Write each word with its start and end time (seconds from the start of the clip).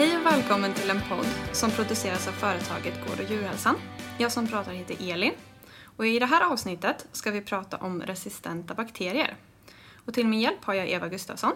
Hej 0.00 0.16
och 0.16 0.26
välkommen 0.26 0.74
till 0.74 0.90
en 0.90 1.00
podd 1.08 1.26
som 1.52 1.70
produceras 1.70 2.28
av 2.28 2.32
företaget 2.32 2.94
Gård 3.06 3.20
och 3.20 3.30
djurhälsan. 3.30 3.76
Jag 4.18 4.32
som 4.32 4.46
pratar 4.46 4.72
heter 4.72 5.12
Elin 5.12 5.32
och 5.96 6.06
i 6.06 6.18
det 6.18 6.26
här 6.26 6.52
avsnittet 6.52 7.06
ska 7.12 7.30
vi 7.30 7.40
prata 7.40 7.76
om 7.76 8.02
resistenta 8.02 8.74
bakterier. 8.74 9.36
Och 10.04 10.14
till 10.14 10.26
min 10.26 10.40
hjälp 10.40 10.64
har 10.64 10.74
jag 10.74 10.88
Eva 10.88 11.08
Gustafsson. 11.08 11.52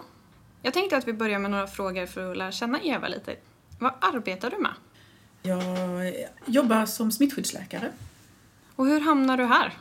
Jag 0.61 0.73
tänkte 0.73 0.97
att 0.97 1.07
vi 1.07 1.13
börjar 1.13 1.39
med 1.39 1.51
några 1.51 1.67
frågor 1.67 2.05
för 2.05 2.31
att 2.31 2.37
lära 2.37 2.51
känna 2.51 2.81
Eva 2.81 3.07
lite. 3.07 3.35
Vad 3.79 3.93
arbetar 4.01 4.49
du 4.49 4.57
med? 4.57 4.73
Jag 5.41 6.13
jobbar 6.45 6.85
som 6.85 7.11
smittskyddsläkare. 7.11 7.91
Och 8.75 8.85
hur 8.85 8.99
hamnar 8.99 9.37
du 9.37 9.45
här? 9.45 9.73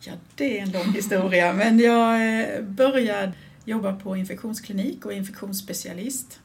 Ja, 0.00 0.12
det 0.34 0.58
är 0.58 0.62
en 0.62 0.72
lång 0.72 0.92
historia, 0.92 1.52
men 1.52 1.78
jag 1.78 2.40
eh, 2.40 2.62
började 2.62 3.32
jobba 3.64 3.92
på 3.92 4.16
infektionsklinik 4.16 5.06
och 5.06 5.12
infektionsspecialist. 5.12 6.40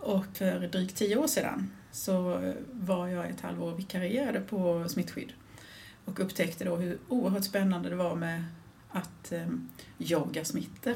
Och 0.00 0.26
för 0.34 0.60
drygt 0.60 0.96
tio 0.96 1.16
år 1.16 1.26
sedan 1.26 1.70
så 1.92 2.40
var 2.72 3.08
jag 3.08 3.30
ett 3.30 3.40
halvår 3.40 3.74
vikarierade 3.74 4.40
på 4.40 4.88
smittskydd 4.88 5.32
och 6.04 6.20
upptäckte 6.20 6.64
då 6.64 6.76
hur 6.76 6.98
oerhört 7.08 7.44
spännande 7.44 7.88
det 7.88 7.96
var 7.96 8.14
med 8.14 8.44
att 8.90 9.32
eh, 9.32 9.46
jaga 9.98 10.44
smittor. 10.44 10.94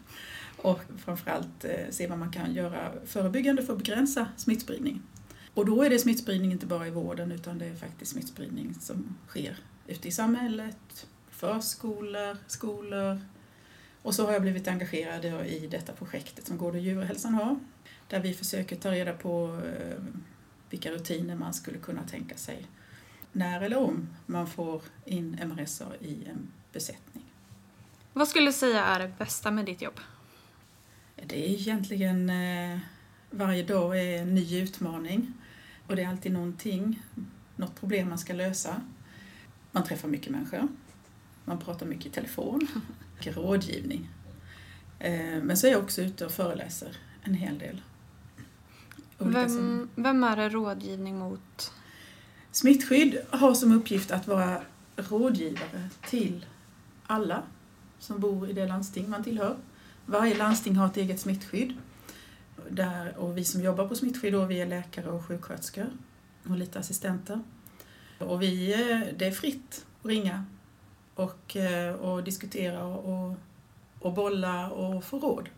och 0.56 0.80
framförallt 0.98 1.64
eh, 1.64 1.90
se 1.90 2.06
vad 2.06 2.18
man 2.18 2.32
kan 2.32 2.54
göra 2.54 2.92
förebyggande 3.06 3.62
för 3.62 3.72
att 3.72 3.78
begränsa 3.78 4.28
smittspridning. 4.36 5.02
Och 5.54 5.66
då 5.66 5.82
är 5.82 5.90
det 5.90 5.98
smittspridning 5.98 6.52
inte 6.52 6.66
bara 6.66 6.86
i 6.86 6.90
vården 6.90 7.32
utan 7.32 7.58
det 7.58 7.66
är 7.66 7.74
faktiskt 7.74 8.12
smittspridning 8.12 8.74
som 8.80 9.16
sker 9.28 9.56
ute 9.86 10.08
i 10.08 10.12
samhället, 10.12 11.06
förskolor, 11.30 12.36
skolor. 12.46 13.20
Och 14.02 14.14
så 14.14 14.26
har 14.26 14.32
jag 14.32 14.42
blivit 14.42 14.68
engagerad 14.68 15.24
i 15.46 15.68
detta 15.70 15.92
projektet 15.92 16.46
som 16.46 16.58
Gård 16.58 16.74
och 16.74 16.80
djurhälsan 16.80 17.34
har. 17.34 17.56
Där 18.12 18.20
vi 18.20 18.34
försöker 18.34 18.76
ta 18.76 18.90
reda 18.90 19.12
på 19.12 19.60
eh, 19.64 19.96
vilka 20.70 20.90
rutiner 20.90 21.36
man 21.36 21.54
skulle 21.54 21.78
kunna 21.78 22.02
tänka 22.02 22.36
sig 22.36 22.66
när 23.32 23.60
eller 23.60 23.76
om 23.76 24.08
man 24.26 24.46
får 24.46 24.82
in 25.04 25.38
MRSA 25.44 25.86
i 26.00 26.24
en 26.24 26.52
besättning. 26.72 27.24
Vad 28.12 28.28
skulle 28.28 28.46
du 28.46 28.52
säga 28.52 28.84
är 28.84 29.00
det 29.00 29.12
bästa 29.18 29.50
med 29.50 29.66
ditt 29.66 29.82
jobb? 29.82 30.00
Det 31.26 31.48
är 31.48 31.50
egentligen 31.50 32.30
eh, 32.30 32.78
varje 33.30 33.62
dag 33.62 34.00
är 34.00 34.22
en 34.22 34.34
ny 34.34 34.60
utmaning 34.60 35.32
och 35.86 35.96
det 35.96 36.02
är 36.02 36.08
alltid 36.08 36.32
någonting, 36.32 37.02
något 37.56 37.80
problem 37.80 38.08
man 38.08 38.18
ska 38.18 38.32
lösa. 38.32 38.80
Man 39.70 39.84
träffar 39.84 40.08
mycket 40.08 40.32
människor, 40.32 40.68
man 41.44 41.58
pratar 41.58 41.86
mycket 41.86 42.06
i 42.06 42.10
telefon, 42.10 42.68
mycket 43.16 43.36
rådgivning. 43.36 44.08
Eh, 44.98 45.42
men 45.42 45.56
så 45.56 45.66
är 45.66 45.70
jag 45.70 45.82
också 45.82 46.02
ute 46.02 46.26
och 46.26 46.32
föreläser 46.32 46.96
en 47.22 47.34
hel 47.34 47.58
del. 47.58 47.82
Vem, 49.24 49.88
vem 49.94 50.24
är 50.24 50.36
det 50.36 50.48
rådgivning 50.48 51.18
mot? 51.18 51.72
Smittskydd 52.50 53.18
har 53.30 53.54
som 53.54 53.72
uppgift 53.72 54.10
att 54.10 54.26
vara 54.26 54.60
rådgivare 54.96 55.88
till 56.06 56.46
alla 57.06 57.42
som 57.98 58.20
bor 58.20 58.50
i 58.50 58.52
det 58.52 58.66
landsting 58.66 59.10
man 59.10 59.24
tillhör. 59.24 59.56
Varje 60.06 60.36
landsting 60.36 60.76
har 60.76 60.86
ett 60.86 60.96
eget 60.96 61.20
smittskydd. 61.20 61.74
Där, 62.68 63.18
och 63.18 63.38
vi 63.38 63.44
som 63.44 63.62
jobbar 63.62 63.88
på 63.88 63.94
smittskydd, 63.94 64.32
då, 64.32 64.44
vi 64.44 64.60
är 64.60 64.66
läkare 64.66 65.10
och 65.10 65.24
sjuksköterskor 65.24 65.86
och 66.48 66.56
lite 66.56 66.78
assistenter. 66.78 67.40
Och 68.18 68.42
vi, 68.42 68.72
eh, 68.72 69.14
det 69.18 69.26
är 69.26 69.30
fritt 69.30 69.86
att 70.00 70.06
ringa 70.06 70.44
och, 71.14 71.56
eh, 71.56 71.94
och 71.94 72.24
diskutera 72.24 72.84
och, 72.84 73.36
och 73.98 74.12
bolla 74.12 74.70
och 74.70 75.04
få 75.04 75.18
råd. 75.18 75.48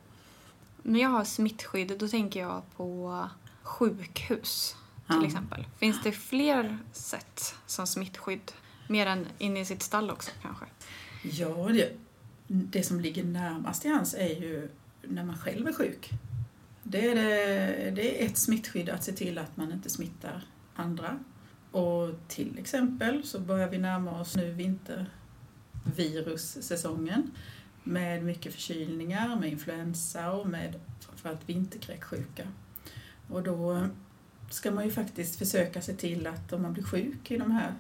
När 0.83 1.01
jag 1.01 1.09
har 1.09 1.25
smittskydd 1.25 1.99
då 1.99 2.09
tänker 2.09 2.41
jag 2.41 2.63
på 2.77 3.29
sjukhus 3.65 4.77
till 5.07 5.17
ja. 5.17 5.27
exempel. 5.27 5.67
Finns 5.77 6.03
det 6.03 6.13
fler 6.13 6.79
sätt 6.93 7.55
som 7.67 7.87
smittskydd? 7.87 8.53
Mer 8.89 9.07
än 9.07 9.27
inne 9.39 9.61
i 9.61 9.65
sitt 9.65 9.83
stall 9.83 10.11
också 10.11 10.31
kanske? 10.43 10.65
Ja, 11.23 11.69
det, 11.69 11.93
det 12.47 12.83
som 12.83 13.01
ligger 13.01 13.25
närmast 13.25 13.83
till 13.83 13.91
hands 13.91 14.15
är 14.15 14.41
ju 14.41 14.71
när 15.03 15.25
man 15.25 15.39
själv 15.39 15.69
är 15.69 15.73
sjuk. 15.73 16.11
Det 16.83 17.11
är, 17.11 17.15
det, 17.15 17.91
det 17.91 18.23
är 18.23 18.27
ett 18.27 18.39
smittskydd 18.39 18.89
att 18.89 19.05
se 19.05 19.13
till 19.13 19.39
att 19.39 19.57
man 19.57 19.73
inte 19.73 19.91
smittar 19.91 20.45
andra. 20.75 21.19
Och 21.71 22.11
till 22.29 22.59
exempel 22.59 23.25
så 23.25 23.41
börjar 23.41 23.69
vi 23.69 23.79
närma 23.79 24.21
oss 24.21 24.37
nu 24.37 24.53
vintervirussäsongen 24.53 27.31
med 27.83 28.25
mycket 28.25 28.53
förkylningar, 28.53 29.37
med 29.37 29.53
influensa 29.53 30.33
och 30.33 30.49
med 30.49 30.81
framförallt 31.01 31.49
vinterkräksjuka. 31.49 32.49
Och 33.29 33.43
då 33.43 33.87
ska 34.51 34.71
man 34.71 34.85
ju 34.85 34.91
faktiskt 34.91 35.37
försöka 35.39 35.83
se 35.83 35.95
till 35.95 36.27
att 36.27 36.53
om 36.53 36.63
man 36.63 36.73
blir 36.73 36.85
sjuk 36.85 37.31
i 37.31 37.37
de 37.37 37.51
här 37.51 37.75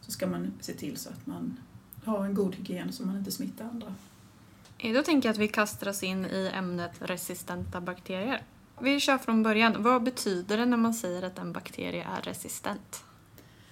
så 0.00 0.10
ska 0.10 0.26
man 0.26 0.52
se 0.60 0.72
till 0.72 0.96
så 0.96 1.08
att 1.08 1.26
man 1.26 1.60
har 2.04 2.24
en 2.24 2.34
god 2.34 2.54
hygien 2.54 2.92
så 2.92 3.06
man 3.06 3.18
inte 3.18 3.30
smittar 3.30 3.64
andra. 3.64 3.94
Då 4.94 5.02
tänker 5.02 5.28
jag 5.28 5.34
att 5.34 5.40
vi 5.40 5.48
kastar 5.48 5.88
oss 5.88 6.02
in 6.02 6.24
i 6.24 6.50
ämnet 6.54 6.92
resistenta 6.98 7.80
bakterier. 7.80 8.42
Vi 8.80 9.00
kör 9.00 9.18
från 9.18 9.42
början. 9.42 9.82
Vad 9.82 10.02
betyder 10.02 10.56
det 10.56 10.66
när 10.66 10.76
man 10.76 10.94
säger 10.94 11.22
att 11.22 11.38
en 11.38 11.52
bakterie 11.52 12.06
är 12.16 12.22
resistent? 12.22 13.04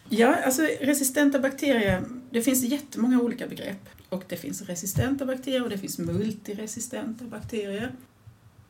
Ja, 0.08 0.34
alltså 0.34 0.62
resistenta 0.80 1.38
bakterier, 1.38 2.04
det 2.30 2.42
finns 2.42 2.64
jättemånga 2.64 3.20
olika 3.20 3.46
begrepp. 3.46 3.88
Och 4.08 4.24
det 4.28 4.36
finns 4.36 4.62
resistenta 4.62 5.26
bakterier 5.26 5.62
och 5.62 5.70
det 5.70 5.78
finns 5.78 5.98
multiresistenta 5.98 7.24
bakterier. 7.24 7.92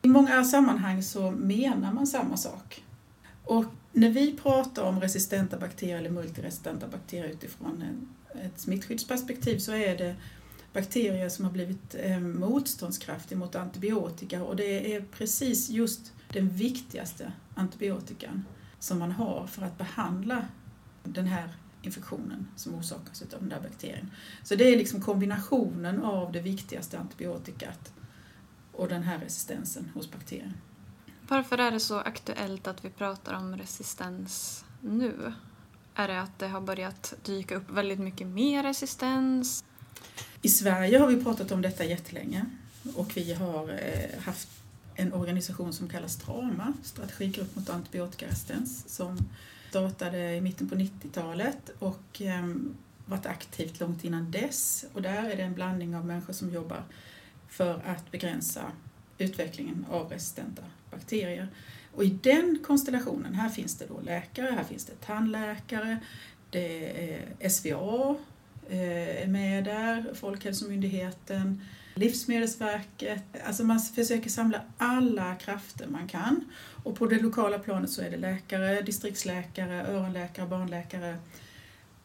I 0.05 0.07
många 0.07 0.43
sammanhang 0.43 1.03
så 1.03 1.31
menar 1.31 1.93
man 1.93 2.07
samma 2.07 2.37
sak. 2.37 2.83
Och 3.43 3.65
när 3.91 4.09
vi 4.09 4.37
pratar 4.37 4.83
om 4.83 5.01
resistenta 5.01 5.57
bakterier 5.57 5.97
eller 5.97 6.09
multiresistenta 6.09 6.87
bakterier 6.87 7.27
utifrån 7.29 7.83
ett 8.43 8.59
smittskyddsperspektiv 8.59 9.59
så 9.59 9.71
är 9.71 9.97
det 9.97 10.15
bakterier 10.73 11.29
som 11.29 11.45
har 11.45 11.51
blivit 11.51 11.95
eh, 11.99 12.19
motståndskraftiga 12.19 13.37
mot 13.37 13.55
antibiotika 13.55 14.43
och 14.43 14.55
det 14.55 14.95
är 14.95 15.01
precis 15.01 15.69
just 15.69 16.13
den 16.33 16.49
viktigaste 16.49 17.31
antibiotikan 17.55 18.45
som 18.79 18.99
man 18.99 19.11
har 19.11 19.47
för 19.47 19.61
att 19.61 19.77
behandla 19.77 20.45
den 21.03 21.27
här 21.27 21.55
infektionen 21.81 22.47
som 22.55 22.75
orsakas 22.75 23.21
av 23.21 23.39
den 23.39 23.49
där 23.49 23.61
bakterien. 23.61 24.11
Så 24.43 24.55
det 24.55 24.73
är 24.73 24.77
liksom 24.77 25.01
kombinationen 25.01 26.03
av 26.03 26.31
det 26.31 26.41
viktigaste 26.41 26.99
antibiotikat 26.99 27.91
och 28.77 28.87
den 28.87 29.03
här 29.03 29.19
resistensen 29.19 29.91
hos 29.93 30.11
bakterien. 30.11 30.53
Varför 31.27 31.57
är 31.57 31.71
det 31.71 31.79
så 31.79 31.99
aktuellt 31.99 32.67
att 32.67 32.85
vi 32.85 32.89
pratar 32.89 33.33
om 33.33 33.57
resistens 33.57 34.63
nu? 34.81 35.33
Är 35.95 36.07
det 36.07 36.21
att 36.21 36.39
det 36.39 36.47
har 36.47 36.61
börjat 36.61 37.13
dyka 37.23 37.55
upp 37.55 37.69
väldigt 37.69 37.99
mycket 37.99 38.27
mer 38.27 38.63
resistens? 38.63 39.63
I 40.41 40.49
Sverige 40.49 40.99
har 40.99 41.07
vi 41.07 41.23
pratat 41.23 41.51
om 41.51 41.61
detta 41.61 41.85
jättelänge 41.85 42.45
och 42.95 43.17
vi 43.17 43.33
har 43.33 43.69
eh, 43.69 44.23
haft 44.23 44.47
en 44.95 45.13
organisation 45.13 45.73
som 45.73 45.89
kallas 45.89 46.13
Strama, 46.13 46.73
Strategigrupp 46.83 47.55
mot 47.55 47.69
antibiotikaresistens, 47.69 48.95
som 48.95 49.17
startade 49.69 50.35
i 50.35 50.41
mitten 50.41 50.69
på 50.69 50.75
90-talet 50.75 51.71
och 51.79 52.21
ehm, 52.21 52.75
varit 53.05 53.25
aktivt 53.25 53.79
långt 53.79 54.03
innan 54.03 54.31
dess. 54.31 54.85
Och 54.93 55.01
där 55.01 55.29
är 55.29 55.37
det 55.37 55.43
en 55.43 55.53
blandning 55.53 55.95
av 55.95 56.05
människor 56.05 56.33
som 56.33 56.53
jobbar 56.53 56.83
för 57.55 57.81
att 57.85 58.11
begränsa 58.11 58.71
utvecklingen 59.17 59.85
av 59.89 60.09
resistenta 60.09 60.63
bakterier. 60.91 61.47
Och 61.93 62.03
i 62.03 62.09
den 62.09 62.59
konstellationen, 62.63 63.33
här 63.35 63.49
finns 63.49 63.77
det 63.77 63.85
då 63.85 64.01
läkare, 64.01 64.51
här 64.51 64.63
finns 64.63 64.85
det 64.85 65.05
tandläkare, 65.05 65.97
det 66.49 66.89
är 67.39 67.49
SVA 67.49 68.15
eh, 68.69 69.23
är 69.23 69.27
med 69.27 69.63
där, 69.63 70.13
Folkhälsomyndigheten, 70.13 71.61
Livsmedelsverket. 71.93 73.23
Alltså 73.45 73.63
man 73.63 73.79
försöker 73.79 74.29
samla 74.29 74.61
alla 74.77 75.35
krafter 75.35 75.87
man 75.87 76.07
kan. 76.07 76.45
Och 76.83 76.95
på 76.95 77.05
det 77.05 77.21
lokala 77.21 77.59
planet 77.59 77.89
så 77.89 78.01
är 78.01 78.11
det 78.11 78.17
läkare, 78.17 78.81
distriktsläkare, 78.81 79.87
öronläkare, 79.87 80.47
barnläkare. 80.47 81.17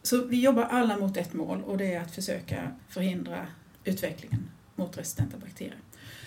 Så 0.02 0.24
vi 0.24 0.40
jobbar 0.40 0.62
alla 0.62 0.96
mot 0.96 1.16
ett 1.16 1.32
mål 1.32 1.62
och 1.62 1.78
det 1.78 1.94
är 1.94 2.00
att 2.00 2.14
försöka 2.14 2.72
förhindra 2.88 3.46
utvecklingen 3.84 4.48
mot 4.80 4.98
resistenta 4.98 5.36
bakterier. 5.36 5.78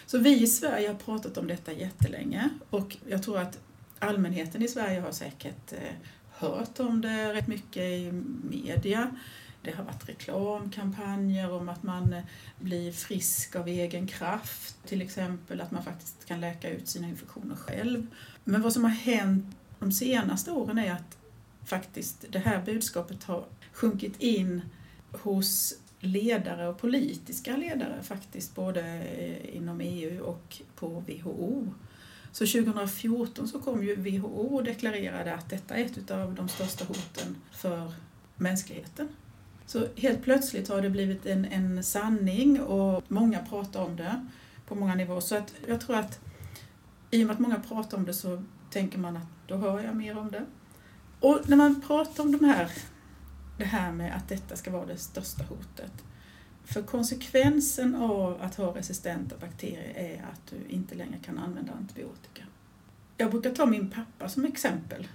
Så 0.05 0.17
vi 0.17 0.43
i 0.43 0.47
Sverige 0.47 0.87
har 0.87 0.95
pratat 0.95 1.37
om 1.37 1.47
detta 1.47 1.73
jättelänge 1.73 2.49
och 2.69 2.97
jag 3.07 3.23
tror 3.23 3.39
att 3.39 3.59
allmänheten 3.99 4.61
i 4.61 4.67
Sverige 4.67 4.99
har 4.99 5.11
säkert 5.11 5.73
eh, 5.73 5.93
hört 6.29 6.79
om 6.79 7.01
det 7.01 7.33
rätt 7.33 7.47
mycket 7.47 7.83
i 7.83 8.11
media. 8.49 9.15
Det 9.61 9.71
har 9.71 9.83
varit 9.83 10.09
reklamkampanjer 10.09 11.51
om 11.51 11.69
att 11.69 11.83
man 11.83 12.13
eh, 12.13 12.23
blir 12.59 12.91
frisk 12.91 13.55
av 13.55 13.67
egen 13.67 14.07
kraft, 14.07 14.75
till 14.85 15.01
exempel 15.01 15.61
att 15.61 15.71
man 15.71 15.83
faktiskt 15.83 16.25
kan 16.25 16.39
läka 16.39 16.69
ut 16.69 16.87
sina 16.87 17.07
infektioner 17.07 17.55
själv. 17.55 18.07
Men 18.43 18.61
vad 18.61 18.73
som 18.73 18.83
har 18.83 18.91
hänt 18.91 19.55
de 19.79 19.91
senaste 19.91 20.51
åren 20.51 20.77
är 20.77 20.91
att 20.91 21.17
faktiskt 21.65 22.25
det 22.29 22.39
här 22.39 22.61
budskapet 22.65 23.23
har 23.23 23.45
sjunkit 23.73 24.21
in 24.21 24.61
hos 25.11 25.73
ledare 26.03 26.67
och 26.67 26.77
politiska 26.77 27.57
ledare 27.57 28.03
faktiskt, 28.03 28.55
både 28.55 28.81
eh, 28.81 29.55
inom 29.55 29.81
EU 29.81 30.23
och 30.23 30.61
på 30.75 30.87
WHO. 30.87 31.67
Så 32.31 32.45
2014 32.45 33.47
så 33.47 33.59
kom 33.59 33.83
ju 33.83 33.95
WHO 33.95 34.55
och 34.55 34.63
deklarerade 34.63 35.33
att 35.33 35.49
detta 35.49 35.75
är 35.75 35.85
ett 35.85 36.11
av 36.11 36.35
de 36.35 36.49
största 36.49 36.85
hoten 36.85 37.35
för 37.51 37.91
mänskligheten. 38.35 39.09
Så 39.65 39.87
helt 39.95 40.23
plötsligt 40.23 40.69
har 40.69 40.81
det 40.81 40.89
blivit 40.89 41.25
en, 41.25 41.45
en 41.45 41.83
sanning 41.83 42.61
och 42.61 43.03
många 43.07 43.39
pratar 43.39 43.83
om 43.83 43.95
det 43.95 44.27
på 44.67 44.75
många 44.75 44.95
nivåer. 44.95 45.19
Så 45.19 45.35
att 45.35 45.53
jag 45.67 45.81
tror 45.81 45.95
att 45.95 46.19
i 47.11 47.23
och 47.23 47.27
med 47.27 47.33
att 47.33 47.39
många 47.39 47.59
pratar 47.59 47.97
om 47.97 48.05
det 48.05 48.13
så 48.13 48.43
tänker 48.69 48.97
man 48.97 49.17
att 49.17 49.27
då 49.47 49.55
hör 49.55 49.83
jag 49.83 49.95
mer 49.95 50.17
om 50.17 50.31
det. 50.31 50.45
Och 51.19 51.49
när 51.49 51.57
man 51.57 51.81
pratar 51.81 52.23
om 52.23 52.31
de 52.31 52.45
här, 52.45 52.71
det 53.57 53.65
här 53.65 53.91
med 53.91 54.15
att 54.15 54.29
detta 54.29 54.55
ska 54.55 54.71
vara 54.71 54.85
det 54.85 54.97
största 54.97 55.43
hotet. 55.43 56.03
För 56.63 56.81
konsekvensen 56.81 57.95
av 57.95 58.41
att 58.41 58.55
ha 58.55 58.75
resistenta 58.75 59.37
bakterier 59.37 59.93
är 59.95 60.25
att 60.33 60.47
du 60.49 60.75
inte 60.75 60.95
längre 60.95 61.17
kan 61.25 61.37
använda 61.37 61.73
antibiotika. 61.73 62.43
Jag 63.17 63.31
brukar 63.31 63.51
ta 63.51 63.65
min 63.65 63.89
pappa 63.89 64.29
som 64.29 64.45
exempel. 64.45 65.07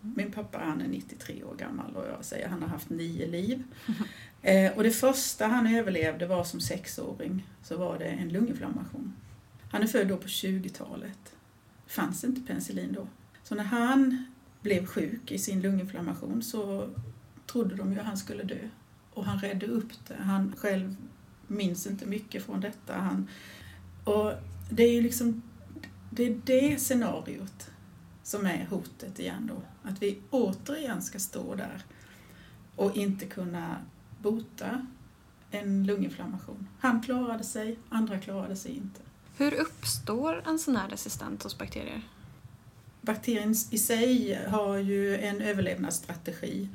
Min 0.00 0.32
pappa 0.32 0.58
han 0.58 0.80
är 0.80 0.88
93 0.88 1.44
år 1.44 1.54
gammal 1.54 1.96
och 1.96 2.06
jag 2.06 2.24
säger 2.24 2.48
han 2.48 2.62
har 2.62 2.68
haft 2.68 2.90
nio 2.90 3.26
liv. 3.26 3.62
Eh, 4.42 4.72
och 4.72 4.82
det 4.82 4.90
första 4.90 5.46
han 5.46 5.74
överlevde 5.74 6.26
var 6.26 6.44
som 6.44 6.60
sexåring, 6.60 7.46
så 7.62 7.76
var 7.76 7.98
det 7.98 8.04
en 8.04 8.28
lunginflammation. 8.28 9.12
Han 9.70 9.82
är 9.82 9.86
född 9.86 10.08
då 10.08 10.16
på 10.16 10.26
20-talet. 10.26 11.36
Det 11.86 11.92
fanns 11.92 12.24
inte 12.24 12.40
penicillin 12.40 12.92
då. 12.92 13.08
Så 13.42 13.54
när 13.54 13.64
han 13.64 14.26
blev 14.60 14.86
sjuk 14.86 15.32
i 15.32 15.38
sin 15.38 15.62
lunginflammation 15.62 16.42
så 16.42 16.88
trodde 17.46 17.74
de 17.74 17.92
ju 17.92 17.98
att 18.00 18.06
han 18.06 18.16
skulle 18.16 18.42
dö. 18.42 18.68
Och 19.14 19.24
han 19.24 19.38
redde 19.38 19.66
upp 19.66 20.06
det. 20.08 20.16
Han 20.20 20.54
själv 20.56 20.96
minns 21.46 21.86
inte 21.86 22.06
mycket 22.06 22.44
från 22.44 22.60
detta. 22.60 22.94
Han, 22.94 23.28
och 24.04 24.32
det 24.70 24.82
är 24.82 24.92
ju 24.92 25.02
liksom 25.02 25.42
det, 26.10 26.26
är 26.26 26.40
det 26.44 26.78
scenariot 26.78 27.70
som 28.22 28.46
är 28.46 28.66
hotet 28.70 29.18
igen 29.18 29.50
då. 29.54 29.88
Att 29.88 30.02
vi 30.02 30.18
återigen 30.30 31.02
ska 31.02 31.18
stå 31.18 31.54
där 31.54 31.84
och 32.76 32.96
inte 32.96 33.26
kunna 33.26 33.76
bota 34.22 34.86
en 35.50 35.86
lunginflammation. 35.86 36.68
Han 36.78 37.02
klarade 37.02 37.44
sig, 37.44 37.78
andra 37.88 38.18
klarade 38.18 38.56
sig 38.56 38.76
inte. 38.76 39.00
Hur 39.36 39.54
uppstår 39.54 40.42
en 40.46 40.58
sån 40.58 40.76
här 40.76 40.88
resistens 40.88 41.42
hos 41.42 41.58
bakterier? 41.58 42.02
Bakterien 43.00 43.54
i 43.70 43.78
sig 43.78 44.38
har 44.48 44.76
ju 44.76 45.18
en 45.18 45.40
överlevnadsstrategi 45.40 46.68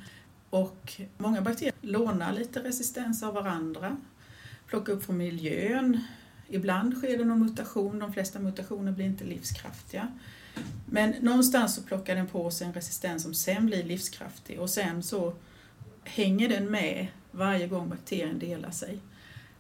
och 0.52 1.02
många 1.18 1.42
bakterier 1.42 1.74
lånar 1.82 2.34
lite 2.34 2.64
resistens 2.64 3.24
av 3.24 3.34
varandra, 3.34 3.98
plockar 4.68 4.94
upp 4.94 5.04
från 5.04 5.18
miljön. 5.18 6.00
Ibland 6.50 6.98
sker 6.98 7.18
det 7.18 7.26
någon 7.26 7.40
mutation, 7.40 8.00
de 8.00 8.14
flesta 8.14 8.40
mutationer 8.40 8.92
blir 8.92 9.06
inte 9.06 9.24
livskraftiga. 9.24 10.08
Men 10.86 11.14
någonstans 11.22 11.76
så 11.76 11.82
plockar 11.82 12.16
den 12.16 12.28
på 12.28 12.52
sig 12.52 12.68
en 12.68 12.74
resistens 12.74 13.24
som 13.24 13.34
sen 13.34 13.66
blir 13.66 13.84
livskraftig 13.84 14.60
och 14.60 14.70
sen 14.70 15.04
så 15.04 15.34
hänger 16.04 16.50
den 16.50 16.72
med 16.72 17.08
varje 17.32 17.68
gång 17.68 17.90
bakterien 17.90 18.40
delar 18.40 18.72
sig. 18.72 19.00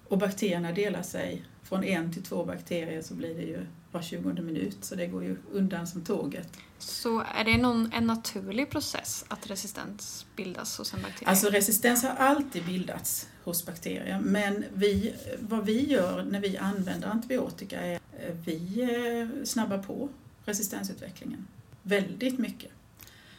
Och 0.08 0.18
bakterierna 0.18 0.72
delar 0.72 1.04
sig 1.04 1.46
från 1.64 1.84
en 1.84 2.14
till 2.14 2.24
två 2.24 2.46
bakterier 2.46 3.02
så 3.02 3.14
blir 3.14 3.36
det 3.36 3.44
ju 3.44 3.66
var 3.92 4.02
20 4.02 4.42
minut 4.42 4.78
så 4.82 4.96
det 4.96 5.08
går 5.08 5.24
ju 5.24 5.38
undan 5.52 5.88
som 5.88 6.02
tåget. 6.02 6.58
Så 6.84 7.24
är 7.36 7.44
det 7.44 7.58
någon, 7.58 7.92
en 7.94 8.08
naturlig 8.08 8.70
process 8.70 9.26
att 9.28 9.50
resistens 9.50 10.26
bildas 10.36 10.78
hos 10.78 10.94
en 10.94 11.02
bakterie? 11.02 11.30
Alltså 11.30 11.50
resistens 11.50 12.04
har 12.04 12.10
alltid 12.10 12.66
bildats 12.66 13.28
hos 13.44 13.66
bakterier 13.66 14.20
men 14.20 14.66
vi, 14.74 15.16
vad 15.40 15.66
vi 15.66 15.90
gör 15.90 16.24
när 16.24 16.40
vi 16.40 16.58
använder 16.58 17.08
antibiotika 17.08 17.82
är 17.82 17.96
att 17.96 18.48
vi 18.48 18.82
eh, 18.82 19.46
snabbar 19.46 19.78
på 19.78 20.10
resistensutvecklingen 20.46 21.48
väldigt 21.84 22.40
mycket. 22.40 22.72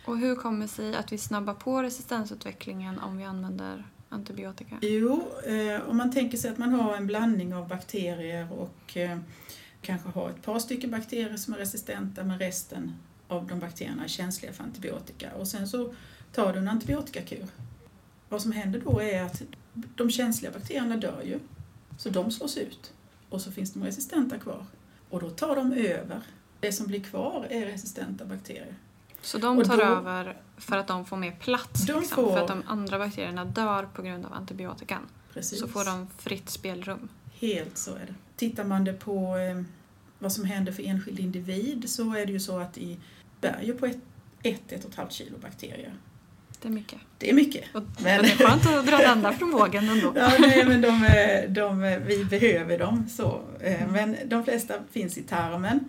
Och 0.05 0.19
hur 0.19 0.37
kommer 0.37 0.63
det 0.63 0.69
sig 0.69 0.97
att 0.97 1.13
vi 1.13 1.19
snabbar 1.19 1.55
på 1.55 1.83
resistensutvecklingen 1.83 2.99
om 2.99 3.19
vi 3.19 3.25
använder 3.25 3.85
antibiotika? 4.09 4.79
Jo, 4.83 5.29
eh, 5.47 5.89
om 5.89 5.97
man 5.97 6.13
tänker 6.13 6.39
sig 6.39 6.51
att 6.51 6.59
man 6.59 6.73
har 6.73 6.97
en 6.97 7.07
blandning 7.07 7.55
av 7.55 7.69
bakterier 7.69 8.53
och 8.53 8.97
eh, 8.97 9.19
kanske 9.81 10.09
har 10.09 10.31
ett 10.31 10.43
par 10.43 10.59
stycken 10.59 10.91
bakterier 10.91 11.37
som 11.37 11.55
är 11.55 11.59
resistenta 11.59 12.25
men 12.25 12.39
resten 12.39 12.93
av 13.33 13.47
de 13.47 13.61
bakterierna 13.61 14.05
är 14.05 14.09
känsliga 14.09 14.53
för 14.53 14.65
antibiotika 14.65 15.31
och 15.35 15.49
sen 15.49 15.69
så 15.69 15.95
tar 16.33 16.53
du 16.53 16.59
en 16.59 16.69
antibiotikakur. 16.69 17.47
Vad 18.29 18.43
som 18.43 18.53
händer 18.53 18.83
då 18.85 19.01
är 19.01 19.23
att 19.23 19.43
de 19.73 20.11
känsliga 20.11 20.53
bakterierna 20.53 20.97
dör 20.97 21.23
ju, 21.25 21.39
så 21.99 22.11
de 22.11 22.31
slås 22.31 22.57
ut 22.57 22.93
och 23.29 23.41
så 23.41 23.53
finns 23.53 23.73
de 23.73 23.85
resistenta 23.85 24.39
kvar 24.39 24.67
och 25.11 25.21
då 25.21 25.31
tar 25.31 25.57
de 25.57 25.73
över. 25.73 26.23
Det 26.61 26.73
som 26.73 26.87
blir 26.87 27.01
kvar 27.01 27.47
är 27.51 27.67
resistenta 27.67 28.25
bakterier. 28.25 28.75
Så 29.21 29.39
de 29.39 29.65
tar 29.65 29.77
då, 29.77 29.83
över 29.83 30.37
för 30.57 30.77
att 30.77 30.89
de 30.89 31.05
får 31.05 31.17
mer 31.17 31.33
plats? 31.33 31.89
Liksom, 31.89 32.03
får, 32.03 32.33
för 32.33 32.39
att 32.39 32.49
de 32.49 32.63
andra 32.67 32.99
bakterierna 32.99 33.45
dör 33.45 33.89
på 33.95 34.03
grund 34.03 34.27
av 34.27 34.33
antibiotikan? 34.33 35.09
Precis. 35.33 35.61
Så 35.61 35.69
får 35.69 35.85
de 35.85 36.09
fritt 36.19 36.51
spelrum? 36.51 37.09
Helt 37.41 37.79
så 37.79 37.95
är 37.95 38.07
det. 38.07 38.15
Tittar 38.37 38.65
man 38.65 38.85
det 38.85 38.93
på 38.93 39.37
eh, 39.37 39.63
vad 40.19 40.33
som 40.33 40.45
händer 40.45 40.73
för 40.73 40.83
enskild 40.83 41.21
individ 41.21 41.91
så 41.91 42.15
är 42.15 42.27
det 42.27 42.33
ju 42.33 42.41
så 42.41 42.59
att 42.59 42.79
i 42.79 42.99
berg 43.43 43.73
på 43.73 43.87
ett, 43.87 43.99
ett, 44.43 44.73
ett 44.73 44.85
och 44.85 44.91
ett 44.91 44.97
halvt 44.97 45.13
kilo 45.13 45.39
bakterier. 45.39 45.95
Det 46.63 46.69
är 46.69 46.73
mycket. 46.73 46.99
Det 47.19 47.31
är 47.31 47.35
mycket. 47.35 47.65
Och, 47.75 47.83
men... 48.03 48.23
det 48.23 48.33
är 48.33 48.37
skönt 48.37 48.67
att 48.67 48.87
dra 48.87 48.99
den 48.99 49.23
där 49.23 49.33
från 49.33 49.51
vågen 49.51 49.89
ändå. 49.89 50.13
ja, 50.17 50.33
nej, 50.39 50.65
men 50.67 50.81
de, 50.81 51.07
de, 51.49 52.01
vi 52.07 52.25
behöver 52.25 52.79
dem 52.79 53.09
så. 53.09 53.43
Eh, 53.61 53.83
mm. 53.83 53.93
Men 53.93 54.29
de 54.29 54.45
flesta 54.45 54.75
finns 54.91 55.19
i 55.19 55.23
tarmen. 55.23 55.81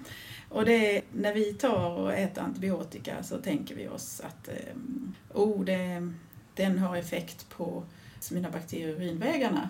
Och 0.50 0.66
det 0.66 0.98
är, 0.98 1.02
när 1.12 1.34
vi 1.34 1.54
tar 1.54 1.90
och 1.90 2.14
äter 2.14 2.44
antibiotika 2.44 3.24
så 3.24 3.38
tänker 3.38 3.76
vi 3.76 3.88
oss 3.88 4.22
att 4.26 4.48
eh, 4.48 4.54
oh, 5.34 5.64
det, 5.64 6.12
den 6.56 6.78
har 6.78 6.98
effekt 6.98 7.50
på 7.50 7.84
mina 8.32 8.50
bakterier 8.50 8.88
i 8.88 8.92
urinvägarna. 8.92 9.70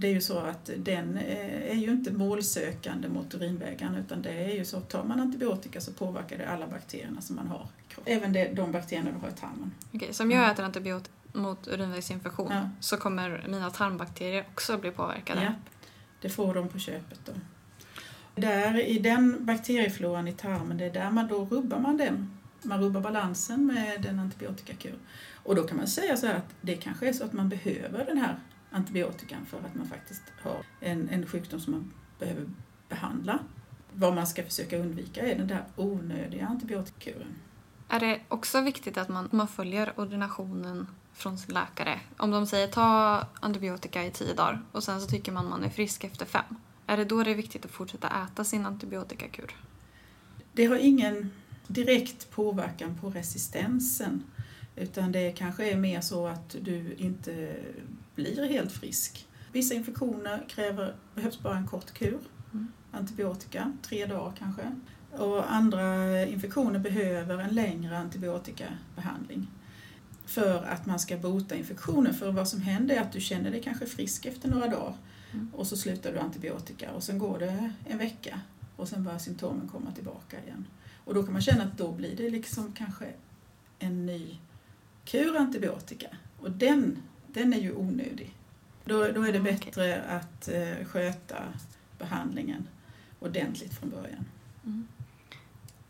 Det 0.00 0.06
är 0.06 0.12
ju 0.12 0.20
så 0.20 0.38
att 0.38 0.70
den 0.76 1.16
eh, 1.18 1.70
är 1.70 1.74
ju 1.74 1.90
inte 1.90 2.12
målsökande 2.12 3.08
mot 3.08 3.34
urinvägarna 3.34 3.98
utan 3.98 4.22
det 4.22 4.30
är 4.30 4.54
ju 4.54 4.64
så 4.64 4.76
att 4.76 4.88
tar 4.88 5.04
man 5.04 5.20
antibiotika 5.20 5.80
så 5.80 5.92
påverkar 5.92 6.38
det 6.38 6.48
alla 6.48 6.66
bakterierna 6.66 7.20
som 7.20 7.36
man 7.36 7.48
har. 7.48 7.68
Även 8.04 8.32
det, 8.32 8.52
de 8.54 8.72
bakterierna 8.72 9.10
du 9.10 9.18
har 9.18 9.28
i 9.28 9.32
tarmen. 9.32 9.74
Okej, 9.92 10.12
så 10.12 10.22
om 10.22 10.30
jag 10.30 10.50
äter 10.50 10.64
antibiotika 10.64 11.14
mot 11.32 11.68
urinvägsinfektion 11.68 12.52
ja. 12.52 12.68
så 12.80 12.96
kommer 12.96 13.44
mina 13.48 13.70
tarmbakterier 13.70 14.44
också 14.52 14.78
bli 14.78 14.90
påverkade? 14.90 15.42
Ja, 15.42 15.52
det 16.20 16.28
får 16.28 16.54
de 16.54 16.68
på 16.68 16.78
köpet 16.78 17.20
då. 17.24 17.32
Där 18.34 18.80
i 18.80 18.98
den 18.98 19.44
bakteriefloran 19.44 20.28
i 20.28 20.32
tarmen, 20.32 20.76
det 20.76 20.84
är 20.84 20.92
där 20.92 21.10
man 21.10 21.28
då 21.28 21.44
rubbar 21.44 21.78
man 21.78 21.96
den. 21.96 22.38
Man 22.62 22.80
rubbar 22.80 23.00
balansen 23.00 23.66
med 23.66 24.06
en 24.06 24.18
antibiotikakur. 24.18 24.98
Och 25.42 25.54
då 25.54 25.62
kan 25.62 25.76
man 25.76 25.86
säga 25.86 26.16
så 26.16 26.26
här 26.26 26.34
att 26.34 26.54
det 26.60 26.76
kanske 26.76 27.08
är 27.08 27.12
så 27.12 27.24
att 27.24 27.32
man 27.32 27.48
behöver 27.48 28.04
den 28.04 28.18
här 28.18 28.36
antibiotikan 28.70 29.46
för 29.46 29.58
att 29.58 29.74
man 29.74 29.86
faktiskt 29.88 30.22
har 30.42 30.64
en, 30.80 31.08
en 31.08 31.26
sjukdom 31.26 31.60
som 31.60 31.72
man 31.72 31.92
behöver 32.18 32.46
behandla. 32.88 33.38
Vad 33.92 34.14
man 34.14 34.26
ska 34.26 34.42
försöka 34.42 34.78
undvika 34.78 35.20
är 35.20 35.38
den 35.38 35.46
där 35.46 35.64
onödiga 35.76 36.46
antibiotikakuren. 36.46 37.34
Är 37.88 38.00
det 38.00 38.20
också 38.28 38.60
viktigt 38.60 38.96
att 38.96 39.08
man, 39.08 39.28
man 39.32 39.48
följer 39.48 40.00
ordinationen 40.00 40.86
från 41.12 41.38
sin 41.38 41.54
läkare? 41.54 42.00
Om 42.16 42.30
de 42.30 42.46
säger 42.46 42.66
ta 42.68 43.26
antibiotika 43.40 44.04
i 44.04 44.10
tio 44.10 44.34
dagar 44.34 44.62
och 44.72 44.82
sen 44.84 45.00
så 45.00 45.06
tycker 45.06 45.32
man 45.32 45.48
man 45.48 45.64
är 45.64 45.70
frisk 45.70 46.04
efter 46.04 46.26
fem. 46.26 46.44
Är 46.86 46.96
det 46.96 47.04
då 47.04 47.22
det 47.22 47.30
är 47.30 47.34
viktigt 47.34 47.64
att 47.64 47.70
fortsätta 47.70 48.08
äta 48.08 48.44
sin 48.44 48.66
antibiotikakur? 48.66 49.56
Det 50.52 50.66
har 50.66 50.76
ingen 50.76 51.30
direkt 51.66 52.30
påverkan 52.30 52.98
på 53.00 53.10
resistensen 53.10 54.22
utan 54.80 55.12
det 55.12 55.32
kanske 55.32 55.70
är 55.70 55.76
mer 55.76 56.00
så 56.00 56.26
att 56.26 56.56
du 56.60 56.94
inte 56.98 57.56
blir 58.14 58.48
helt 58.48 58.72
frisk. 58.72 59.26
Vissa 59.52 59.74
infektioner 59.74 60.44
kräver, 60.48 60.94
behövs 61.14 61.38
bara 61.38 61.56
en 61.56 61.66
kort 61.66 61.92
kur, 61.92 62.18
mm. 62.52 62.68
antibiotika, 62.90 63.72
tre 63.82 64.06
dagar 64.06 64.32
kanske. 64.38 64.62
Och 65.10 65.52
andra 65.52 66.26
infektioner 66.26 66.78
behöver 66.78 67.38
en 67.38 67.54
längre 67.54 67.98
antibiotikabehandling 67.98 69.46
för 70.26 70.64
att 70.64 70.86
man 70.86 71.00
ska 71.00 71.16
bota 71.16 71.54
infektionen. 71.54 72.14
För 72.14 72.32
vad 72.32 72.48
som 72.48 72.60
händer 72.60 72.96
är 72.96 73.00
att 73.00 73.12
du 73.12 73.20
känner 73.20 73.50
dig 73.50 73.62
kanske 73.62 73.86
frisk 73.86 74.26
efter 74.26 74.48
några 74.48 74.68
dagar 74.68 74.94
mm. 75.32 75.50
och 75.54 75.66
så 75.66 75.76
slutar 75.76 76.12
du 76.12 76.18
antibiotika 76.18 76.92
och 76.92 77.02
sen 77.02 77.18
går 77.18 77.38
det 77.38 77.72
en 77.84 77.98
vecka 77.98 78.40
och 78.76 78.88
sen 78.88 79.04
börjar 79.04 79.18
symptomen 79.18 79.68
komma 79.68 79.92
tillbaka 79.92 80.44
igen. 80.44 80.66
Och 81.04 81.14
då 81.14 81.22
kan 81.22 81.32
man 81.32 81.42
känna 81.42 81.64
att 81.64 81.78
då 81.78 81.92
blir 81.92 82.16
det 82.16 82.30
liksom 82.30 82.72
kanske 82.72 83.06
en 83.78 84.06
ny 84.06 84.38
kur 85.10 85.36
antibiotika 85.36 86.08
och 86.40 86.50
den, 86.50 87.02
den 87.26 87.52
är 87.52 87.58
ju 87.58 87.74
onödig. 87.74 88.34
Då, 88.84 89.08
då 89.12 89.22
är 89.22 89.32
det 89.32 89.40
bättre 89.40 90.02
att 90.02 90.48
eh, 90.48 90.86
sköta 90.86 91.36
behandlingen 91.98 92.68
ordentligt 93.20 93.74
från 93.74 93.90
början. 93.90 94.24
Mm. 94.64 94.88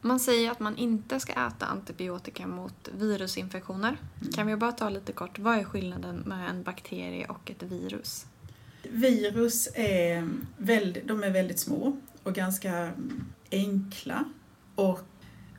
Man 0.01 0.21
säger 0.21 0.51
att 0.51 0.61
man 0.61 0.77
inte 0.77 1.21
ska 1.21 1.33
äta 1.33 1.67
antibiotika 1.67 2.47
mot 2.47 2.89
virusinfektioner. 2.99 3.97
Mm. 4.21 4.33
Kan 4.33 4.47
vi 4.47 4.57
bara 4.57 4.73
ta 4.73 4.89
lite 4.89 5.13
kort, 5.13 5.39
vad 5.39 5.59
är 5.59 5.65
skillnaden 5.65 6.17
med 6.17 6.51
en 6.51 6.63
bakterie 6.63 7.27
och 7.27 7.51
ett 7.51 7.63
virus? 7.63 8.27
Virus 8.83 9.69
är 9.75 10.29
väldigt, 10.57 11.09
de 11.09 11.23
är 11.23 11.31
väldigt 11.31 11.59
små 11.59 11.97
och 12.23 12.35
ganska 12.35 12.93
enkla 13.51 14.25
Och 14.75 15.01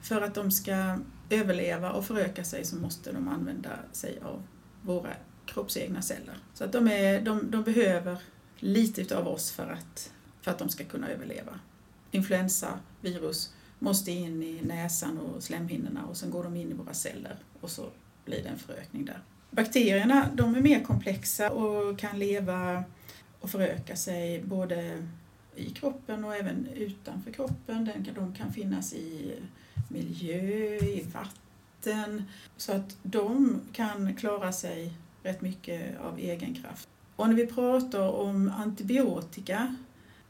för 0.01 0.21
att 0.21 0.35
de 0.35 0.51
ska 0.51 0.97
överleva 1.31 1.91
och 1.91 2.05
föröka 2.05 2.43
sig 2.43 2.65
så 2.65 2.75
måste 2.75 3.11
de 3.11 3.27
använda 3.27 3.69
sig 3.91 4.19
av 4.23 4.43
våra 4.81 5.09
kroppsegna 5.45 6.01
celler. 6.01 6.37
Så 6.53 6.63
att 6.63 6.71
de, 6.71 6.87
är, 6.87 7.21
de, 7.21 7.51
de 7.51 7.63
behöver 7.63 8.17
lite 8.59 9.17
av 9.17 9.27
oss 9.27 9.51
för 9.51 9.67
att, 9.67 10.11
för 10.41 10.51
att 10.51 10.59
de 10.59 10.69
ska 10.69 10.83
kunna 10.83 11.09
överleva. 11.09 11.59
Influensa, 12.11 12.79
virus, 13.01 13.53
måste 13.79 14.11
in 14.11 14.43
i 14.43 14.61
näsan 14.61 15.17
och 15.17 15.43
slemhinnorna 15.43 16.05
och 16.05 16.17
sen 16.17 16.31
går 16.31 16.43
de 16.43 16.55
in 16.55 16.71
i 16.71 16.73
våra 16.73 16.93
celler 16.93 17.35
och 17.61 17.69
så 17.69 17.89
blir 18.25 18.43
det 18.43 18.49
en 18.49 18.59
förökning 18.59 19.05
där. 19.05 19.23
Bakterierna 19.51 20.29
de 20.33 20.55
är 20.55 20.61
mer 20.61 20.83
komplexa 20.83 21.51
och 21.51 21.99
kan 21.99 22.19
leva 22.19 22.83
och 23.39 23.49
föröka 23.49 23.95
sig 23.95 24.43
både 24.43 25.07
i 25.55 25.69
kroppen 25.69 26.23
och 26.23 26.35
även 26.35 26.67
utanför 26.67 27.31
kroppen. 27.31 27.89
De 28.15 28.33
kan 28.33 28.53
finnas 28.53 28.93
i 28.93 29.35
miljö, 29.87 30.39
i 30.75 31.05
vatten. 31.13 32.23
Så 32.57 32.71
att 32.71 32.97
de 33.03 33.59
kan 33.73 34.15
klara 34.15 34.51
sig 34.51 34.93
rätt 35.23 35.41
mycket 35.41 35.99
av 35.99 36.19
egen 36.19 36.55
kraft. 36.55 36.87
Och 37.15 37.27
när 37.27 37.35
vi 37.35 37.47
pratar 37.47 38.09
om 38.09 38.51
antibiotika 38.57 39.75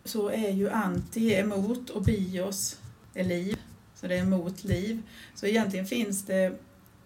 så 0.03 0.29
är 0.29 0.51
ju 0.51 0.69
anti 0.69 1.33
emot 1.33 1.89
och 1.89 2.01
bios 2.01 2.79
är 3.13 3.23
liv. 3.23 3.57
Så 3.95 4.07
det 4.07 4.17
är 4.17 4.25
mot 4.25 4.63
liv. 4.63 5.01
Så 5.35 5.45
egentligen 5.45 5.85
finns 5.85 6.25
det 6.25 6.59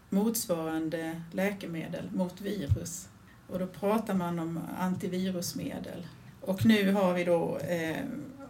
motsvarande 0.10 1.22
läkemedel 1.32 2.10
mot 2.14 2.42
virus. 2.42 3.08
Och 3.48 3.60
då 3.60 3.68
pratar 3.68 4.14
man 4.14 4.40
om 4.40 4.60
antivirusmedel. 4.80 6.08
Och 6.46 6.66
nu 6.66 6.92
har 6.92 7.14
vi 7.14 7.24
då 7.24 7.58
eh, 7.58 8.06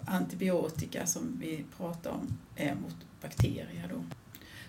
antibiotika 0.05 1.05
som 1.05 1.37
vi 1.39 1.65
pratar 1.77 2.11
om 2.11 2.37
är 2.55 2.75
mot 2.75 2.95
bakterier. 3.21 3.89
Då. 3.93 4.03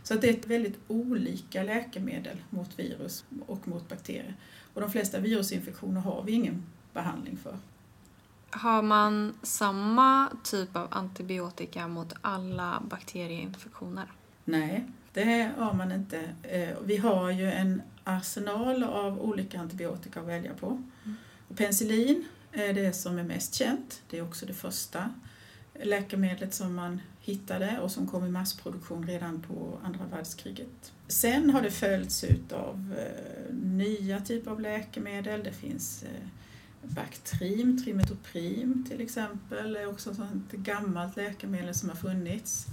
Så 0.03 0.15
det 0.15 0.29
är 0.29 0.49
väldigt 0.49 0.79
olika 0.89 1.63
läkemedel 1.63 2.37
mot 2.51 2.79
virus 2.79 3.25
och 3.47 3.69
mot 3.69 3.89
bakterier. 3.89 4.35
Och 4.75 4.81
de 4.81 4.91
flesta 4.91 5.21
virusinfektioner 5.21 6.01
har 6.01 6.23
vi 6.23 6.33
ingen 6.33 6.63
behandling 6.93 7.37
för. 7.37 7.59
Har 8.51 8.83
man 8.83 9.35
samma 9.43 10.29
typ 10.45 10.77
av 10.77 10.89
antibiotika 10.91 11.89
mot 11.89 12.13
alla 12.21 12.83
bakterieinfektioner? 12.91 14.13
Nej, 14.45 14.85
det 15.13 15.51
har 15.59 15.73
man 15.73 15.93
inte. 15.93 16.31
Eh, 16.43 16.77
vi 16.85 16.97
har 16.97 17.31
ju 17.31 17.53
en 17.53 17.83
arsenal 18.05 18.85
av 18.85 19.21
olika 19.21 19.61
antibiotika 19.61 20.21
att 20.21 20.27
välja 20.27 20.55
på. 20.55 20.67
Mm. 20.67 21.17
penicillin 21.57 22.25
är 22.57 22.73
det 22.73 22.93
som 22.93 23.19
är 23.19 23.25
mest 23.25 23.55
känt. 23.55 24.03
Det 24.11 24.19
är 24.19 24.23
också 24.23 24.47
det 24.47 24.55
första 24.55 25.11
läkemedlet 25.83 26.55
som 26.55 26.75
man 26.75 27.01
hittade 27.21 27.81
och 27.81 27.91
som 27.91 28.07
kom 28.07 28.25
i 28.27 28.31
massproduktion 28.31 29.07
redan 29.07 29.43
på 29.43 29.79
andra 29.85 30.05
världskriget. 30.05 30.93
Sen 31.09 31.51
har 31.51 31.63
det 31.63 31.71
följts 31.71 32.25
av 32.53 32.95
eh, 32.99 33.55
nya 33.55 34.21
typer 34.21 34.51
av 34.51 34.61
läkemedel. 34.61 35.45
Det 35.45 35.53
finns 35.53 36.03
eh, 36.03 36.29
Bactrim, 36.83 37.85
Trimetoprim 37.85 38.85
till 38.89 39.01
exempel, 39.01 39.77
är 39.77 39.87
också 39.87 40.11
ett 40.11 40.53
gammalt 40.53 41.17
läkemedel 41.17 41.75
som 41.75 41.89
har 41.89 41.97
funnits. 41.97 42.67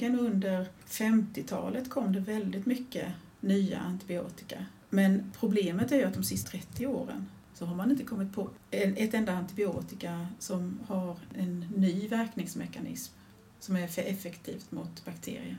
Under 0.00 0.66
50-talet 0.88 1.90
kom 1.90 2.12
det 2.12 2.20
väldigt 2.20 2.66
mycket 2.66 3.08
nya 3.40 3.78
antibiotika. 3.78 4.66
Men 4.90 5.32
problemet 5.40 5.92
är 5.92 5.96
ju 5.96 6.04
att 6.04 6.14
de 6.14 6.24
sista 6.24 6.50
30 6.50 6.86
åren 6.86 7.26
så 7.54 7.66
har 7.66 7.74
man 7.74 7.90
inte 7.90 8.04
kommit 8.04 8.32
på 8.32 8.50
ett 8.70 9.14
enda 9.14 9.32
antibiotika 9.32 10.26
som 10.38 10.80
har 10.86 11.16
en 11.34 11.60
ny 11.76 12.08
verkningsmekanism 12.08 13.14
som 13.60 13.76
är 13.76 13.86
för 13.86 14.02
effektivt 14.02 14.72
mot 14.72 15.04
bakterier. 15.04 15.58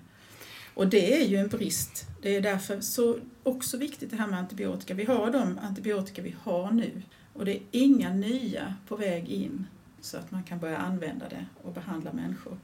Och 0.74 0.88
det 0.88 1.22
är 1.22 1.28
ju 1.28 1.38
en 1.38 1.48
brist. 1.48 2.06
Det 2.22 2.36
är 2.36 2.42
därför 2.42 2.82
så 2.82 3.18
också 3.44 3.78
viktigt 3.78 4.12
det 4.12 4.18
här 4.18 4.28
med 4.28 4.40
antibiotika. 4.40 4.94
Vi 4.94 5.06
har 5.06 5.32
de 5.32 5.60
antibiotika 5.62 6.22
vi 6.22 6.36
har 6.44 6.72
nu 6.72 7.02
och 7.34 7.46
det 7.46 7.56
är 7.56 7.62
inga 7.72 8.14
nya 8.14 8.76
på 8.88 8.96
väg 8.96 9.30
in 9.30 9.68
så 10.02 10.18
att 10.18 10.32
man 10.32 10.44
kan 10.44 10.60
börja 10.60 10.78
använda 10.78 11.30
det 11.30 11.46
och 11.64 11.74
behandla 11.74 12.14
människor. 12.14 12.58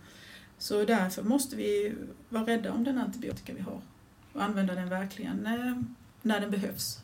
Så 0.57 0.85
därför 0.85 1.23
måste 1.23 1.55
vi 1.55 1.93
vara 2.29 2.47
rädda 2.47 2.73
om 2.73 2.83
den 2.83 2.97
antibiotika 2.97 3.53
vi 3.53 3.61
har 3.61 3.81
och 4.33 4.43
använda 4.43 4.75
den 4.75 4.89
verkligen 4.89 5.38
när, 5.38 5.83
när 6.21 6.39
den 6.39 6.51
behövs. 6.51 7.00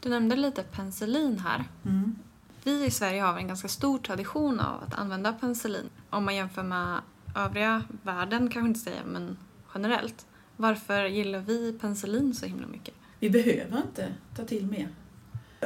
Du 0.00 0.08
nämnde 0.08 0.36
lite 0.36 0.62
penicillin 0.62 1.38
här. 1.38 1.64
Mm. 1.84 2.16
Vi 2.64 2.84
i 2.84 2.90
Sverige 2.90 3.22
har 3.22 3.38
en 3.38 3.48
ganska 3.48 3.68
stor 3.68 3.98
tradition 3.98 4.60
av 4.60 4.82
att 4.82 4.94
använda 4.94 5.32
penicillin. 5.32 5.90
Om 6.10 6.24
man 6.24 6.36
jämför 6.36 6.62
med 6.62 7.00
övriga 7.36 7.84
världen 8.02 8.50
kanske 8.50 8.68
inte 8.68 8.80
säga, 8.80 9.04
men 9.06 9.36
generellt. 9.74 10.26
Varför 10.56 11.04
gillar 11.04 11.38
vi 11.38 11.78
penicillin 11.80 12.34
så 12.34 12.46
himla 12.46 12.66
mycket? 12.66 12.94
Vi 13.18 13.30
behöver 13.30 13.76
inte 13.76 14.12
ta 14.36 14.44
till 14.44 14.66
mer. 14.66 14.88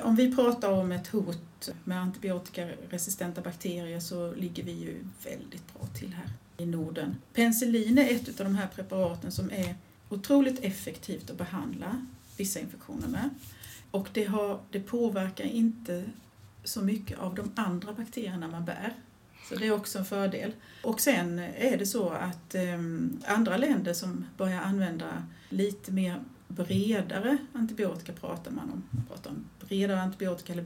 Om 0.03 0.17
vi 0.17 0.37
pratar 0.37 0.73
om 0.73 0.93
ett 0.93 1.09
hot 1.09 1.71
med 1.85 2.01
antibiotikaresistenta 2.01 3.41
bakterier 3.41 4.01
så 4.01 4.35
ligger 4.35 4.63
vi 4.63 4.73
ju 4.73 5.05
väldigt 5.25 5.75
bra 5.75 5.87
till 5.87 6.15
här 6.15 6.31
i 6.57 6.67
Norden. 6.67 7.17
Penicillin 7.35 7.99
är 7.99 8.15
ett 8.15 8.41
av 8.41 8.47
de 8.47 8.55
här 8.55 8.69
preparaten 8.75 9.33
som 9.33 9.51
är 9.51 9.75
otroligt 10.09 10.65
effektivt 10.65 11.31
att 11.31 11.39
behandla 11.39 12.07
vissa 12.37 12.61
infektioner 12.61 13.09
med. 13.09 13.31
Och 13.91 14.09
det, 14.13 14.25
har, 14.25 14.61
det 14.71 14.81
påverkar 14.81 15.45
inte 15.45 16.05
så 16.65 16.83
mycket 16.83 17.19
av 17.19 17.35
de 17.35 17.53
andra 17.55 17.93
bakterierna 17.93 18.49
man 18.49 18.65
bär. 18.65 18.95
Så 19.49 19.55
det 19.55 19.67
är 19.67 19.73
också 19.73 19.99
en 19.99 20.05
fördel. 20.05 20.53
Och 20.83 21.01
sen 21.01 21.39
är 21.39 21.77
det 21.77 21.87
så 21.87 22.11
att 22.11 22.55
eh, 22.55 22.79
andra 23.27 23.57
länder 23.57 23.93
som 23.95 24.27
börjar 24.37 24.61
använda 24.61 25.27
lite 25.49 25.93
mer 25.93 26.21
bredare 26.49 27.39
antibiotika 27.53 28.13
pratar 28.13 28.51
man 28.51 28.71
om. 28.71 28.83
Man 28.91 29.05
pratar 29.07 29.31
om 29.31 29.45
bredare 29.69 30.01
antibiotika 30.01 30.53
eller 30.53 30.65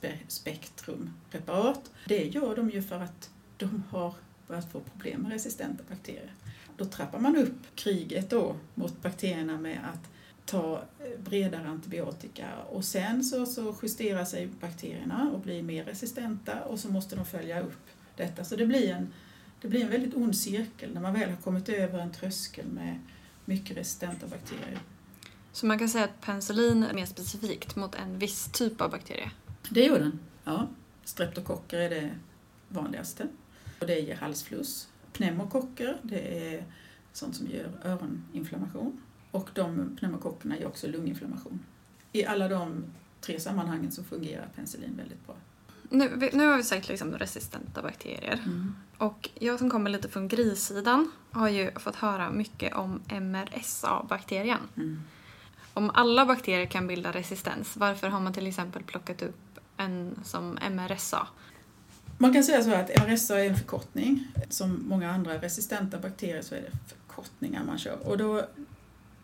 bredspektrumpreparat. 0.00 1.90
Det 2.06 2.24
gör 2.24 2.56
de 2.56 2.70
ju 2.70 2.82
för 2.82 3.00
att 3.00 3.30
de 3.56 3.82
har 3.90 4.14
börjat 4.46 4.72
få 4.72 4.80
problem 4.80 5.20
med 5.20 5.32
resistenta 5.32 5.84
bakterier. 5.88 6.34
Då 6.76 6.84
trappar 6.84 7.18
man 7.18 7.36
upp 7.36 7.74
kriget 7.74 8.30
då 8.30 8.56
mot 8.74 9.02
bakterierna 9.02 9.58
med 9.58 9.78
att 9.92 10.10
ta 10.46 10.82
bredare 11.18 11.68
antibiotika 11.68 12.48
och 12.70 12.84
sen 12.84 13.24
så, 13.24 13.46
så 13.46 13.74
justerar 13.82 14.24
sig 14.24 14.46
bakterierna 14.60 15.30
och 15.32 15.40
blir 15.40 15.62
mer 15.62 15.84
resistenta 15.84 16.64
och 16.64 16.78
så 16.78 16.88
måste 16.88 17.16
de 17.16 17.24
följa 17.24 17.60
upp 17.60 17.86
detta. 18.16 18.44
Så 18.44 18.56
det 18.56 18.66
blir 18.66 18.90
en, 18.90 19.12
det 19.60 19.68
blir 19.68 19.84
en 19.84 19.90
väldigt 19.90 20.14
ond 20.14 20.36
cirkel 20.36 20.94
när 20.94 21.00
man 21.00 21.12
väl 21.12 21.30
har 21.30 21.36
kommit 21.36 21.68
över 21.68 21.98
en 21.98 22.12
tröskel 22.12 22.66
med 22.66 22.98
mycket 23.44 23.76
resistenta 23.76 24.26
bakterier. 24.26 24.78
Så 25.52 25.66
man 25.66 25.78
kan 25.78 25.88
säga 25.88 26.04
att 26.04 26.20
penicillin 26.20 26.82
är 26.82 26.94
mer 26.94 27.06
specifikt 27.06 27.76
mot 27.76 27.94
en 27.94 28.18
viss 28.18 28.48
typ 28.52 28.80
av 28.80 28.90
bakterie? 28.90 29.30
Det 29.70 29.84
gör 29.84 29.98
den, 29.98 30.18
ja. 30.44 30.68
Streptokocker 31.04 31.78
är 31.78 31.90
det 31.90 32.10
vanligaste. 32.68 33.28
Och 33.80 33.86
det 33.86 34.00
ger 34.00 34.16
halsfluss. 34.16 34.88
Pneumokocker, 35.12 35.98
det 36.02 36.54
är 36.54 36.64
sånt 37.12 37.36
som 37.36 37.46
ger 37.46 37.70
öroninflammation. 37.84 39.00
Och 39.36 39.50
de 39.54 39.96
pneumokockerna 39.98 40.56
ger 40.56 40.66
också 40.66 40.86
lunginflammation. 40.86 41.60
I 42.12 42.24
alla 42.24 42.48
de 42.48 42.84
tre 43.20 43.40
sammanhangen 43.40 43.92
så 43.92 44.04
fungerar 44.04 44.48
penicillin 44.54 44.96
väldigt 44.96 45.26
bra. 45.26 45.36
Nu, 45.90 46.30
nu 46.32 46.46
har 46.46 46.56
vi 46.56 46.62
sagt 46.62 46.88
liksom 46.88 47.14
resistenta 47.18 47.82
bakterier. 47.82 48.40
Mm. 48.44 48.74
Och 48.98 49.30
jag 49.34 49.58
som 49.58 49.70
kommer 49.70 49.90
lite 49.90 50.08
från 50.08 50.28
grissidan 50.28 51.12
har 51.30 51.48
ju 51.48 51.70
fått 51.70 51.96
höra 51.96 52.30
mycket 52.30 52.74
om 52.74 53.00
MRSA-bakterien. 53.08 54.60
Mm. 54.76 55.02
Om 55.74 55.90
alla 55.94 56.26
bakterier 56.26 56.66
kan 56.66 56.86
bilda 56.86 57.12
resistens, 57.12 57.76
varför 57.76 58.08
har 58.08 58.20
man 58.20 58.32
till 58.32 58.46
exempel 58.46 58.82
plockat 58.82 59.22
upp 59.22 59.60
en 59.76 60.18
som 60.24 60.58
MRSA? 60.70 61.28
Man 62.18 62.32
kan 62.32 62.44
säga 62.44 62.62
så 62.62 62.74
att 62.74 63.06
MRSA 63.06 63.38
är 63.38 63.48
en 63.48 63.56
förkortning. 63.56 64.28
Som 64.48 64.84
många 64.88 65.10
andra 65.10 65.42
resistenta 65.42 65.98
bakterier 65.98 66.42
så 66.42 66.54
är 66.54 66.60
det 66.60 66.70
förkortningar 67.16 67.64
man 67.64 67.78
kör. 67.78 68.08
Och 68.08 68.18
då, 68.18 68.42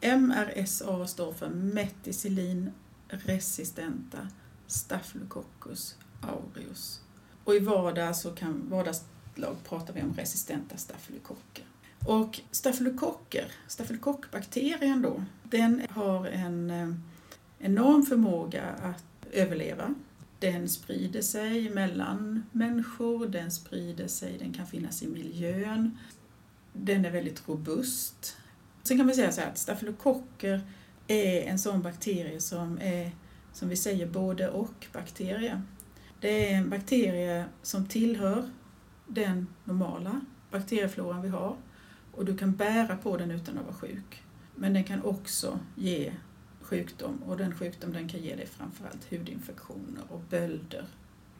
MRSA 0.03 1.07
står 1.07 1.33
för 1.33 1.49
meticillin 1.49 2.71
resistenta 3.09 4.29
Staphylococcus 4.67 5.97
aureus. 6.21 7.01
Och 7.45 7.55
i 7.55 7.59
vardag 7.59 8.17
så 8.17 8.31
kan 8.31 8.71
vardagslag 8.71 9.57
pratar 9.65 9.95
vi 9.95 10.03
om 10.03 10.15
resistenta 10.15 10.77
stafylokocker. 10.77 11.65
Och 12.07 12.41
stafylokocker, 12.51 13.53
stafylokockbakterien 13.69 15.03
då, 15.03 15.25
den 15.43 15.87
har 15.91 16.27
en 16.27 16.71
eh, 16.71 16.95
enorm 17.59 18.03
förmåga 18.03 18.65
att 18.65 19.27
överleva. 19.33 19.95
Den 20.39 20.69
sprider 20.69 21.23
sig 21.23 21.71
mellan 21.71 22.43
människor, 22.53 23.27
den 23.27 23.51
sprider 23.51 24.09
sig, 24.09 24.39
den 24.39 24.53
kan 24.53 24.67
finnas 24.67 25.03
i 25.03 25.07
miljön. 25.07 25.99
Den 26.73 27.05
är 27.05 27.11
väldigt 27.11 27.49
robust. 27.49 28.37
Sen 28.83 28.97
kan 28.97 29.07
man 29.07 29.15
säga 29.15 29.33
så 29.33 29.41
här 29.41 29.49
att 29.49 29.59
stafylokocker 29.59 30.61
är 31.07 31.43
en 31.43 31.59
sån 31.59 31.83
bakterie 31.83 32.41
som 32.41 32.79
är, 32.83 33.11
som 33.53 33.69
vi 33.69 33.77
säger, 33.77 34.07
både 34.07 34.49
och 34.49 34.87
bakterie. 34.93 35.63
Det 36.21 36.53
är 36.53 36.57
en 36.57 36.71
bakterie 36.71 37.45
som 37.63 37.87
tillhör 37.87 38.51
den 39.07 39.47
normala 39.65 40.21
bakteriefloran 40.51 41.23
vi 41.23 41.29
har 41.29 41.57
och 42.13 42.25
du 42.25 42.37
kan 42.37 42.53
bära 42.53 42.97
på 42.97 43.17
den 43.17 43.31
utan 43.31 43.59
att 43.59 43.65
vara 43.65 43.75
sjuk. 43.75 44.23
Men 44.55 44.73
den 44.73 44.85
kan 44.85 45.03
också 45.03 45.59
ge 45.75 46.13
sjukdom 46.61 47.23
och 47.27 47.37
den 47.37 47.55
sjukdom 47.55 47.93
den 47.93 48.09
kan 48.09 48.21
ge 48.21 48.37
dig 48.37 48.47
framförallt 48.47 49.11
hudinfektioner 49.11 50.03
och 50.09 50.21
bölder. 50.31 50.85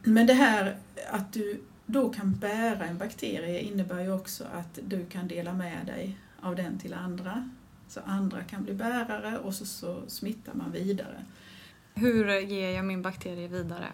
Men 0.03 0.27
det 0.27 0.33
här 0.33 0.77
att 1.09 1.33
du 1.33 1.61
då 1.85 2.09
kan 2.09 2.35
bära 2.35 2.85
en 2.85 2.97
bakterie 2.97 3.59
innebär 3.59 4.01
ju 4.01 4.13
också 4.13 4.43
att 4.53 4.79
du 4.87 5.05
kan 5.05 5.27
dela 5.27 5.53
med 5.53 5.85
dig 5.85 6.17
av 6.43 6.55
den 6.55 6.79
till 6.79 6.93
andra. 6.93 7.49
Så 7.87 7.99
andra 8.05 8.43
kan 8.43 8.63
bli 8.63 8.73
bärare 8.73 9.39
och 9.39 9.53
så, 9.53 9.65
så 9.65 10.03
smittar 10.07 10.53
man 10.53 10.71
vidare. 10.71 11.25
Hur 11.93 12.39
ger 12.39 12.69
jag 12.69 12.85
min 12.85 13.01
bakterie 13.01 13.47
vidare? 13.47 13.87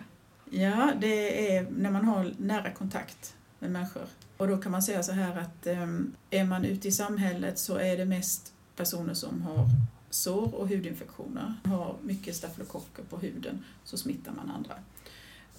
Ja, 0.50 0.94
det 1.01 1.56
är 1.56 1.68
när 1.70 1.91
man 1.91 2.06
har 2.06 2.34
nära 2.38 2.72
kontakt 2.72 3.36
med 3.60 3.72
människor. 3.72 4.03
Och 4.38 4.48
då 4.48 4.58
kan 4.58 4.72
man 4.72 4.82
säga 4.82 5.03
så 5.03 5.12
här 5.12 5.38
att 5.38 5.68
um, 5.68 6.15
är 6.29 6.44
man 6.44 6.65
ute 6.65 6.88
i 6.88 6.91
samhället 6.91 7.60
så 7.60 7.75
är 7.75 7.98
det 7.98 8.06
mest 8.06 8.53
personer 8.75 9.13
som 9.13 9.41
har 9.41 9.70
sår 10.10 10.56
och 10.56 10.70
hudinfektioner, 10.70 11.53
har 11.63 11.96
mycket 12.03 12.36
stafylokocker 12.36 13.03
på 13.03 13.18
huden, 13.18 13.63
så 13.84 13.98
smittar 13.98 14.32
man 14.32 14.51
andra. 14.51 14.75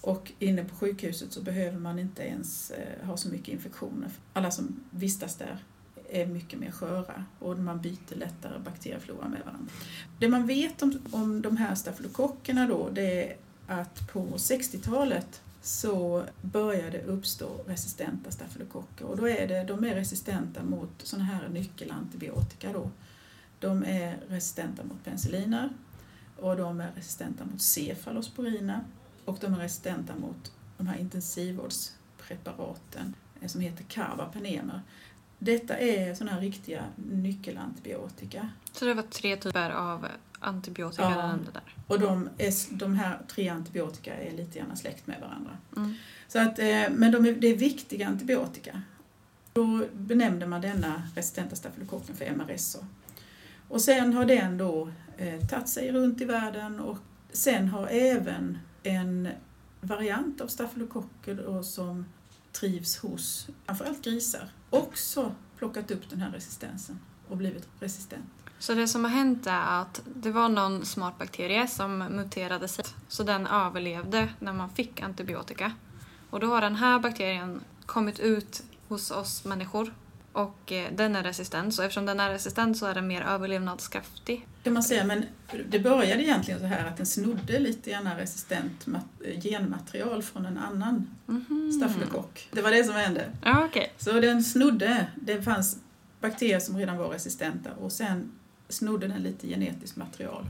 Och 0.00 0.32
inne 0.38 0.64
på 0.64 0.74
sjukhuset 0.74 1.32
så 1.32 1.42
behöver 1.42 1.78
man 1.78 1.98
inte 1.98 2.22
ens 2.22 2.70
eh, 2.70 3.06
ha 3.06 3.16
så 3.16 3.28
mycket 3.28 3.48
infektioner. 3.48 4.10
Alla 4.32 4.50
som 4.50 4.80
vistas 4.90 5.36
där 5.36 5.58
är 6.12 6.26
mycket 6.26 6.58
mer 6.58 6.70
sköra 6.70 7.24
och 7.38 7.58
man 7.58 7.80
byter 7.80 8.14
lättare 8.14 8.58
bakterieflora 8.58 9.28
med 9.28 9.40
varandra. 9.44 9.72
Det 10.18 10.28
man 10.28 10.46
vet 10.46 10.82
om, 10.82 10.98
om 11.10 11.42
de 11.42 11.56
här 11.56 11.74
stafylokockerna 11.74 12.66
då, 12.66 12.88
det 12.92 13.30
är 13.30 13.36
att 13.66 14.12
på 14.12 14.26
60-talet 14.26 15.42
så 15.62 16.24
började 16.42 16.90
det 16.90 17.04
uppstå 17.04 17.48
resistenta 17.66 18.30
stafylokocker 18.30 19.04
och 19.04 19.16
då 19.16 19.28
är 19.28 19.48
det, 19.48 19.64
de 19.64 19.84
är 19.84 19.94
resistenta 19.94 20.62
mot 20.62 20.90
sådana 20.98 21.24
här 21.24 21.48
nyckelantibiotika 21.48 22.72
då. 22.72 22.90
De 23.58 23.84
är 23.84 24.18
resistenta 24.28 24.84
mot 24.84 25.04
penicilliner 25.04 25.70
och 26.36 26.56
de 26.56 26.80
är 26.80 26.90
resistenta 26.96 27.44
mot 27.44 27.62
cefalosporina 27.62 28.84
och 29.24 29.38
de 29.40 29.54
är 29.54 29.58
resistenta 29.58 30.14
mot 30.14 30.52
de 30.78 30.86
här 30.86 30.98
intensivvårdspreparaten 30.98 33.14
som 33.46 33.60
heter 33.60 33.84
carbapenemer. 33.84 34.80
Detta 35.42 35.78
är 35.78 36.14
sådana 36.14 36.32
här 36.32 36.40
riktiga 36.40 36.84
nyckelantibiotika. 36.96 38.48
Så 38.72 38.84
det 38.84 38.94
var 38.94 39.02
tre 39.02 39.36
typer 39.36 39.70
av 39.70 40.06
antibiotika 40.38 41.02
Ja. 41.02 41.10
du 41.10 41.16
nämnde 41.16 41.50
där? 41.52 41.74
Och 41.86 42.00
de, 42.00 42.28
är, 42.38 42.76
de 42.78 42.94
här 42.94 43.18
tre 43.28 43.48
antibiotika 43.48 44.14
är 44.14 44.36
lite 44.36 44.58
grann 44.58 44.76
släkt 44.76 45.06
med 45.06 45.20
varandra. 45.20 45.50
Mm. 45.76 45.94
Så 46.28 46.38
att, 46.38 46.58
eh, 46.58 46.90
men 46.90 47.12
de 47.12 47.26
är, 47.26 47.32
det 47.32 47.46
är 47.46 47.56
viktiga 47.56 48.08
antibiotika. 48.08 48.82
Då 49.52 49.84
benämnde 49.92 50.46
man 50.46 50.60
denna 50.60 51.02
resistenta 51.14 51.56
stafylokocken 51.56 52.16
för 52.16 52.24
MRSA. 52.24 52.78
Och 53.68 53.80
sen 53.80 54.12
har 54.12 54.24
den 54.24 54.58
då 54.58 54.90
eh, 55.16 55.46
tagit 55.46 55.68
sig 55.68 55.92
runt 55.92 56.20
i 56.20 56.24
världen 56.24 56.80
och 56.80 56.98
sen 57.32 57.68
har 57.68 57.86
även 57.86 58.58
en 58.82 59.28
variant 59.80 60.40
av 60.40 60.46
stafylokocker 60.46 61.62
som 61.62 62.04
trivs 62.52 62.98
hos 62.98 63.48
framförallt 63.66 64.04
grisar 64.04 64.48
också 64.70 65.34
plockat 65.58 65.90
upp 65.90 66.10
den 66.10 66.20
här 66.20 66.30
resistensen 66.30 66.98
och 67.28 67.36
blivit 67.36 67.68
resistent. 67.80 68.24
Så 68.58 68.74
det 68.74 68.88
som 68.88 69.04
har 69.04 69.10
hänt 69.10 69.46
är 69.46 69.80
att 69.80 70.02
det 70.16 70.30
var 70.30 70.48
någon 70.48 70.86
smart 70.86 71.18
bakterie 71.18 71.68
som 71.68 71.98
muterade 71.98 72.68
sig 72.68 72.84
så 73.08 73.22
den 73.22 73.46
överlevde 73.46 74.28
när 74.38 74.52
man 74.52 74.70
fick 74.70 75.00
antibiotika. 75.00 75.72
Och 76.30 76.40
då 76.40 76.46
har 76.46 76.60
den 76.60 76.76
här 76.76 76.98
bakterien 76.98 77.60
kommit 77.86 78.18
ut 78.18 78.62
hos 78.88 79.10
oss 79.10 79.44
människor 79.44 79.94
och 80.32 80.72
eh, 80.72 80.92
den 80.96 81.16
är 81.16 81.22
resistent. 81.22 81.74
Så 81.74 81.82
eftersom 81.82 82.06
den 82.06 82.20
är 82.20 82.30
resistent 82.30 82.78
så 82.78 82.86
är 82.86 82.94
den 82.94 83.06
mer 83.06 83.22
överlevnadskraftig. 83.22 84.46
kan 84.62 84.72
man 84.72 84.82
säga, 84.82 85.04
men 85.04 85.24
det 85.70 85.78
började 85.78 86.22
egentligen 86.22 86.60
så 86.60 86.66
här 86.66 86.86
att 86.86 86.96
den 86.96 87.06
snodde 87.06 87.58
lite 87.58 87.90
grann 87.90 88.16
resistent 88.16 88.86
mat- 88.86 89.22
genmaterial 89.42 90.22
från 90.22 90.46
en 90.46 90.58
annan 90.58 91.06
Mhm. 91.26 91.72
stafylokock. 91.72 92.48
Det 92.52 92.62
var 92.62 92.70
det 92.70 92.84
som 92.84 92.94
hände. 92.94 93.24
Ja, 93.44 93.64
okej. 93.64 93.92
Så 93.98 94.12
den 94.20 94.44
snodde, 94.44 95.06
det 95.14 95.42
fanns 95.42 95.76
bakterier 96.20 96.60
som 96.60 96.76
redan 96.76 96.96
var 96.96 97.08
resistenta 97.08 97.70
och 97.72 97.92
sen 97.92 98.32
snodde 98.68 99.08
den 99.08 99.22
lite 99.22 99.48
genetiskt 99.48 99.96
material 99.96 100.46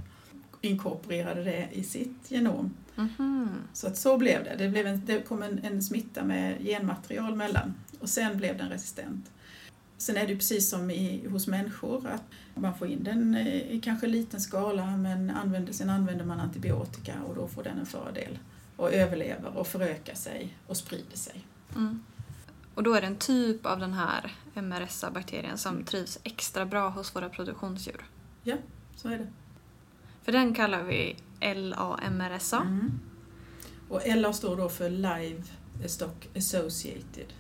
inkorporerade 0.61 1.45
det 1.45 1.69
i 1.73 1.83
sitt 1.85 2.17
genom. 2.31 2.75
Mhm. 2.95 3.49
Så 3.73 3.87
att 3.87 3.97
så 3.97 4.19
blev 4.19 4.45
det. 4.45 4.55
Det, 4.59 4.69
blev 4.69 4.87
en, 4.87 5.03
det 5.07 5.21
kom 5.23 5.43
en, 5.43 5.61
en 5.65 5.83
smitta 5.83 6.25
med 6.25 6.59
genmaterial 6.65 7.37
mellan 7.37 7.75
och 8.01 8.09
sen 8.09 8.37
blev 8.37 8.59
den 8.59 8.69
resistent. 8.69 9.31
Sen 10.01 10.17
är 10.17 10.27
det 10.27 10.37
precis 10.37 10.71
som 10.71 10.91
i, 10.91 11.29
hos 11.29 11.47
människor 11.47 12.07
att 12.07 12.23
man 12.55 12.79
får 12.79 12.89
in 12.89 13.05
den 13.05 13.35
eh, 13.35 13.73
i 13.73 13.81
kanske 13.85 14.07
liten 14.07 14.41
skala 14.41 14.97
men 14.97 15.31
använder, 15.31 15.73
sen 15.73 15.91
använder 15.91 16.25
man 16.25 16.41
antibiotika 16.41 17.15
och 17.29 17.35
då 17.35 17.49
får 17.49 17.63
den 17.63 17.79
en 17.79 17.87
fördel 17.87 18.39
och 18.77 18.93
överlever 18.93 19.57
och 19.57 19.67
förökar 19.67 20.15
sig 20.15 20.57
och 20.67 20.77
sprider 20.77 21.17
sig. 21.17 21.45
Mm. 21.77 22.03
Och 22.75 22.83
då 22.83 22.95
är 22.95 23.01
det 23.01 23.07
en 23.07 23.17
typ 23.17 23.67
av 23.67 23.79
den 23.79 23.93
här 23.93 24.35
MRSA-bakterien 24.55 25.59
som 25.59 25.85
trivs 25.85 26.19
extra 26.23 26.67
bra 26.67 26.89
hos 26.89 27.17
våra 27.17 27.29
produktionsdjur. 27.29 28.05
Så 28.97 29.09
är 29.09 29.19
det. 29.19 29.27
För 30.23 30.33
den 30.33 30.55
kallar 30.55 30.83
vi 30.83 31.17
LAMRSA. 31.41 32.61
Mm. 32.61 33.01
Och 33.89 34.01
LA 34.07 34.33
står 34.33 34.57
då 34.57 34.69
för 34.69 34.91
Live 34.91 35.43
Stock 35.87 36.29
Associated. 36.37 37.33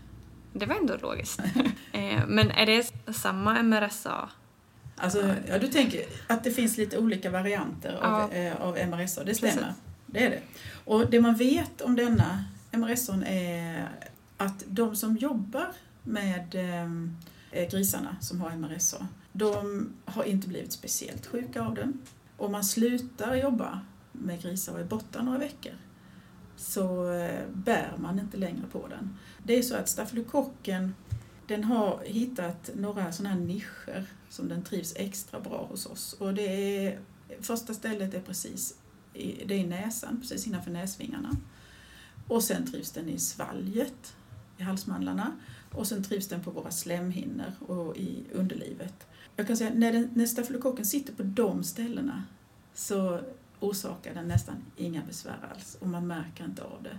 Det 0.52 0.66
var 0.66 0.76
ändå 0.76 0.96
logiskt. 0.96 1.40
eh, 1.92 2.26
men 2.26 2.50
är 2.50 2.66
det 2.66 2.92
samma 3.14 3.62
MRSA? 3.62 4.30
Alltså, 4.96 5.34
ja, 5.48 5.58
du 5.58 5.68
tänker 5.68 6.04
att 6.26 6.44
det 6.44 6.50
finns 6.50 6.76
lite 6.76 6.98
olika 6.98 7.30
varianter 7.30 7.94
av, 8.02 8.32
eh, 8.32 8.56
av 8.62 8.78
MRSA, 8.88 9.24
det 9.24 9.34
stämmer. 9.34 9.52
Precis. 9.52 9.74
Det 10.06 10.24
är 10.24 10.30
det. 10.30 10.40
Och 10.84 11.10
det 11.10 11.20
man 11.20 11.34
vet 11.34 11.80
om 11.80 11.96
denna 11.96 12.44
MRSA 12.70 13.26
är 13.26 13.88
att 14.36 14.64
de 14.66 14.96
som 14.96 15.16
jobbar 15.16 15.66
med 16.02 16.54
eh, 17.50 17.68
grisarna 17.68 18.16
som 18.20 18.40
har 18.40 18.50
MRSA, 18.50 19.06
de 19.32 19.88
har 20.04 20.24
inte 20.24 20.48
blivit 20.48 20.72
speciellt 20.72 21.26
sjuka 21.26 21.62
av 21.62 21.74
den. 21.74 22.02
Om 22.36 22.52
man 22.52 22.64
slutar 22.64 23.34
jobba 23.34 23.80
med 24.12 24.42
grisar 24.42 24.72
och 24.72 24.80
är 24.80 24.84
borta 24.84 25.22
några 25.22 25.38
veckor 25.38 25.72
så 26.60 27.12
eh, 27.12 27.46
bär 27.52 27.92
man 27.96 28.18
inte 28.18 28.36
längre 28.36 28.66
på 28.72 28.88
den. 28.88 29.18
Det 29.42 29.58
är 29.58 29.62
så 29.62 29.76
att 29.76 29.88
stafylokocken 29.88 30.94
den 31.46 31.64
har 31.64 32.02
hittat 32.04 32.70
några 32.74 33.12
sådana 33.12 33.34
här 33.34 33.40
nischer 33.40 34.06
som 34.28 34.48
den 34.48 34.62
trivs 34.62 34.92
extra 34.96 35.40
bra 35.40 35.66
hos 35.70 35.86
oss. 35.86 36.12
Och 36.12 36.34
det 36.34 36.42
är, 36.86 37.00
första 37.40 37.74
stället 37.74 38.14
är 38.14 38.20
precis 38.20 38.74
i, 39.14 39.44
det 39.44 39.54
är 39.54 39.58
i 39.58 39.66
näsan, 39.66 40.20
precis 40.20 40.46
innanför 40.46 40.70
näsvingarna. 40.70 41.36
Och 42.28 42.44
sen 42.44 42.70
trivs 42.70 42.90
den 42.90 43.08
i 43.08 43.18
svalget, 43.18 44.14
i 44.58 44.62
halsmandlarna. 44.62 45.32
Och 45.72 45.86
sen 45.86 46.02
trivs 46.02 46.28
den 46.28 46.42
på 46.42 46.50
våra 46.50 46.70
slemhinnor 46.70 47.52
och 47.66 47.96
i 47.96 48.24
underlivet. 48.32 49.06
Jag 49.36 49.46
kan 49.46 49.56
säga 49.56 49.70
när, 49.74 49.92
den, 49.92 50.10
när 50.14 50.26
stafylokocken 50.26 50.84
sitter 50.84 51.12
på 51.12 51.22
de 51.22 51.64
ställena 51.64 52.24
så 52.74 53.20
orsakar 53.60 54.14
den 54.14 54.28
nästan 54.28 54.56
inga 54.76 55.02
besvär 55.02 55.38
alls 55.54 55.76
och 55.80 55.88
man 55.88 56.06
märker 56.06 56.44
inte 56.44 56.62
av 56.62 56.82
det. 56.82 56.98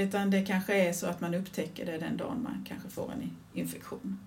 Utan 0.00 0.30
det 0.30 0.42
kanske 0.42 0.88
är 0.88 0.92
så 0.92 1.06
att 1.06 1.20
man 1.20 1.34
upptäcker 1.34 1.86
det 1.86 1.98
den 1.98 2.16
dagen 2.16 2.42
man 2.42 2.64
kanske 2.68 2.88
får 2.88 3.12
en 3.12 3.30
infektion. 3.52 4.18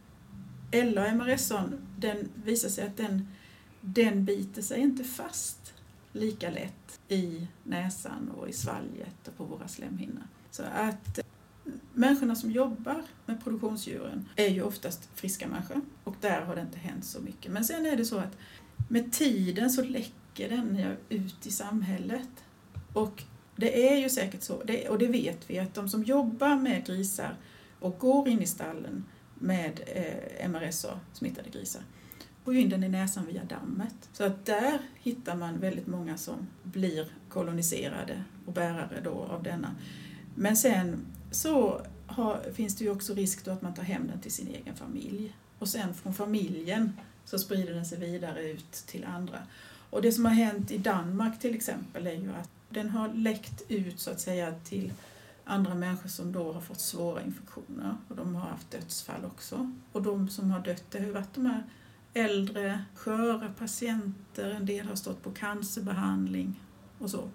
Eller 0.71 1.13
MRSA, 1.13 1.69
den 1.97 2.30
visar 2.43 2.69
sig 2.69 2.88
att 2.88 2.97
den, 2.97 3.27
den 3.82 4.25
biter 4.25 4.62
sig 4.62 4.82
inte 4.82 5.03
fast 5.03 5.73
lika 6.12 6.49
lätt 6.49 6.99
i 7.08 7.47
näsan 7.63 8.32
och 8.38 8.49
i 8.49 8.53
svalget 8.53 9.27
och 9.27 9.38
på 9.38 9.43
våra 9.43 9.67
slemhinnor. 9.67 10.23
Så 10.51 10.63
att 10.63 11.17
eh, 11.17 11.25
människorna 11.93 12.36
som 12.36 12.51
jobbar 12.51 13.03
med 13.25 13.43
produktionsdjuren 13.43 14.30
är 14.36 14.47
ju 14.47 14.62
oftast 14.62 15.10
friska 15.15 15.47
människor 15.47 15.82
och 16.03 16.15
där 16.21 16.41
har 16.41 16.56
det 16.56 16.62
inte 16.62 16.80
hänt 16.80 17.06
så 17.06 17.21
mycket. 17.21 17.51
Men 17.51 17.65
sen 17.65 17.86
är 17.86 17.95
det 17.95 18.06
så 18.06 18.17
att 18.17 18.38
med 18.89 19.13
tiden 19.13 19.69
så 19.69 19.84
läcker 19.84 20.13
den 20.43 20.76
ju 20.76 21.17
ut 21.17 21.47
i 21.47 21.52
samhället. 21.52 22.30
Och 22.93 23.23
det 23.56 23.89
är 23.89 23.97
ju 23.97 24.10
säkert 24.10 24.43
så, 24.43 24.63
det, 24.63 24.89
och 24.89 25.00
det 25.00 25.08
vet 25.08 25.50
vi, 25.50 25.60
att 25.60 25.73
de 25.73 25.89
som 25.89 26.04
jobbar 26.04 26.56
med 26.56 26.86
grisar 26.86 27.36
och 27.80 28.00
går 28.00 28.28
in 28.28 28.41
i 28.41 28.47
stallen 28.47 29.06
med 29.36 29.82
eh, 29.86 30.50
MRSA-smittade 30.50 31.50
grisar 31.50 31.82
får 32.43 32.54
ju 32.54 32.62
in 32.62 32.69
den 32.69 32.84
i 32.84 32.89
näsan 32.89 33.26
via 33.26 33.43
dammet. 33.43 34.10
Så 34.13 34.23
att 34.23 34.45
där 34.45 34.80
hittar 34.95 35.36
man 35.36 35.60
väldigt 35.60 35.88
många 35.88 36.17
som 36.17 36.47
blir 36.63 37.08
koloniserade 37.30 38.23
och 38.45 38.54
bärare 38.54 39.02
då 39.04 39.28
av 39.30 39.43
denna. 39.43 39.76
Men 40.36 40.58
sen 40.58 41.06
så 41.32 41.82
har, 42.08 42.41
finns 42.54 42.76
det 42.76 42.84
ju 42.84 42.91
också 42.91 43.13
risk 43.13 43.45
då 43.45 43.52
att 43.52 43.62
man 43.62 43.73
tar 43.73 43.84
hem 43.84 44.08
den 44.08 44.21
till 44.21 44.32
sin 44.32 44.47
egen 44.47 44.76
familj. 44.76 45.36
Och 45.60 45.69
sen 45.69 45.93
från 45.93 46.13
familjen 46.13 46.91
så 47.26 47.39
sprider 47.39 47.73
den 47.73 47.86
sig 47.86 48.00
vidare 48.00 48.52
ut 48.52 48.71
till 48.71 49.06
andra. 49.06 49.38
Och 49.89 50.02
det 50.02 50.12
som 50.12 50.26
har 50.26 50.32
hänt 50.32 50.71
i 50.71 50.78
Danmark 50.78 51.39
till 51.39 51.56
exempel 51.56 52.08
är 52.08 52.13
ju 52.13 52.34
att 52.34 52.50
den 52.69 52.89
har 52.89 53.13
läckt 53.13 53.62
ut 53.67 54.00
så 54.00 54.12
att 54.12 54.19
säga 54.19 54.54
till 54.63 54.93
andra 55.43 55.76
människor 55.76 56.10
som 56.10 56.32
då 56.32 56.54
har 56.54 56.62
fått 56.62 56.80
svåra 56.80 57.21
infektioner 57.23 57.97
och 58.08 58.15
de 58.15 58.36
har 58.36 58.50
haft 58.50 58.71
dödsfall 58.71 59.26
också. 59.26 59.71
Och 59.91 60.02
de 60.02 60.30
som 60.30 60.52
har 60.52 60.60
dött, 60.60 60.84
det 60.91 61.00
har 61.00 61.06
ju 61.06 61.12
varit 61.12 61.34
de 61.34 61.45
här 61.45 61.63
äldre, 62.13 62.86
sköra 62.95 63.50
patienter, 63.50 64.50
en 64.50 64.65
del 64.65 64.88
har 64.88 64.95
stått 64.95 65.23
på 65.23 65.32
cancerbehandling 65.32 66.62
och 67.00 67.10
så. 67.10 67.30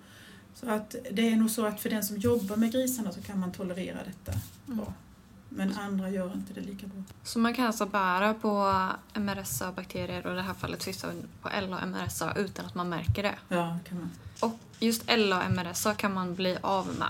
Så 0.55 0.71
att 0.71 0.97
det 1.13 1.29
är 1.29 1.37
nog 1.37 1.51
så 1.51 1.67
att 1.67 1.81
för 1.81 1.91
den 1.91 2.05
som 2.05 2.17
jobbar 2.17 2.57
med 2.57 2.73
grisarna 2.73 3.13
så 3.13 3.23
kan 3.23 3.41
man 3.41 3.53
tolerera 3.53 3.99
detta 4.05 4.39
bra. 4.67 4.95
Men 5.55 5.79
andra 5.79 6.11
gör 6.11 6.33
inte 6.33 6.53
det 6.53 6.61
lika 6.61 6.87
bra. 6.87 7.03
Så 7.23 7.39
man 7.39 7.55
kan 7.55 7.67
alltså 7.67 7.87
bära 7.87 8.35
på 8.35 8.73
MRSA-bakterier 9.15 10.27
och 10.27 10.33
i 10.33 10.37
det 10.37 10.43
här 10.43 10.55
fallet 10.55 10.83
syssla 10.83 11.09
på 11.43 11.49
LA-MRSA 11.49 12.39
utan 12.39 12.67
att 12.67 12.75
man 12.75 12.89
märker 12.89 13.23
det? 13.23 13.35
Ja, 13.49 13.79
kan 13.89 13.99
man. 13.99 14.11
Och 14.41 14.59
just 14.79 15.07
LA-MRSA 15.07 15.95
kan 15.95 16.15
man 16.15 16.35
bli 16.35 16.57
av 16.61 16.87
med? 16.87 17.09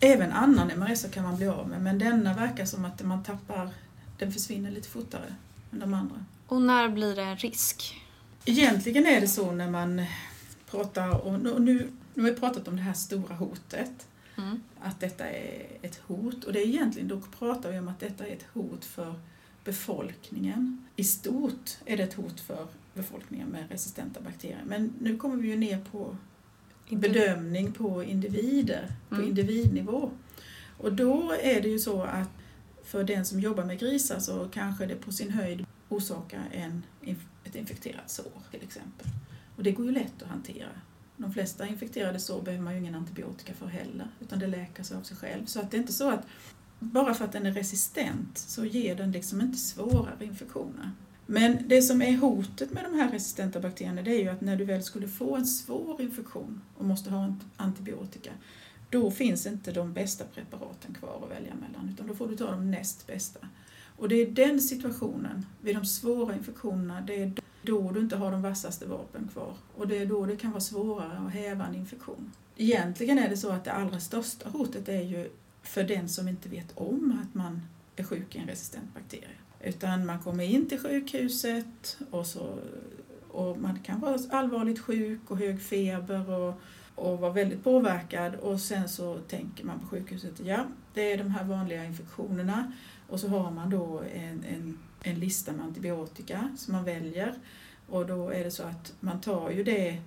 Även 0.00 0.32
annan 0.32 0.70
MRSA 0.78 1.08
kan 1.08 1.22
man 1.22 1.36
bli 1.36 1.48
av 1.48 1.68
med, 1.68 1.82
men 1.82 1.98
denna 1.98 2.34
verkar 2.34 2.64
som 2.64 2.84
att 2.84 3.02
man 3.02 3.24
tappar, 3.24 3.70
den 4.18 4.32
försvinner 4.32 4.70
lite 4.70 4.88
fortare 4.88 5.34
än 5.72 5.78
de 5.78 5.94
andra. 5.94 6.24
Och 6.46 6.62
när 6.62 6.88
blir 6.88 7.16
det 7.16 7.22
en 7.22 7.36
risk? 7.36 8.00
Egentligen 8.44 9.06
är 9.06 9.20
det 9.20 9.28
så 9.28 9.52
när 9.52 9.70
man 9.70 10.06
pratar, 10.70 11.26
och 11.26 11.40
nu, 11.40 11.58
nu, 11.58 12.22
har 12.22 12.30
vi 12.30 12.36
pratat 12.36 12.68
om 12.68 12.76
det 12.76 12.82
här 12.82 12.92
stora 12.92 13.34
hotet. 13.34 14.06
Att 14.84 15.00
detta 15.00 15.26
är 15.30 15.66
ett 15.82 15.96
hot. 16.06 16.44
Och 16.44 16.52
det 16.52 16.60
är 16.62 16.66
egentligen, 16.66 17.08
då 17.08 17.20
pratar 17.38 17.72
vi 17.72 17.78
om 17.78 17.88
att 17.88 18.00
detta 18.00 18.26
är 18.26 18.32
ett 18.32 18.46
hot 18.52 18.84
för 18.84 19.14
befolkningen. 19.64 20.84
I 20.96 21.04
stort 21.04 21.70
är 21.86 21.96
det 21.96 22.02
ett 22.02 22.14
hot 22.14 22.40
för 22.40 22.66
befolkningen 22.94 23.48
med 23.48 23.70
resistenta 23.70 24.20
bakterier. 24.20 24.62
Men 24.66 24.92
nu 25.00 25.16
kommer 25.16 25.36
vi 25.36 25.48
ju 25.48 25.56
ner 25.56 25.84
på 25.92 26.16
bedömning 26.90 27.72
på 27.72 28.04
individer, 28.04 28.92
på 29.08 29.14
Mm. 29.14 29.28
individnivå. 29.28 30.10
Och 30.78 30.92
då 30.92 31.32
är 31.42 31.60
det 31.60 31.68
ju 31.68 31.78
så 31.78 32.02
att 32.02 32.28
för 32.84 33.04
den 33.04 33.24
som 33.24 33.40
jobbar 33.40 33.64
med 33.64 33.78
grisar 33.78 34.18
så 34.20 34.48
kanske 34.52 34.86
det 34.86 34.94
på 34.94 35.12
sin 35.12 35.30
höjd 35.30 35.66
orsakar 35.88 36.42
en, 36.52 36.82
ett 37.44 37.54
infekterat 37.54 38.10
sår 38.10 38.32
till 38.50 38.62
exempel. 38.62 39.06
Och 39.56 39.62
det 39.62 39.72
går 39.72 39.86
ju 39.86 39.92
lätt 39.92 40.22
att 40.22 40.28
hantera. 40.28 40.68
De 41.16 41.32
flesta 41.32 41.66
infekterade 41.66 42.18
sår 42.18 42.42
behöver 42.42 42.64
man 42.64 42.72
ju 42.72 42.80
ingen 42.80 42.94
antibiotika 42.94 43.54
för 43.54 43.66
heller, 43.66 44.08
utan 44.20 44.38
det 44.38 44.46
läker 44.46 44.82
sig 44.82 44.96
av 44.96 45.02
sig 45.02 45.16
själv. 45.16 45.46
Så 45.46 45.60
att 45.60 45.70
det 45.70 45.76
är 45.76 45.80
inte 45.80 45.92
så 45.92 46.10
att 46.10 46.26
bara 46.78 47.14
för 47.14 47.24
att 47.24 47.32
den 47.32 47.46
är 47.46 47.52
resistent 47.52 48.38
så 48.38 48.64
ger 48.64 48.96
den 48.96 49.12
liksom 49.12 49.40
inte 49.40 49.58
svårare 49.58 50.24
infektioner. 50.24 50.90
Men 51.26 51.68
det 51.68 51.82
som 51.82 52.02
är 52.02 52.16
hotet 52.16 52.72
med 52.72 52.84
de 52.84 52.98
här 52.98 53.12
resistenta 53.12 53.60
bakterierna 53.60 54.02
det 54.02 54.10
är 54.10 54.20
ju 54.20 54.28
att 54.28 54.40
när 54.40 54.56
du 54.56 54.64
väl 54.64 54.82
skulle 54.82 55.08
få 55.08 55.36
en 55.36 55.46
svår 55.46 56.02
infektion 56.02 56.60
och 56.78 56.84
måste 56.84 57.10
ha 57.10 57.34
antibiotika, 57.56 58.30
då 58.90 59.10
finns 59.10 59.46
inte 59.46 59.72
de 59.72 59.92
bästa 59.92 60.24
preparaten 60.24 60.94
kvar 60.94 61.20
att 61.24 61.36
välja 61.36 61.54
mellan, 61.54 61.90
utan 61.94 62.06
då 62.06 62.14
får 62.14 62.28
du 62.28 62.36
ta 62.36 62.50
de 62.50 62.70
näst 62.70 63.06
bästa. 63.06 63.38
Och 63.96 64.08
det 64.08 64.16
är 64.16 64.30
den 64.30 64.60
situationen, 64.60 65.46
vid 65.60 65.76
de 65.76 65.84
svåra 65.84 66.34
infektionerna, 66.34 67.00
det 67.00 67.22
är 67.22 67.32
då 67.64 67.90
du 67.90 68.00
inte 68.00 68.16
har 68.16 68.30
de 68.30 68.42
vassaste 68.42 68.86
vapen 68.86 69.28
kvar. 69.32 69.54
Och 69.76 69.88
det 69.88 69.98
är 69.98 70.06
då 70.06 70.26
det 70.26 70.36
kan 70.36 70.50
vara 70.50 70.60
svårare 70.60 71.18
att 71.26 71.32
häva 71.32 71.66
en 71.66 71.74
infektion. 71.74 72.32
Egentligen 72.56 73.18
är 73.18 73.28
det 73.28 73.36
så 73.36 73.50
att 73.50 73.64
det 73.64 73.72
allra 73.72 74.00
största 74.00 74.48
hotet 74.48 74.88
är 74.88 75.02
ju 75.02 75.30
för 75.62 75.84
den 75.84 76.08
som 76.08 76.28
inte 76.28 76.48
vet 76.48 76.72
om 76.74 77.22
att 77.22 77.34
man 77.34 77.60
är 77.96 78.04
sjuk 78.04 78.36
i 78.36 78.38
en 78.38 78.46
resistent 78.46 78.94
bakterie. 78.94 79.28
Utan 79.60 80.06
man 80.06 80.18
kommer 80.18 80.44
in 80.44 80.68
till 80.68 80.78
sjukhuset 80.78 81.98
och, 82.10 82.26
så, 82.26 82.58
och 83.28 83.58
man 83.58 83.78
kan 83.78 84.00
vara 84.00 84.18
allvarligt 84.30 84.80
sjuk 84.80 85.20
och 85.30 85.38
hög 85.38 85.62
feber 85.62 86.30
och, 86.30 86.60
och 86.94 87.18
vara 87.18 87.32
väldigt 87.32 87.64
påverkad 87.64 88.34
och 88.34 88.60
sen 88.60 88.88
så 88.88 89.18
tänker 89.18 89.64
man 89.64 89.80
på 89.80 89.86
sjukhuset, 89.86 90.40
ja 90.44 90.66
det 90.94 91.12
är 91.12 91.18
de 91.18 91.30
här 91.30 91.44
vanliga 91.44 91.84
infektionerna 91.84 92.72
och 93.08 93.20
så 93.20 93.28
har 93.28 93.50
man 93.50 93.70
då 93.70 94.02
en, 94.14 94.44
en, 94.44 94.78
en 95.04 95.20
lista 95.20 95.52
med 95.52 95.64
antibiotika 95.64 96.56
som 96.56 96.72
man 96.72 96.84
väljer 96.84 97.34
och 97.88 98.06
då 98.06 98.30
är 98.30 98.44
det 98.44 98.50
så 98.50 98.62
att 98.62 98.92
man 99.00 99.20
tar 99.20 99.50
ju 99.50 99.64
det 99.64 100.02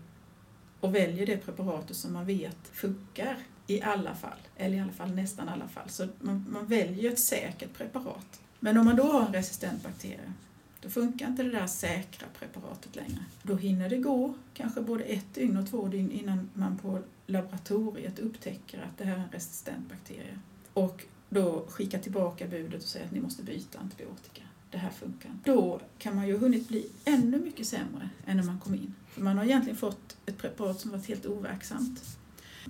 och 0.79 0.95
väljer 0.95 1.25
det 1.25 1.38
preparatet 1.38 1.95
som 1.95 2.13
man 2.13 2.25
vet 2.25 2.57
funkar 2.71 3.38
i 3.67 3.81
alla 3.81 4.15
fall, 4.15 4.38
eller 4.57 4.77
i 4.77 4.79
alla 4.79 4.91
fall 4.91 5.15
nästan 5.15 5.49
alla 5.49 5.67
fall. 5.67 5.89
Så 5.89 6.07
man, 6.19 6.45
man 6.49 6.67
väljer 6.67 7.12
ett 7.12 7.19
säkert 7.19 7.73
preparat. 7.73 8.41
Men 8.60 8.77
om 8.77 8.86
man 8.86 8.95
då 8.95 9.03
har 9.03 9.25
en 9.25 9.33
resistent 9.33 9.83
bakterie, 9.83 10.33
då 10.81 10.89
funkar 10.89 11.27
inte 11.27 11.43
det 11.43 11.51
där 11.51 11.67
säkra 11.67 12.27
preparatet 12.39 12.95
längre. 12.95 13.25
Då 13.43 13.55
hinner 13.55 13.89
det 13.89 13.97
gå 13.97 14.33
kanske 14.53 14.81
både 14.81 15.03
ett 15.03 15.33
dygn 15.33 15.57
och 15.57 15.69
två 15.69 15.88
dygn 15.88 16.12
innan 16.12 16.49
man 16.53 16.77
på 16.77 16.99
laboratoriet 17.25 18.19
upptäcker 18.19 18.81
att 18.81 18.97
det 18.97 19.05
här 19.05 19.17
är 19.17 19.19
en 19.19 19.31
resistent 19.31 19.89
bakterie. 19.89 20.39
Och 20.73 21.05
då 21.29 21.65
skickar 21.69 21.99
tillbaka 21.99 22.47
budet 22.47 22.83
och 22.83 22.89
säger 22.89 23.05
att 23.05 23.12
ni 23.12 23.19
måste 23.19 23.43
byta 23.43 23.79
antibiotika. 23.79 24.41
Det 24.71 24.77
här 24.77 24.89
funkar 24.89 25.30
inte. 25.30 25.51
Då 25.51 25.82
kan 25.97 26.15
man 26.15 26.27
ju 26.27 26.34
ha 26.34 26.39
hunnit 26.39 26.67
bli 26.67 26.89
ännu 27.06 27.39
mycket 27.39 27.67
sämre 27.67 28.10
än 28.25 28.38
när 28.38 28.43
man 28.43 28.60
kom 28.60 28.75
in. 28.75 28.93
För 29.08 29.21
man 29.21 29.38
har 29.38 29.45
egentligen 29.45 29.77
fått 29.77 30.17
ett 30.25 30.38
preparat 30.38 30.80
som 30.80 30.91
varit 30.91 31.08
helt 31.08 31.25
overksamt. 31.25 32.17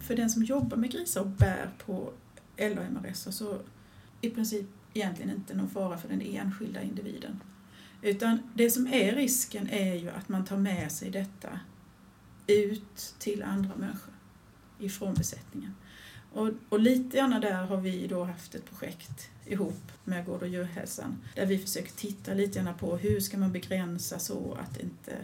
För 0.01 0.15
den 0.15 0.29
som 0.29 0.43
jobbar 0.43 0.77
med 0.77 0.91
grisar 0.91 1.21
och 1.21 1.27
bär 1.27 1.69
på 1.85 2.13
LAMRS 2.57 3.17
så 3.17 3.29
alltså 3.29 3.61
i 4.21 4.29
princip 4.29 4.65
egentligen 4.93 5.31
inte 5.31 5.55
någon 5.55 5.69
fara 5.69 5.97
för 5.97 6.09
den 6.09 6.21
enskilda 6.21 6.81
individen. 6.81 7.41
Utan 8.01 8.39
det 8.53 8.69
som 8.69 8.87
är 8.87 9.15
risken 9.15 9.69
är 9.69 9.93
ju 9.93 10.09
att 10.09 10.29
man 10.29 10.45
tar 10.45 10.57
med 10.57 10.91
sig 10.91 11.09
detta 11.09 11.59
ut 12.47 13.15
till 13.19 13.43
andra 13.43 13.75
människor 13.75 14.13
ifrån 14.79 15.13
besättningen. 15.13 15.73
Och, 16.37 16.49
och 16.69 16.79
lite 16.79 17.17
grann 17.17 17.41
där 17.41 17.63
har 17.63 17.77
vi 17.77 18.07
då 18.07 18.23
haft 18.23 18.55
ett 18.55 18.69
projekt 18.69 19.29
ihop 19.45 19.91
med 20.03 20.25
Gård 20.25 20.41
och 20.41 20.47
djurhälsan 20.47 21.17
där 21.35 21.45
vi 21.45 21.57
försöker 21.57 21.91
titta 21.91 22.33
lite 22.33 22.59
grann 22.59 22.77
på 22.77 22.97
hur 22.97 23.19
ska 23.19 23.37
man 23.37 23.51
begränsa 23.51 24.19
så 24.19 24.57
att 24.59 24.77
inte 24.79 25.17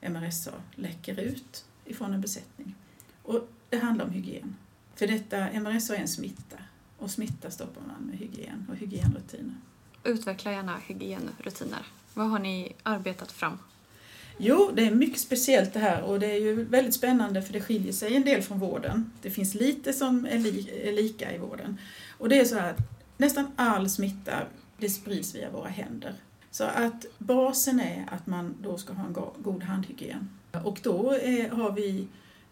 MRSA 0.00 0.52
läcker 0.74 1.20
ut 1.20 1.64
ifrån 1.84 2.14
en 2.14 2.20
besättning. 2.20 2.74
Och 3.22 3.48
det 3.68 3.78
handlar 3.78 4.04
om 4.04 4.10
hygien. 4.10 4.56
För 4.94 5.06
detta, 5.06 5.60
MRSA 5.60 5.96
är 5.96 6.00
en 6.00 6.08
smitta 6.08 6.56
och 6.98 7.10
smitta 7.10 7.50
stoppar 7.50 7.82
man 7.82 8.02
med 8.02 8.18
hygien 8.18 8.66
och 8.70 8.76
hygienrutiner. 8.76 9.54
Utveckla 10.04 10.52
gärna 10.52 10.78
hygienrutiner. 10.78 11.86
Vad 12.14 12.30
har 12.30 12.38
ni 12.38 12.72
arbetat 12.82 13.32
fram? 13.32 13.58
Jo, 14.42 14.70
det 14.74 14.86
är 14.86 14.90
mycket 14.90 15.20
speciellt 15.20 15.72
det 15.72 15.80
här 15.80 16.02
och 16.02 16.20
det 16.20 16.26
är 16.26 16.40
ju 16.40 16.64
väldigt 16.64 16.94
spännande 16.94 17.42
för 17.42 17.52
det 17.52 17.60
skiljer 17.60 17.92
sig 17.92 18.16
en 18.16 18.24
del 18.24 18.42
från 18.42 18.58
vården. 18.58 19.12
Det 19.22 19.30
finns 19.30 19.54
lite 19.54 19.92
som 19.92 20.26
är, 20.26 20.38
li 20.38 20.70
är 20.84 20.92
lika 20.92 21.34
i 21.34 21.38
vården. 21.38 21.78
Och 22.18 22.28
det 22.28 22.40
är 22.40 22.44
så 22.44 22.54
här 22.54 22.70
att 22.70 22.78
nästan 23.16 23.52
all 23.56 23.90
smitta 23.90 24.32
det 24.78 24.90
sprids 24.90 25.34
via 25.34 25.50
våra 25.50 25.68
händer. 25.68 26.14
Så 26.50 26.64
att 26.64 27.06
basen 27.18 27.80
är 27.80 28.08
att 28.10 28.26
man 28.26 28.54
då 28.62 28.78
ska 28.78 28.92
ha 28.92 29.06
en 29.06 29.16
god 29.42 29.62
handhygien. 29.62 30.28
Och 30.64 30.80
då 30.82 31.12
är, 31.12 31.48
har 31.48 31.72
vi 31.72 32.08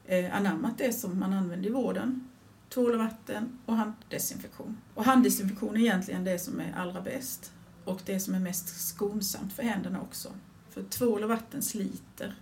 eh, 0.07 0.37
anammat 0.37 0.79
det 0.79 0.93
som 0.93 1.19
man 1.19 1.33
använder 1.33 1.69
i 1.69 1.73
vården. 1.73 2.29
Tvål 2.69 2.93
och 2.93 2.99
vatten 2.99 3.59
och 3.67 3.77
handdesinfektion. 3.77 4.77
Och 4.95 5.05
handdesinfektion 5.05 5.77
är 5.77 5.81
egentligen 5.81 6.25
det 6.25 6.39
som 6.39 6.61
är 6.61 6.75
allra 6.77 7.01
bäst 7.01 7.53
och 7.85 8.01
det 8.05 8.21
som 8.21 8.35
är 8.35 8.41
mest 8.41 8.89
skonsamt 8.89 9.53
för 9.53 9.63
händerna 9.63 10.01
också. 10.01 10.29
För 10.79 10.89
tvål 10.91 11.23
och 11.23 11.29
vatten 11.29 11.63
sliter. 11.63 12.35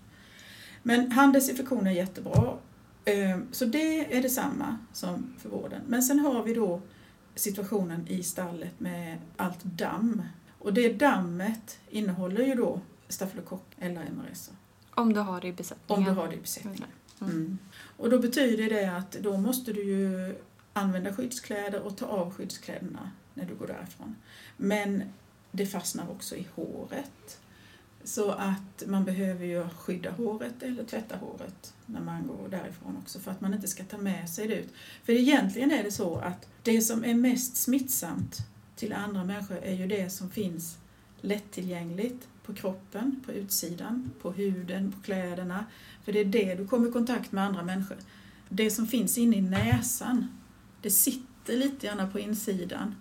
Men 0.82 1.12
handdesinfektion 1.12 1.86
är 1.86 1.90
jättebra. 1.90 2.58
Eh, 3.04 3.38
Så 3.50 3.64
det 3.64 4.16
är 4.16 4.22
detsamma 4.22 4.78
som 4.92 5.34
för 5.38 5.48
vården. 5.48 5.82
Men 5.86 6.02
sen 6.02 6.18
har 6.18 6.42
vi 6.42 6.54
då 6.54 6.80
situationen 7.34 8.08
i 8.08 8.22
stallet 8.22 8.80
med 8.80 9.18
allt 9.36 9.64
damm. 9.64 10.22
Och 10.58 10.74
det 10.74 10.92
dammet 10.92 11.78
innehåller 11.90 12.44
ju 12.46 12.54
då 12.54 12.80
stafylokock 13.08 13.64
eller 13.78 14.00
MRSA. 14.10 14.52
Om 14.94 15.12
du 15.12 15.20
har 15.20 15.40
det 15.40 15.48
i 15.48 15.52
besättningen. 15.52 16.08
Om 16.08 16.14
du 16.14 16.20
har 16.20 16.28
det 16.28 16.34
i 16.34 16.40
besättningen. 16.40 16.88
Mm. 17.20 17.32
Mm. 17.32 17.58
Och 17.96 18.10
då 18.10 18.18
betyder 18.18 18.70
det 18.70 18.96
att 18.96 19.12
då 19.12 19.36
måste 19.36 19.72
du 19.72 19.84
ju 19.84 20.34
använda 20.72 21.14
skyddskläder 21.14 21.82
och 21.82 21.96
ta 21.96 22.06
av 22.06 22.34
skyddskläderna 22.34 23.10
när 23.34 23.44
du 23.44 23.54
går 23.54 23.66
därifrån. 23.66 24.16
Men 24.56 25.02
det 25.52 25.66
fastnar 25.66 26.10
också 26.10 26.36
i 26.36 26.46
håret. 26.54 27.40
Så 28.06 28.30
att 28.30 28.82
man 28.86 29.04
behöver 29.04 29.46
ju 29.46 29.68
skydda 29.68 30.10
håret 30.10 30.62
eller 30.62 30.84
tvätta 30.84 31.16
håret 31.16 31.74
när 31.86 32.00
man 32.00 32.26
går 32.26 32.48
därifrån 32.48 32.96
också 33.02 33.18
för 33.18 33.30
att 33.30 33.40
man 33.40 33.54
inte 33.54 33.68
ska 33.68 33.84
ta 33.84 33.98
med 33.98 34.30
sig 34.30 34.48
det 34.48 34.54
ut. 34.54 34.72
För 35.04 35.12
egentligen 35.12 35.70
är 35.70 35.82
det 35.82 35.92
så 35.92 36.16
att 36.16 36.48
det 36.62 36.80
som 36.80 37.04
är 37.04 37.14
mest 37.14 37.56
smittsamt 37.56 38.38
till 38.76 38.92
andra 38.92 39.24
människor 39.24 39.56
är 39.56 39.74
ju 39.74 39.86
det 39.86 40.10
som 40.10 40.30
finns 40.30 40.78
lättillgängligt 41.20 42.28
på 42.42 42.54
kroppen, 42.54 43.22
på 43.26 43.32
utsidan, 43.32 44.10
på 44.22 44.32
huden, 44.32 44.92
på 44.92 45.00
kläderna. 45.02 45.66
För 46.04 46.12
det 46.12 46.20
är 46.20 46.24
det 46.24 46.54
du 46.54 46.66
kommer 46.66 46.88
i 46.88 46.92
kontakt 46.92 47.32
med 47.32 47.44
andra 47.44 47.62
människor. 47.62 47.98
Det 48.48 48.70
som 48.70 48.86
finns 48.86 49.18
inne 49.18 49.36
i 49.36 49.40
näsan, 49.40 50.28
det 50.82 50.90
sitter 50.90 51.56
lite 51.56 51.86
grann 51.86 52.12
på 52.12 52.18
insidan. 52.18 52.94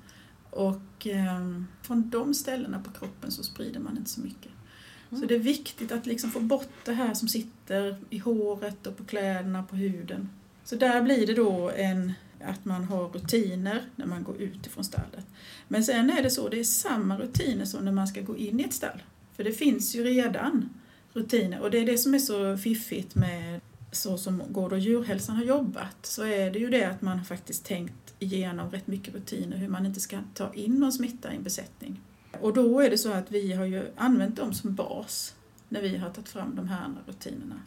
Och 0.49 1.07
eh, 1.07 1.61
från 1.81 2.09
de 2.09 2.33
ställena 2.33 2.79
på 2.79 2.91
kroppen 2.91 3.31
så 3.31 3.43
sprider 3.43 3.79
man 3.79 3.97
inte 3.97 4.09
så 4.09 4.21
mycket. 4.21 4.51
Mm. 5.09 5.21
Så 5.21 5.27
det 5.27 5.35
är 5.35 5.39
viktigt 5.39 5.91
att 5.91 6.05
liksom 6.05 6.31
få 6.31 6.39
bort 6.39 6.85
det 6.85 6.93
här 6.93 7.13
som 7.13 7.27
sitter 7.27 7.97
i 8.09 8.17
håret 8.17 8.87
och 8.87 8.97
på 8.97 9.03
kläderna, 9.03 9.63
på 9.63 9.75
huden. 9.75 10.29
Så 10.63 10.75
där 10.75 11.01
blir 11.01 11.27
det 11.27 11.33
då 11.33 11.71
en, 11.75 12.13
att 12.41 12.65
man 12.65 12.83
har 12.83 13.07
rutiner 13.07 13.81
när 13.95 14.05
man 14.05 14.23
går 14.23 14.41
ut 14.41 14.65
ifrån 14.65 14.83
stallet. 14.83 15.25
Men 15.67 15.83
sen 15.83 16.09
är 16.09 16.23
det 16.23 16.29
så, 16.29 16.49
det 16.49 16.59
är 16.59 16.63
samma 16.63 17.17
rutiner 17.17 17.65
som 17.65 17.85
när 17.85 17.91
man 17.91 18.07
ska 18.07 18.21
gå 18.21 18.37
in 18.37 18.59
i 18.59 18.63
ett 18.63 18.73
stall. 18.73 19.03
För 19.35 19.43
det 19.43 19.53
finns 19.53 19.95
ju 19.95 20.03
redan 20.03 20.69
rutiner 21.13 21.61
och 21.61 21.71
det 21.71 21.77
är 21.77 21.85
det 21.85 21.97
som 21.97 22.13
är 22.13 22.19
så 22.19 22.57
fiffigt 22.57 23.15
med 23.15 23.61
så 23.91 24.17
som 24.17 24.43
Gård 24.49 24.73
och 24.73 24.79
djurhälsan 24.79 25.35
har 25.35 25.43
jobbat 25.43 26.05
så 26.05 26.23
är 26.23 26.51
det 26.51 26.59
ju 26.59 26.69
det 26.69 26.83
att 26.83 27.01
man 27.01 27.25
faktiskt 27.25 27.65
tänkt 27.65 28.13
igenom 28.19 28.71
rätt 28.71 28.87
mycket 28.87 29.15
rutiner 29.15 29.57
hur 29.57 29.67
man 29.67 29.85
inte 29.85 29.99
ska 29.99 30.19
ta 30.33 30.53
in 30.53 30.75
någon 30.75 30.91
smitta 30.91 31.33
i 31.33 31.35
en 31.35 31.43
besättning. 31.43 32.01
Och 32.41 32.53
då 32.53 32.79
är 32.79 32.89
det 32.89 32.97
så 32.97 33.11
att 33.11 33.31
vi 33.31 33.53
har 33.53 33.65
ju 33.65 33.91
använt 33.95 34.35
dem 34.35 34.53
som 34.53 34.75
bas 34.75 35.35
när 35.69 35.81
vi 35.81 35.97
har 35.97 36.09
tagit 36.09 36.29
fram 36.29 36.55
de 36.55 36.67
här 36.67 36.83
andra 36.83 37.01
rutinerna. 37.05 37.59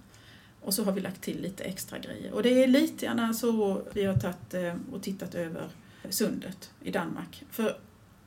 Och 0.60 0.74
så 0.74 0.84
har 0.84 0.92
vi 0.92 1.00
lagt 1.00 1.22
till 1.22 1.40
lite 1.40 1.64
extra 1.64 1.98
grejer. 1.98 2.32
Och 2.32 2.42
det 2.42 2.62
är 2.62 2.66
lite 2.66 3.06
grann 3.06 3.34
så 3.34 3.82
vi 3.92 4.04
har 4.04 4.14
tagit 4.14 4.54
eh, 4.54 4.74
och 4.92 5.02
tittat 5.02 5.34
över 5.34 5.68
sundet 6.08 6.70
i 6.82 6.90
Danmark. 6.90 7.44
För 7.50 7.76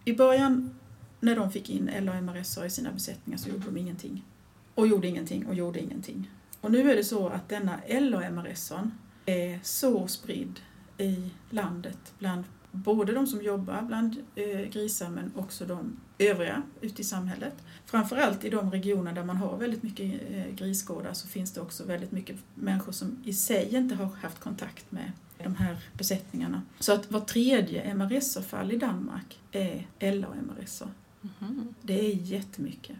i 0.06 0.14
början 0.14 0.76
när 1.20 1.36
de 1.36 1.52
fick 1.52 1.70
in 1.70 1.92
LAMRSA 2.00 2.66
i 2.66 2.70
sina 2.70 2.92
besättningar 2.92 3.38
så 3.38 3.50
gjorde 3.50 3.66
de 3.66 3.78
ingenting. 3.78 4.26
Och 4.76 4.88
gjorde 4.88 5.08
ingenting 5.08 5.48
och 5.48 5.56
gjorde 5.56 5.80
ingenting. 5.80 6.32
Och 6.62 6.72
nu 6.72 6.92
är 6.92 6.96
det 6.96 7.04
så 7.04 7.28
att 7.28 7.50
denna 7.50 7.80
LAMRSA 7.88 8.92
är 9.26 9.60
så 9.64 10.08
spridd 10.08 10.60
i 10.98 11.30
landet 11.50 12.14
bland 12.20 12.44
både 12.72 13.14
de 13.14 13.28
som 13.28 13.42
jobbar 13.42 13.82
bland 13.82 14.16
eh, 14.36 14.62
grisar 14.62 15.10
men 15.10 15.32
också 15.36 15.66
de 15.66 16.00
övriga 16.22 16.62
ute 16.82 17.02
i 17.02 17.06
samhället. 17.06 17.54
Framförallt 17.86 18.44
i 18.44 18.50
de 18.50 18.72
regioner 18.72 19.14
där 19.14 19.24
man 19.24 19.38
har 19.38 19.58
väldigt 19.58 19.84
mycket 19.84 20.22
eh, 20.30 20.56
grisgårdar 20.56 21.14
så 21.14 21.28
finns 21.28 21.52
det 21.52 21.62
också 21.62 21.86
väldigt 21.86 22.12
mycket 22.12 22.36
människor 22.56 22.92
som 22.92 23.24
i 23.26 23.34
sig 23.34 23.76
inte 23.76 23.96
har 23.96 24.06
haft 24.06 24.40
kontakt 24.40 24.92
med 24.92 25.12
de 25.44 25.56
här 25.56 25.78
besättningarna. 25.94 26.62
Så 26.80 26.94
att 26.94 27.12
var 27.12 27.20
tredje 27.20 27.94
MRSA-fall 27.94 28.72
i 28.72 28.78
Danmark 28.78 29.40
är 29.52 29.88
LA-MRSA. 30.00 30.88
Mm. 31.42 31.74
Det 31.82 32.06
är 32.06 32.16
jättemycket. 32.16 32.98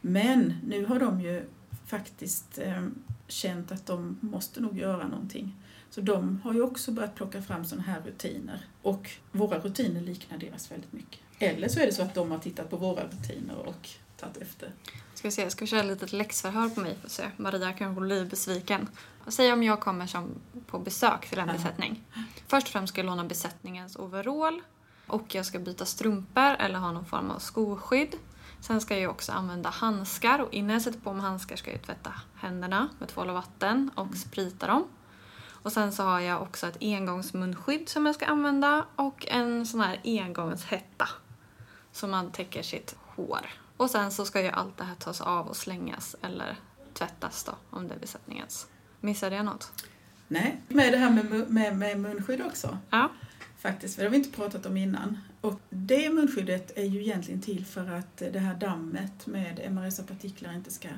Men 0.00 0.54
nu 0.66 0.84
har 0.84 1.00
de 1.00 1.20
ju 1.20 1.42
faktiskt 1.86 2.58
eh, 2.58 2.86
känt 3.28 3.72
att 3.72 3.86
de 3.86 4.16
måste 4.20 4.60
nog 4.60 4.78
göra 4.78 5.08
någonting. 5.08 5.56
Så 5.94 6.00
de 6.00 6.40
har 6.44 6.54
ju 6.54 6.62
också 6.62 6.92
börjat 6.92 7.14
plocka 7.14 7.42
fram 7.42 7.64
sådana 7.64 7.86
här 7.86 8.00
rutiner. 8.06 8.66
Och 8.82 9.10
våra 9.32 9.58
rutiner 9.58 10.00
liknar 10.00 10.38
deras 10.38 10.70
väldigt 10.70 10.92
mycket. 10.92 11.20
Eller 11.38 11.68
så 11.68 11.80
är 11.80 11.86
det 11.86 11.92
så 11.92 12.02
att 12.02 12.14
de 12.14 12.30
har 12.30 12.38
tittat 12.38 12.70
på 12.70 12.76
våra 12.76 13.04
rutiner 13.04 13.56
och 13.56 13.88
tagit 14.16 14.36
efter. 14.36 14.72
Ska 15.14 15.28
vi 15.28 15.32
se, 15.32 15.50
ska 15.50 15.64
vi 15.64 15.66
köra 15.66 15.80
ett 15.80 15.86
litet 15.86 16.12
läxförhör 16.12 16.68
på 16.68 16.80
mig 16.80 16.96
för 17.00 17.06
att 17.06 17.12
se. 17.12 17.24
Maria 17.36 17.72
kanske 17.72 18.00
blir 18.00 18.24
besviken. 18.24 18.88
Säg 19.26 19.52
om 19.52 19.62
jag 19.62 19.80
kommer 19.80 20.06
som 20.06 20.34
på 20.66 20.78
besök 20.78 21.28
till 21.28 21.38
en 21.38 21.48
besättning. 21.48 22.04
Först 22.46 22.66
och 22.66 22.72
främst 22.72 22.92
ska 22.92 23.00
jag 23.00 23.06
låna 23.06 23.24
besättningens 23.24 23.96
overall 23.96 24.62
och 25.06 25.34
jag 25.34 25.46
ska 25.46 25.58
byta 25.58 25.84
strumpor 25.84 26.56
eller 26.58 26.78
ha 26.78 26.92
någon 26.92 27.04
form 27.04 27.30
av 27.30 27.38
skoskydd. 27.38 28.14
Sen 28.60 28.80
ska 28.80 28.98
jag 28.98 29.10
också 29.10 29.32
använda 29.32 29.70
handskar 29.70 30.38
och 30.38 30.52
innan 30.52 30.72
jag 30.72 30.82
sätter 30.82 31.00
på 31.00 31.12
mig 31.12 31.22
handskar 31.22 31.56
ska 31.56 31.70
jag 31.70 31.82
tvätta 31.82 32.12
händerna 32.34 32.88
med 32.98 33.08
tvål 33.08 33.28
och 33.28 33.34
vatten 33.34 33.90
och 33.94 34.16
sprita 34.16 34.66
dem. 34.66 34.84
Och 35.64 35.72
sen 35.72 35.92
så 35.92 36.02
har 36.02 36.20
jag 36.20 36.42
också 36.42 36.66
ett 36.66 36.76
engångsmunskydd 36.80 37.88
som 37.88 38.06
jag 38.06 38.14
ska 38.14 38.26
använda 38.26 38.86
och 38.96 39.26
en 39.28 39.66
sån 39.66 39.80
här 39.80 40.00
engångshätta 40.04 41.08
som 41.92 42.10
man 42.10 42.32
täcker 42.32 42.62
sitt 42.62 42.96
hår. 42.98 43.46
Och 43.76 43.90
sen 43.90 44.10
så 44.10 44.24
ska 44.24 44.42
ju 44.42 44.48
allt 44.48 44.76
det 44.76 44.84
här 44.84 44.94
tas 44.94 45.20
av 45.20 45.46
och 45.46 45.56
slängas 45.56 46.16
eller 46.22 46.56
tvättas 46.92 47.44
då 47.44 47.52
om 47.70 47.88
det 47.88 47.94
är 47.94 47.98
besättningens. 47.98 48.66
Missade 49.00 49.36
jag 49.36 49.44
något? 49.44 49.84
Nej, 50.28 50.62
med 50.68 50.92
det 50.92 50.98
här 50.98 51.10
med, 51.10 51.50
med, 51.50 51.76
med 51.76 52.00
munskydd 52.00 52.42
också. 52.46 52.78
Ja. 52.90 53.10
Faktiskt, 53.58 53.94
för 53.94 54.02
det 54.02 54.08
har 54.08 54.10
vi 54.10 54.16
inte 54.16 54.36
pratat 54.36 54.66
om 54.66 54.76
innan. 54.76 55.18
Och 55.40 55.60
det 55.70 56.10
munskyddet 56.10 56.78
är 56.78 56.84
ju 56.84 57.00
egentligen 57.00 57.40
till 57.40 57.66
för 57.66 57.90
att 57.90 58.16
det 58.16 58.38
här 58.38 58.54
dammet 58.54 59.26
med 59.26 59.72
MRSA-partiklar 59.72 60.52
inte 60.52 60.70
ska, 60.70 60.88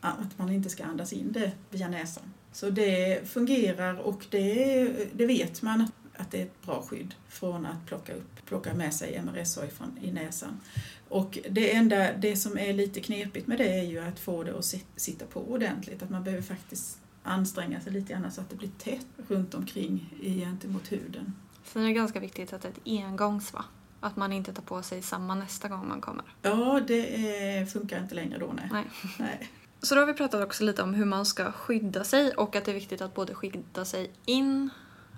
att 0.00 0.38
man 0.38 0.50
inte 0.52 0.70
ska 0.70 0.84
andas 0.84 1.12
in 1.12 1.32
det 1.32 1.52
via 1.70 1.88
näsan. 1.88 2.32
Så 2.56 2.70
det 2.70 3.28
fungerar 3.28 3.94
och 3.94 4.26
det, 4.30 4.88
det 5.12 5.26
vet 5.26 5.62
man 5.62 5.88
att 6.16 6.30
det 6.30 6.38
är 6.38 6.42
ett 6.42 6.62
bra 6.62 6.82
skydd 6.82 7.14
från 7.28 7.66
att 7.66 7.86
plocka, 7.86 8.14
upp, 8.14 8.46
plocka 8.46 8.74
med 8.74 8.94
sig 8.94 9.22
MRSA 9.22 9.66
ifrån, 9.66 9.98
i 10.02 10.12
näsan. 10.12 10.60
Och 11.08 11.38
det, 11.50 11.74
enda, 11.74 12.12
det 12.12 12.36
som 12.36 12.58
är 12.58 12.72
lite 12.72 13.00
knepigt 13.00 13.46
med 13.46 13.58
det 13.58 13.78
är 13.78 13.82
ju 13.82 13.98
att 13.98 14.18
få 14.18 14.42
det 14.42 14.58
att 14.58 14.74
sitta 14.96 15.26
på 15.26 15.40
ordentligt. 15.40 16.02
Att 16.02 16.10
man 16.10 16.24
behöver 16.24 16.42
faktiskt 16.42 16.98
anstränga 17.22 17.80
sig 17.80 17.92
lite 17.92 18.12
grann 18.12 18.32
så 18.32 18.40
att 18.40 18.50
det 18.50 18.56
blir 18.56 18.70
tätt 18.78 19.06
runt 19.28 19.54
omkring 19.54 20.14
gentemot 20.22 20.92
huden. 20.92 21.34
Sen 21.64 21.82
är 21.82 21.86
det 21.86 21.94
ganska 21.94 22.20
viktigt 22.20 22.52
att 22.52 22.62
det 22.62 22.68
är 22.68 22.72
ett 22.72 23.04
engångs 23.04 23.52
va? 23.52 23.64
Att 24.00 24.16
man 24.16 24.32
inte 24.32 24.52
tar 24.52 24.62
på 24.62 24.82
sig 24.82 25.02
samma 25.02 25.34
nästa 25.34 25.68
gång 25.68 25.88
man 25.88 26.00
kommer. 26.00 26.24
Ja, 26.42 26.80
det 26.86 27.26
är, 27.26 27.66
funkar 27.66 28.02
inte 28.02 28.14
längre 28.14 28.38
då 28.38 28.52
nej. 28.52 28.68
nej. 28.72 28.84
nej. 29.18 29.50
Så 29.86 29.94
då 29.94 30.00
har 30.00 30.06
vi 30.06 30.14
pratat 30.14 30.42
också 30.42 30.64
lite 30.64 30.82
om 30.82 30.94
hur 30.94 31.04
man 31.04 31.26
ska 31.26 31.52
skydda 31.52 32.04
sig 32.04 32.30
och 32.30 32.56
att 32.56 32.64
det 32.64 32.70
är 32.70 32.74
viktigt 32.74 33.00
att 33.00 33.14
både 33.14 33.34
skydda 33.34 33.84
sig 33.84 34.10
in 34.24 34.70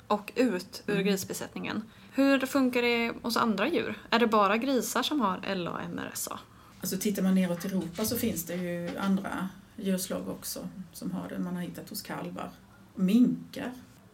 och 0.06 0.32
ut 0.34 0.82
ur 0.86 0.94
mm. 0.94 1.06
grisbesättningen. 1.06 1.82
Hur 2.12 2.38
funkar 2.38 2.82
det 2.82 3.12
hos 3.22 3.36
andra 3.36 3.68
djur? 3.68 3.98
Är 4.10 4.18
det 4.18 4.26
bara 4.26 4.56
grisar 4.56 5.02
som 5.02 5.20
har 5.20 5.40
LA-MRSA? 5.54 6.38
Alltså 6.80 6.98
tittar 6.98 7.22
man 7.22 7.34
neråt 7.34 7.64
Europa 7.64 8.04
så 8.04 8.16
finns 8.16 8.44
det 8.44 8.54
ju 8.54 8.98
andra 8.98 9.48
djurslag 9.76 10.28
också 10.28 10.68
som 10.92 11.10
har 11.10 11.28
det. 11.28 11.38
Man 11.38 11.56
har 11.56 11.62
hittat 11.62 11.90
hos 11.90 12.02
kalvar. 12.02 12.50
Minkar. 12.94 13.72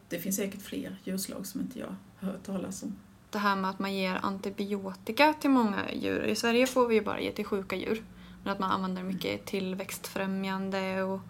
Det 0.09 0.19
finns 0.19 0.37
säkert 0.37 0.63
fler 0.63 0.97
djurslag 1.05 1.47
som 1.47 1.61
inte 1.61 1.79
jag 1.79 1.97
har 2.17 2.33
hört 2.33 2.43
talas 2.47 2.83
om. 2.83 2.97
Det 3.31 3.39
här 3.39 3.57
med 3.57 3.71
att 3.71 3.79
man 3.79 3.95
ger 3.95 4.19
antibiotika 4.23 5.33
till 5.41 5.51
många 5.51 5.93
djur. 5.93 6.25
I 6.25 6.37
Sverige 6.37 6.67
får 6.67 6.89
vi 6.89 6.95
ju 6.95 7.03
bara 7.03 7.21
ge 7.21 7.33
till 7.33 7.45
sjuka 7.45 7.77
djur. 7.77 8.03
Men 8.45 8.53
att 8.53 8.59
man 8.59 8.71
använder 8.71 9.03
mycket 9.03 9.47
tillväxtfrämjande 9.47 11.03
och 11.03 11.21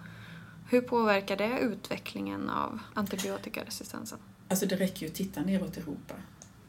hur 0.71 0.81
påverkar 0.81 1.37
det 1.37 1.59
utvecklingen 1.59 2.51
av 2.51 2.81
antibiotikaresistensen? 2.95 4.19
Alltså 4.49 4.67
det 4.67 4.77
räcker 4.77 5.03
ju 5.03 5.09
att 5.09 5.15
titta 5.15 5.43
neråt 5.43 5.77
Europa. 5.77 6.15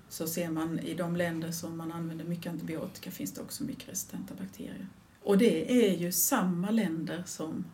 Så 0.10 0.28
ser 0.28 0.50
man 0.50 0.80
i 0.80 0.94
de 0.94 1.16
länder 1.16 1.52
som 1.52 1.78
man 1.78 1.92
använder 1.92 2.26
mycket 2.26 2.52
antibiotika 2.52 3.12
finns 3.12 3.34
det 3.34 3.42
också 3.42 3.64
mycket 3.64 3.90
resistenta 3.90 4.34
bakterier. 4.36 4.88
Och 5.24 5.38
det 5.38 5.88
är 5.88 5.98
ju 5.98 6.12
samma 6.12 6.72
länder 6.72 7.24
som 7.26 7.66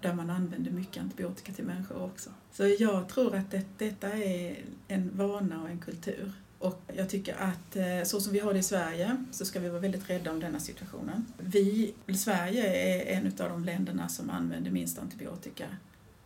där 0.00 0.14
man 0.14 0.30
använder 0.30 0.70
mycket 0.70 1.02
antibiotika 1.02 1.52
till 1.52 1.64
människor 1.64 2.02
också. 2.02 2.30
Så 2.52 2.66
jag 2.78 3.08
tror 3.08 3.34
att 3.34 3.50
det, 3.50 3.64
detta 3.78 4.08
är 4.08 4.64
en 4.88 5.16
vana 5.16 5.62
och 5.62 5.70
en 5.70 5.78
kultur. 5.78 6.32
Och 6.60 6.82
jag 6.96 7.08
tycker 7.08 7.34
att 7.34 7.76
eh, 7.76 8.02
så 8.04 8.20
som 8.20 8.32
vi 8.32 8.38
har 8.38 8.52
det 8.52 8.58
i 8.58 8.62
Sverige 8.62 9.24
så 9.30 9.44
ska 9.44 9.60
vi 9.60 9.68
vara 9.68 9.80
väldigt 9.80 10.10
rädda 10.10 10.30
om 10.30 10.40
denna 10.40 10.60
situationen. 10.60 11.26
Vi, 11.38 11.94
Sverige 12.14 12.66
är 12.66 13.16
en 13.16 13.26
av 13.26 13.48
de 13.48 13.64
länderna 13.64 14.08
som 14.08 14.30
använder 14.30 14.70
minst 14.70 14.98
antibiotika 14.98 15.64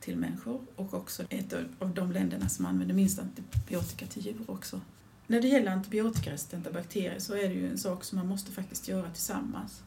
till 0.00 0.16
människor 0.16 0.60
och 0.76 0.94
också 0.94 1.22
ett 1.28 1.52
av 1.78 1.94
de 1.94 2.12
länderna 2.12 2.48
som 2.48 2.66
använder 2.66 2.94
minst 2.94 3.18
antibiotika 3.18 4.06
till 4.06 4.26
djur 4.26 4.44
också. 4.46 4.80
När 5.26 5.40
det 5.40 5.48
gäller 5.48 5.70
antibiotikaresistenta 5.70 6.72
bakterier 6.72 7.18
så 7.18 7.34
är 7.34 7.48
det 7.48 7.54
ju 7.54 7.70
en 7.70 7.78
sak 7.78 8.04
som 8.04 8.18
man 8.18 8.28
måste 8.28 8.52
faktiskt 8.52 8.88
göra 8.88 9.10
tillsammans. 9.10 9.82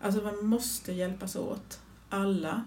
Alltså 0.00 0.22
man 0.22 0.46
måste 0.46 0.92
hjälpas 0.92 1.36
åt, 1.36 1.80
alla. 2.08 2.64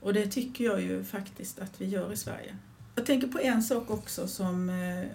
Och 0.00 0.14
det 0.14 0.26
tycker 0.26 0.64
jag 0.64 0.82
ju 0.82 1.04
faktiskt 1.04 1.58
att 1.58 1.80
vi 1.80 1.86
gör 1.86 2.12
i 2.12 2.16
Sverige. 2.16 2.56
Jag 2.94 3.06
tänker 3.06 3.28
på 3.28 3.38
en 3.38 3.62
sak 3.62 3.90
också 3.90 4.28
som 4.28 4.70
eh, 4.70 5.06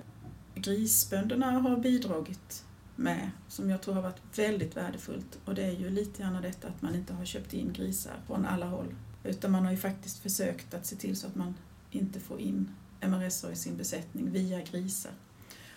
grisbönderna 0.56 1.52
har 1.52 1.78
bidragit 1.78 2.66
med, 2.96 3.32
som 3.48 3.70
jag 3.70 3.82
tror 3.82 3.94
har 3.94 4.02
varit 4.02 4.40
väldigt 4.40 4.78
värdefullt. 4.78 5.40
Och 5.46 5.56
det 5.56 5.64
är 5.64 5.72
ju 5.72 5.90
lite 5.90 6.22
grann 6.22 6.42
detta 6.42 6.68
att 6.68 6.82
man 6.82 6.96
inte 6.96 7.14
har 7.14 7.26
köpt 7.26 7.54
in 7.54 7.74
grisar 7.74 8.14
från 8.28 8.46
alla 8.46 8.66
håll. 8.66 8.96
Utan 9.24 9.52
man 9.52 9.66
har 9.66 9.72
ju 9.72 9.78
faktiskt 9.78 10.20
försökt 10.20 10.74
att 10.74 10.86
se 10.86 10.96
till 10.96 11.16
så 11.16 11.28
att 11.28 11.36
man 11.36 11.56
inte 11.92 12.20
får 12.20 12.40
in 12.40 12.70
MRSA 13.02 13.52
i 13.52 13.56
sin 13.56 13.78
besättning 13.78 14.32
via 14.32 14.62
grisar. 14.62 15.12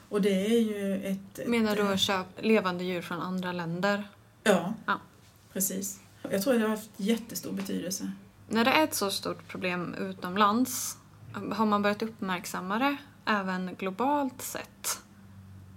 Och 0.08 0.22
det 0.22 0.46
är 0.46 0.60
ju 0.60 1.04
ett... 1.04 1.48
Menar 1.48 1.76
du 1.76 1.82
att 1.82 2.00
köpa 2.00 2.42
levande 2.42 2.84
djur 2.84 3.02
från 3.02 3.20
andra 3.20 3.52
länder? 3.52 4.08
Ja, 4.44 4.74
ja, 4.86 5.00
precis. 5.52 6.00
Jag 6.30 6.42
tror 6.42 6.54
att 6.54 6.60
det 6.60 6.64
har 6.64 6.76
haft 6.76 6.90
jättestor 6.96 7.52
betydelse. 7.52 8.12
När 8.48 8.64
det 8.64 8.70
är 8.70 8.84
ett 8.84 8.94
så 8.94 9.10
stort 9.10 9.48
problem 9.48 9.94
utomlands, 9.94 10.96
har 11.52 11.66
man 11.66 11.82
börjat 11.82 12.02
uppmärksamma 12.02 12.78
det 12.78 12.96
även 13.28 13.74
globalt 13.78 14.42
sett? 14.42 15.02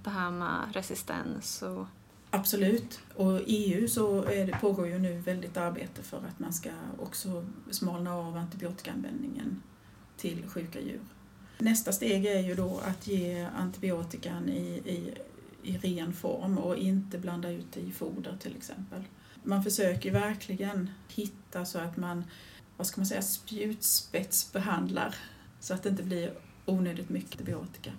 Det 0.04 0.10
här 0.10 0.32
med 0.32 0.70
resistens 0.74 1.62
och... 1.62 1.86
Absolut. 2.30 3.00
Och 3.16 3.42
i 3.42 3.74
EU 3.74 3.88
så 3.88 4.22
det, 4.22 4.58
pågår 4.62 4.88
ju 4.88 5.00
nu 5.00 5.20
väldigt 5.20 5.58
arbete 5.58 6.04
för 6.04 6.18
att 6.18 6.40
man 6.40 6.54
ska 6.54 6.70
också 7.00 7.46
smalna 7.72 8.16
av 8.16 8.38
antibiotikaanvändningen 8.38 9.62
till 10.18 10.48
sjuka 10.48 10.80
djur. 10.80 11.02
Nästa 11.58 11.92
steg 11.92 12.26
är 12.26 12.40
ju 12.40 12.56
då 12.56 12.80
att 12.86 13.08
ge 13.08 13.48
antibiotikan 13.58 14.50
i, 14.50 14.82
i, 14.86 15.14
i 15.64 15.78
ren 15.78 16.14
form 16.14 16.58
och 16.58 16.78
inte 16.78 17.18
blanda 17.18 17.50
ut 17.50 17.72
det 17.74 17.80
i 17.80 17.92
foder 17.92 18.38
till 18.42 18.56
exempel. 18.58 19.04
Man 19.44 19.64
försöker 19.64 20.12
verkligen 20.12 20.90
hitta 21.08 21.66
så 21.66 21.80
att 21.80 21.98
man, 21.98 22.24
vad 22.78 22.88
ska 22.88 23.02
man 23.02 23.06
säga, 23.06 23.22
spjutspetsbehandlar 23.22 25.16
så 25.60 25.74
att 25.74 25.84
det 25.84 25.90
inte 25.90 26.04
blir 26.04 26.34
onödigt 26.66 27.10
mycket 27.10 27.42
antibiotika. 27.42 27.92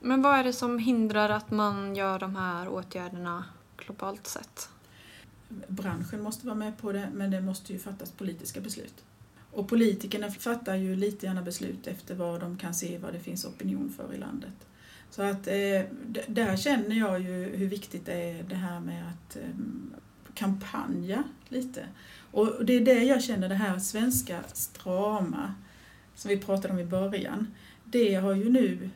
Men 0.00 0.22
vad 0.22 0.38
är 0.38 0.44
det 0.44 0.52
som 0.52 0.78
hindrar 0.78 1.30
att 1.30 1.50
man 1.50 1.96
gör 1.96 2.18
de 2.18 2.36
här 2.36 2.68
åtgärderna 2.68 3.44
globalt 3.76 4.26
sett? 4.26 4.68
Branschen 5.68 6.22
måste 6.22 6.46
vara 6.46 6.56
med 6.56 6.78
på 6.78 6.92
det, 6.92 7.08
men 7.14 7.30
det 7.30 7.40
måste 7.40 7.72
ju 7.72 7.78
fattas 7.78 8.10
politiska 8.10 8.60
beslut. 8.60 9.04
Och 9.52 9.68
politikerna 9.68 10.30
fattar 10.30 10.74
ju 10.74 10.96
lite 10.96 11.26
gärna 11.26 11.42
beslut 11.42 11.86
efter 11.86 12.14
vad 12.14 12.40
de 12.40 12.56
kan 12.56 12.74
se 12.74 12.98
vad 12.98 13.12
det 13.12 13.20
finns 13.20 13.44
opinion 13.44 13.92
för 13.96 14.14
i 14.14 14.18
landet. 14.18 14.54
Så 15.10 15.22
att 15.22 15.46
eh, 15.46 15.82
där 16.26 16.56
känner 16.56 16.96
jag 16.96 17.20
ju 17.20 17.56
hur 17.56 17.66
viktigt 17.66 18.06
det 18.06 18.30
är 18.30 18.42
det 18.42 18.54
här 18.54 18.80
med 18.80 19.04
att 19.08 19.36
eh, 19.36 19.42
kampanja 20.34 21.24
lite. 21.48 21.86
Och 22.30 22.64
det 22.64 22.72
är 22.72 22.80
det 22.80 23.04
jag 23.04 23.22
känner, 23.22 23.48
det 23.48 23.54
här 23.54 23.78
svenska 23.78 24.40
strama 24.52 25.54
som 26.14 26.28
vi 26.28 26.36
pratade 26.36 26.74
om 26.74 26.80
i 26.80 26.84
början. 26.84 27.46
Det 27.90 28.14
har 28.14 28.34
ju 28.34 28.50
nu, 28.50 28.90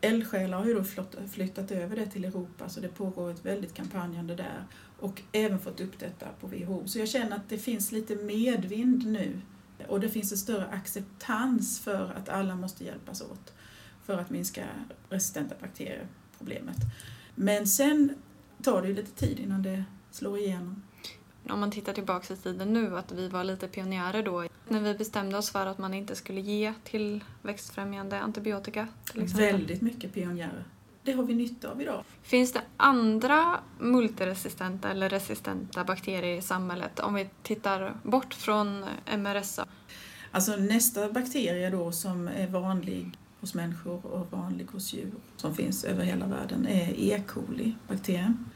eldsjälar 0.00 0.58
har 0.58 0.66
ju 0.66 0.74
då 0.74 0.84
flyttat 1.28 1.70
över 1.70 1.96
det 1.96 2.06
till 2.06 2.24
Europa 2.24 2.68
så 2.68 2.80
det 2.80 2.88
pågår 2.88 3.30
ett 3.30 3.44
väldigt 3.44 3.74
kampanjande 3.74 4.34
där 4.34 4.64
och 5.00 5.22
även 5.32 5.58
fått 5.58 5.80
upp 5.80 5.98
detta 5.98 6.26
på 6.40 6.46
WHO. 6.46 6.82
Så 6.86 6.98
jag 6.98 7.08
känner 7.08 7.36
att 7.36 7.48
det 7.48 7.58
finns 7.58 7.92
lite 7.92 8.16
medvind 8.16 9.06
nu 9.06 9.40
och 9.88 10.00
det 10.00 10.08
finns 10.08 10.32
en 10.32 10.38
större 10.38 10.66
acceptans 10.66 11.80
för 11.80 12.12
att 12.16 12.28
alla 12.28 12.56
måste 12.56 12.84
hjälpas 12.84 13.22
åt 13.22 13.52
för 14.04 14.18
att 14.18 14.30
minska 14.30 14.64
resistenta 15.08 15.54
bakterieproblemet. 15.60 16.76
Men 17.34 17.66
sen 17.66 18.14
tar 18.62 18.82
det 18.82 18.88
ju 18.88 18.94
lite 18.94 19.10
tid 19.10 19.40
innan 19.40 19.62
det 19.62 19.84
slår 20.10 20.38
igenom. 20.38 20.82
Om 21.48 21.60
man 21.60 21.70
tittar 21.70 21.92
tillbaka 21.92 22.34
i 22.34 22.36
tiden 22.36 22.72
nu, 22.72 22.98
att 22.98 23.12
vi 23.12 23.28
var 23.28 23.44
lite 23.44 23.68
pionjärer 23.68 24.22
då 24.22 24.44
när 24.68 24.80
vi 24.80 24.94
bestämde 24.94 25.38
oss 25.38 25.50
för 25.50 25.66
att 25.66 25.78
man 25.78 25.94
inte 25.94 26.16
skulle 26.16 26.40
ge 26.40 26.74
tillväxtfrämjande 26.84 28.20
antibiotika 28.20 28.88
till 29.12 29.22
exempel. 29.22 29.52
Väldigt 29.52 29.82
mycket 29.82 30.14
pionjärer. 30.14 30.64
Det 31.02 31.12
har 31.12 31.22
vi 31.22 31.34
nytta 31.34 31.70
av 31.70 31.82
idag. 31.82 32.04
Finns 32.22 32.52
det 32.52 32.60
andra 32.76 33.60
multiresistenta 33.78 34.90
eller 34.90 35.08
resistenta 35.08 35.84
bakterier 35.84 36.38
i 36.38 36.42
samhället 36.42 37.00
om 37.00 37.14
vi 37.14 37.28
tittar 37.42 37.94
bort 38.02 38.34
från 38.34 38.84
MRSA? 39.16 39.66
Alltså 40.30 40.56
nästa 40.56 41.12
bakterie 41.12 41.70
då 41.70 41.92
som 41.92 42.28
är 42.28 42.46
vanlig 42.46 43.18
hos 43.40 43.54
människor 43.54 44.06
och 44.06 44.26
vanlig 44.30 44.66
hos 44.72 44.92
djur 44.92 45.12
som 45.36 45.54
finns 45.54 45.84
över 45.84 46.04
hela 46.04 46.26
världen 46.26 46.66
är 46.66 46.92
E. 46.96 47.22
coli-bakterien. 47.26 48.50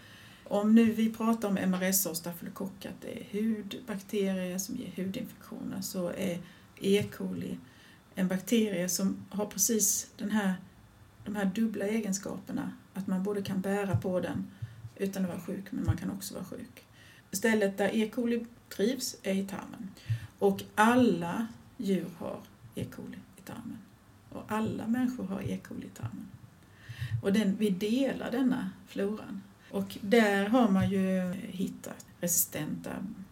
Om 0.50 0.74
nu 0.74 0.92
vi 0.92 1.12
pratar 1.12 1.48
om 1.48 1.54
MRSA 1.54 2.11
och 2.11 2.16
stafylokock, 2.16 2.87
att 2.87 3.00
det 3.00 3.20
är 3.20 3.40
hudbakterier 3.40 4.58
som 4.58 4.76
ger 4.76 5.04
hudinfektioner, 5.04 5.80
så 5.80 6.08
är 6.08 6.38
E. 6.80 7.04
coli 7.16 7.58
en 8.14 8.28
bakterie 8.28 8.88
som 8.88 9.16
har 9.30 9.46
precis 9.46 10.11
den 10.16 10.30
här, 10.30 10.54
de 11.24 11.37
här 11.37 11.44
dubbla 11.44 11.87
egenskaperna, 11.87 12.72
att 12.94 13.06
man 13.06 13.22
både 13.22 13.42
kan 13.42 13.61
bära 13.61 13.96
på 13.96 14.20
den 14.20 14.46
utan 14.96 15.24
att 15.24 15.28
vara 15.30 15.40
sjuk, 15.40 15.64
men 15.70 15.84
man 15.84 15.96
kan 15.96 16.11
också 16.11 16.34
vara 16.34 16.44
sjuk. 16.44 16.84
Stället 17.32 17.78
där 17.78 17.90
E. 17.94 18.11
coli 18.14 18.46
trivs 18.68 19.16
är 19.22 19.34
i 19.34 19.46
tarmen. 19.46 19.90
Och 20.38 20.62
alla 20.74 21.46
djur 21.76 22.11
har 22.18 22.40
E. 22.74 22.84
coli 22.84 23.18
i 23.37 23.40
tarmen. 23.40 23.78
Och 24.30 24.44
alla 24.48 24.87
människor 24.87 25.24
har 25.24 25.42
E. 25.42 25.58
coli 25.68 25.87
i 25.87 25.98
tarmen. 25.98 26.28
Och 27.22 27.32
den, 27.32 27.56
vi 27.56 27.70
delar 27.70 28.30
denna 28.30 28.70
floran. 28.87 29.42
Och 29.70 29.98
där 30.00 30.46
har 30.46 30.68
man 30.68 30.90
ju 30.90 31.33
hittat 31.33 32.07
resistenta 32.20 32.90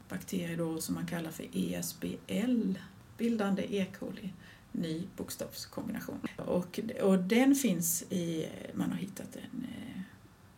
bakterier 0.08 0.56
då 0.56 0.80
som 0.80 0.94
man 0.94 1.06
kallar 1.06 1.30
för 1.30 1.46
ESBL, 1.52 2.72
bildande 3.18 3.76
E. 3.76 3.86
coli, 3.98 4.32
ny 4.72 5.06
bokstavskombination. 5.16 6.20
Och, 6.36 6.80
och 7.02 7.18
den 7.18 7.54
finns 7.54 8.02
i, 8.02 8.48
man 8.74 8.90
har 8.90 8.98
hittat 8.98 9.32
den 9.32 9.66
eh, 9.68 10.00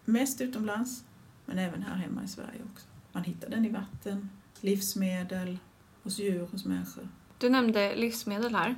mest 0.04 0.40
utomlands, 0.40 1.04
men 1.46 1.58
även 1.58 1.82
här 1.82 1.96
hemma 1.96 2.24
i 2.24 2.28
Sverige 2.28 2.60
också. 2.72 2.86
Man 3.12 3.24
hittar 3.24 3.48
den 3.48 3.64
i 3.64 3.68
vatten, 3.68 4.30
livsmedel, 4.60 5.58
hos 6.02 6.18
djur, 6.18 6.48
hos 6.52 6.64
människor. 6.64 7.08
Du 7.38 7.48
nämnde 7.48 7.96
livsmedel 7.96 8.54
här. 8.54 8.74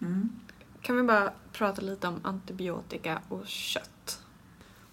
Mm. 0.00 0.30
Kan 0.82 0.96
vi 0.96 1.02
bara 1.02 1.32
prata 1.52 1.82
lite 1.82 2.08
om 2.08 2.20
antibiotika 2.22 3.22
och 3.28 3.46
kött? 3.46 4.25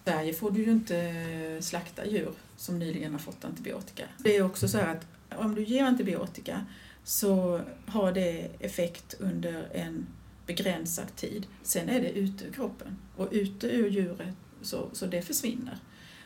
I 0.04 0.10
Sverige 0.10 0.34
får 0.34 0.50
du 0.50 0.64
ju 0.64 0.70
inte 0.70 0.96
eh, 0.98 1.60
slakta 1.60 2.06
djur 2.06 2.32
som 2.56 2.78
nyligen 2.78 3.12
har 3.12 3.18
fått 3.18 3.44
antibiotika. 3.44 4.04
Det 4.18 4.36
är 4.36 4.42
också 4.42 4.68
så 4.68 4.78
att 4.78 5.06
om 5.36 5.54
du 5.54 5.64
ger 5.64 5.84
antibiotika 5.84 6.66
så 7.04 7.60
har 7.86 8.12
det 8.12 8.50
effekt 8.58 9.14
under 9.18 9.68
en 9.72 10.06
begränsad 10.46 11.16
tid. 11.16 11.46
Sen 11.62 11.88
är 11.88 12.00
det 12.00 12.10
ute 12.10 12.44
ur 12.44 12.52
kroppen 12.52 12.96
och 13.16 13.28
ute 13.30 13.66
ur 13.66 13.90
djuret 13.90 14.36
så, 14.62 14.88
så 14.92 15.06
det 15.06 15.22
försvinner. 15.22 15.78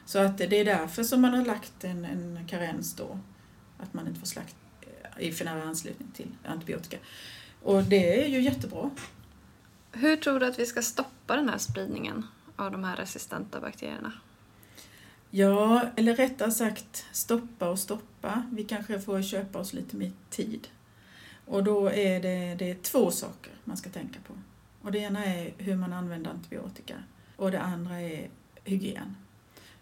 Så 0.05 0.19
att 0.19 0.39
det 0.39 0.61
är 0.61 0.65
därför 0.65 1.03
som 1.03 1.21
man 1.21 1.35
har 1.35 1.45
lagt 1.45 1.85
en, 1.85 2.05
en 2.05 2.47
karens 2.47 2.95
då, 2.95 3.19
att 3.79 3.95
man 3.95 4.09
inte 4.09 4.21
får 4.21 4.27
slakta 4.27 4.57
eh, 4.81 5.29
i 5.29 5.33
för 5.33 5.45
nära 5.45 5.63
anslutning 5.63 6.09
till 6.15 6.31
antibiotika. 6.45 6.97
Och 7.63 7.83
det 7.83 8.25
är 8.25 8.29
ju 8.29 8.43
jättebra. 8.43 8.91
Hur 9.93 10.17
tror 10.17 10.41
du 10.41 10.47
att 10.47 10.59
vi 10.59 10.67
ska 10.67 10.83
stoppa 10.83 11.37
den 11.37 11.49
här 11.49 11.59
spridningen 11.59 12.27
av 12.59 12.73
de 12.73 12.85
här 12.85 12.97
resistenta 12.97 13.61
bakterierna? 13.61 14.13
Ja, 15.31 15.83
eller 15.97 16.17
rättare 16.17 16.51
sagt 16.51 17.07
stoppa 17.13 17.69
och 17.69 17.79
stoppa. 17.79 18.43
Vi 18.53 18.65
kanske 18.65 19.01
får 19.01 19.23
köpa 19.23 19.59
oss 19.59 19.73
lite 19.73 19.97
mer 19.97 20.13
tid. 20.31 20.69
Och 21.47 21.65
då 21.65 21.91
är 21.91 22.23
det, 22.23 22.55
det 22.55 22.71
är 22.71 22.75
två 22.75 23.11
saker 23.11 23.53
man 23.65 23.77
ska 23.77 23.91
tänka 23.91 24.19
på. 24.27 24.35
Och 24.83 24.93
det 24.93 24.99
ena 24.99 25.25
är 25.25 25.53
hur 25.59 25.77
man 25.77 25.93
använder 25.93 26.31
antibiotika 26.31 26.95
och 27.37 27.51
det 27.51 27.61
andra 27.61 28.01
är 28.01 28.29
hygien. 28.65 29.17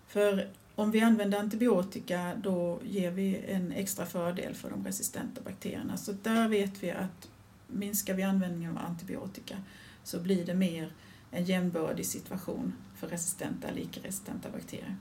För 0.06 0.50
om 0.74 0.90
vi 0.90 1.00
använder 1.00 1.38
antibiotika 1.38 2.32
då 2.42 2.80
ger 2.84 3.10
vi 3.10 3.44
en 3.48 3.72
extra 3.72 4.06
fördel 4.06 4.54
för 4.54 4.70
de 4.70 4.84
resistenta 4.84 5.40
bakterierna. 5.40 5.96
Så 5.96 6.12
där 6.12 6.48
vet 6.48 6.82
vi 6.82 6.90
att 6.90 7.28
minskar 7.66 8.14
vi 8.14 8.22
användningen 8.22 8.78
av 8.78 8.84
antibiotika 8.86 9.56
så 10.04 10.20
blir 10.20 10.46
det 10.46 10.54
mer 10.54 10.92
en 11.30 11.44
jämnbördig 11.44 12.06
situation 12.06 12.72
för 12.94 13.08
resistenta 13.08 13.68
eller 13.68 13.80
icke-resistenta 13.80 14.50
bakterier. 14.50 14.96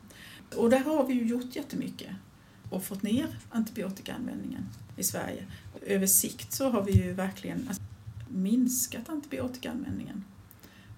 Och 0.55 0.69
där 0.69 0.79
har 0.79 1.05
vi 1.05 1.13
ju 1.13 1.25
gjort 1.25 1.55
jättemycket 1.55 2.11
och 2.69 2.83
fått 2.83 3.03
ner 3.03 3.27
antibiotikaanvändningen 3.49 4.65
i 4.97 5.03
Sverige. 5.03 5.45
Över 5.81 6.07
sikt 6.07 6.53
så 6.53 6.69
har 6.69 6.83
vi 6.83 6.91
ju 6.91 7.13
verkligen 7.13 7.67
alltså 7.67 7.83
minskat 8.29 9.09
antibiotikaanvändningen 9.09 10.23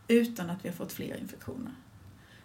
utan 0.07 0.49
att 0.49 0.65
vi 0.65 0.69
har 0.69 0.75
fått 0.75 0.91
fler 0.91 1.17
infektioner. 1.17 1.71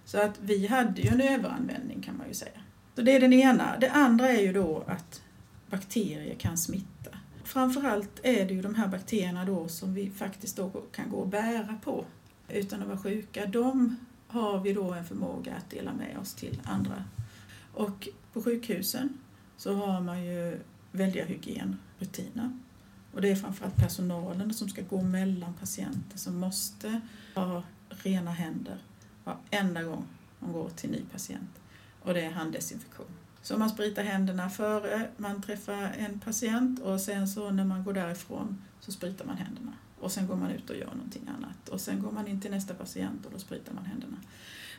Så 0.05 0.19
att 0.19 0.39
vi 0.41 0.67
hade 0.67 1.01
ju 1.01 1.09
en 1.09 1.21
överanvändning 1.21 2.03
kan 2.03 2.17
man 2.17 2.29
ju 2.29 2.35
säga. 2.35 2.61
Så 2.95 3.03
det 3.03 3.17
är 3.17 3.21
den 3.21 3.33
ena. 3.33 3.79
Det 3.79 3.91
andra 3.91 4.29
är 4.29 4.41
ju 4.41 4.53
då 4.53 4.85
att 4.87 5.23
bakterier 5.71 6.35
kan 6.35 6.59
smitta. 6.59 7.11
Framförallt 7.45 8.21
är 8.23 8.47
det 8.47 8.55
ju 8.55 8.63
de 8.63 8.75
här 8.75 8.89
bakterierna 8.89 9.45
då 9.45 9.69
som 9.69 9.95
vi 9.95 10.11
faktiskt 10.11 10.57
då 10.57 10.71
kan 10.71 11.11
gå 11.11 11.17
och 11.17 11.29
bära 11.29 11.79
på 11.85 12.05
utan 12.53 12.83
att 12.83 12.89
vara 12.89 12.99
sjuka. 12.99 13.47
De 13.47 13.97
har 14.27 14.61
vi 14.61 14.73
då 14.73 14.93
en 14.93 15.05
förmåga 15.05 15.55
att 15.55 15.71
dela 15.71 15.93
med 15.93 16.19
oss 16.19 16.35
till 16.35 16.61
andra. 16.65 17.05
Och 17.75 18.09
på 18.33 18.43
sjukhusen 18.43 19.19
så 19.57 19.75
har 19.75 20.01
man 20.01 20.25
ju 20.25 20.61
väldiga 20.93 21.25
hygienrutiner. 21.25 22.59
Och 23.15 23.21
det 23.21 23.31
är 23.31 23.37
framförallt 23.37 23.77
personalen 23.77 24.55
som 24.55 24.69
ska 24.69 24.83
gå 24.83 25.03
mellan 25.03 25.55
patienter 25.55 26.19
som 26.19 26.37
måste 26.37 27.01
ha 27.35 27.63
rena 27.89 28.31
händer 28.31 28.79
varenda 29.25 29.83
gång 29.83 30.05
man 30.39 30.53
går 30.53 30.71
till 30.71 30.91
ny 30.91 31.01
patient. 31.13 31.51
Och 32.03 32.15
det 32.15 32.21
är 32.21 32.31
handdesinfektion. 32.31 33.07
Så 33.43 33.59
man 33.59 33.71
spritar 33.71 34.03
händerna 34.03 34.51
före 34.51 35.09
man 35.17 35.43
träffar 35.43 35.93
en 35.99 36.21
patient 36.21 36.81
och 36.81 37.01
sen 37.01 37.29
så 37.29 37.51
när 37.51 37.65
man 37.65 37.85
går 37.85 37.93
därifrån 37.93 38.63
så 38.81 38.93
spritar 38.93 39.25
man 39.25 39.37
händerna. 39.37 39.73
Och 40.03 40.13
sen 40.13 40.27
går 40.27 40.37
man 40.37 40.51
ut 40.51 40.71
och 40.71 40.77
gör 40.77 40.95
någonting 40.95 41.29
annat. 41.37 41.69
Och 41.69 41.81
sen 41.81 42.03
går 42.03 42.11
man 42.11 42.29
in 42.29 42.41
till 42.41 42.51
nästa 42.51 42.75
patient 42.75 43.27
och 43.27 43.33
då 43.33 43.39
spritar 43.39 43.73
man 43.73 43.85
händerna. 43.85 44.17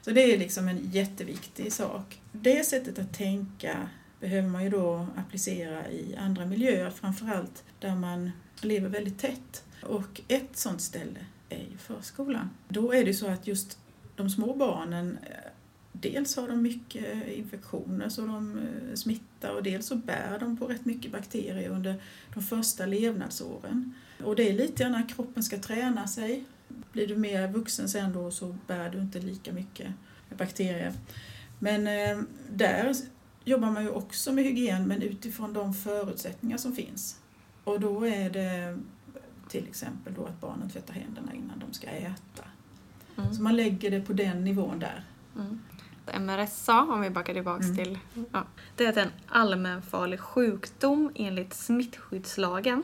Så 0.01 0.11
det 0.11 0.33
är 0.33 0.37
liksom 0.37 0.67
en 0.67 0.89
jätteviktig 0.91 1.73
sak. 1.73 2.21
Det 2.31 2.63
sättet 2.65 2.99
att 2.99 3.13
tänka 3.13 3.89
behöver 4.19 4.49
man 4.49 4.63
ju 4.63 4.69
då 4.69 5.07
applicera 5.15 5.89
i 5.89 6.15
andra 6.15 6.45
miljöer, 6.45 6.89
framförallt 6.89 7.63
där 7.79 7.95
man 7.95 8.31
lever 8.61 8.89
väldigt 8.89 9.19
tätt. 9.19 9.63
Och 9.83 10.21
ett 10.27 10.57
sådant 10.57 10.81
ställe 10.81 11.19
är 11.49 11.63
ju 11.71 11.77
förskolan. 11.77 12.49
Då 12.67 12.93
är 12.93 13.05
det 13.05 13.13
så 13.13 13.27
att 13.27 13.47
just 13.47 13.77
de 14.15 14.29
små 14.29 14.53
barnen, 14.53 15.17
dels 15.93 16.35
har 16.35 16.47
de 16.47 16.61
mycket 16.61 17.27
infektioner 17.27 18.09
så 18.09 18.21
de 18.21 18.57
eh, 18.57 18.95
smittar 18.95 19.55
och 19.55 19.63
dels 19.63 19.87
så 19.87 19.95
bär 19.95 20.39
de 20.39 20.57
på 20.57 20.67
rätt 20.67 20.85
mycket 20.85 21.11
bakterier 21.11 21.69
under 21.69 21.95
de 22.33 22.43
första 22.43 22.85
levnadsåren. 22.85 23.93
Och 24.23 24.35
det 24.35 24.49
är 24.49 24.53
lite 24.53 24.89
när 24.89 25.09
kroppen 25.09 25.43
ska 25.43 25.57
träna 25.57 26.07
sig. 26.07 26.43
Blir 26.91 27.07
du 27.07 27.15
mer 27.15 27.47
vuxen 27.47 27.89
sen 27.89 28.13
då 28.13 28.31
så 28.31 28.57
bär 28.67 28.89
du 28.89 28.97
inte 28.97 29.19
lika 29.19 29.53
mycket 29.53 29.87
bakterier. 30.37 30.93
Men 31.59 31.87
eh, 31.87 32.23
där 32.49 32.95
jobbar 33.43 33.71
man 33.71 33.83
ju 33.83 33.89
också 33.89 34.33
med 34.33 34.43
hygien 34.43 34.87
men 34.87 35.01
utifrån 35.01 35.53
de 35.53 35.73
förutsättningar 35.73 36.57
som 36.57 36.75
finns. 36.75 37.19
Och 37.63 37.79
då 37.79 38.07
är 38.07 38.29
det 38.29 38.79
till 39.49 39.67
exempel 39.67 40.13
då 40.13 40.25
att 40.25 40.41
barnen 40.41 40.69
tvättar 40.69 40.93
händerna 40.93 41.33
innan 41.33 41.59
de 41.59 41.73
ska 41.73 41.87
äta. 41.87 42.43
Mm. 43.17 43.33
Så 43.33 43.41
man 43.41 43.55
lägger 43.55 43.91
det 43.91 44.01
på 44.01 44.13
den 44.13 44.43
nivån 44.43 44.79
där. 44.79 45.03
Mm. 45.35 45.59
MRSA, 46.19 46.81
om 46.81 47.01
vi 47.01 47.09
backar 47.09 47.33
tillbaks 47.33 47.65
Mm. 47.65 47.75
till, 47.75 47.99
ja, 48.31 48.43
det 48.75 48.85
är 48.85 48.97
en 48.97 49.11
allmänfarlig 49.27 50.19
sjukdom 50.19 51.11
enligt 51.15 51.53
smittskyddslagen. 51.53 52.83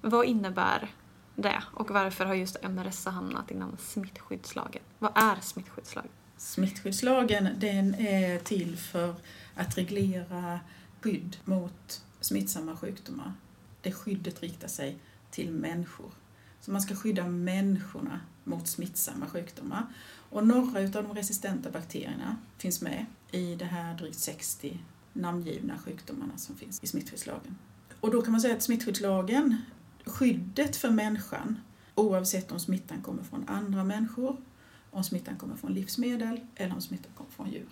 Vad 0.00 0.26
innebär 0.26 0.90
det 1.34 1.62
och 1.72 1.90
varför 1.90 2.24
har 2.24 2.34
just 2.34 2.62
MRSA 2.62 3.10
hamnat 3.10 3.50
inom 3.50 3.76
smittskyddslagen? 3.78 4.82
Vad 4.98 5.12
är 5.14 5.36
smittskyddslagen? 5.40 6.10
Smittskyddslagen 6.36 7.48
den 7.56 7.94
är 7.94 8.38
till 8.38 8.76
för 8.76 9.14
att 9.54 9.78
reglera 9.78 10.60
skydd 11.00 11.36
mot 11.44 12.02
smittsamma 12.20 12.76
sjukdomar. 12.76 13.32
Det 13.80 13.92
skyddet 13.92 14.42
riktar 14.42 14.68
sig 14.68 14.98
till 15.30 15.50
människor. 15.50 16.10
Så 16.60 16.70
man 16.70 16.82
ska 16.82 16.94
skydda 16.94 17.26
människorna 17.26 18.20
mot 18.46 18.68
smittsamma 18.68 19.26
sjukdomar. 19.26 19.86
Och 20.30 20.46
några 20.46 20.80
av 20.80 20.90
de 20.90 21.14
resistenta 21.14 21.70
bakterierna 21.70 22.36
finns 22.58 22.82
med 22.82 23.06
i 23.30 23.54
de 23.54 23.64
här 23.64 23.94
drygt 23.94 24.18
60 24.18 24.80
namngivna 25.12 25.78
sjukdomarna 25.78 26.36
som 26.36 26.56
finns 26.56 26.82
i 26.82 26.86
smittskyddslagen. 26.86 27.58
Och 28.00 28.10
då 28.10 28.22
kan 28.22 28.32
man 28.32 28.40
säga 28.40 28.54
att 28.54 28.62
smittskyddslagen, 28.62 29.56
skyddet 30.04 30.76
för 30.76 30.90
människan 30.90 31.60
oavsett 31.94 32.52
om 32.52 32.60
smittan 32.60 33.02
kommer 33.02 33.22
från 33.22 33.48
andra 33.48 33.84
människor, 33.84 34.36
om 34.90 35.04
smittan 35.04 35.36
kommer 35.36 35.56
från 35.56 35.74
livsmedel 35.74 36.40
eller 36.54 36.74
om 36.74 36.80
smittan 36.80 37.12
kommer 37.16 37.30
från 37.30 37.50
djur. 37.50 37.68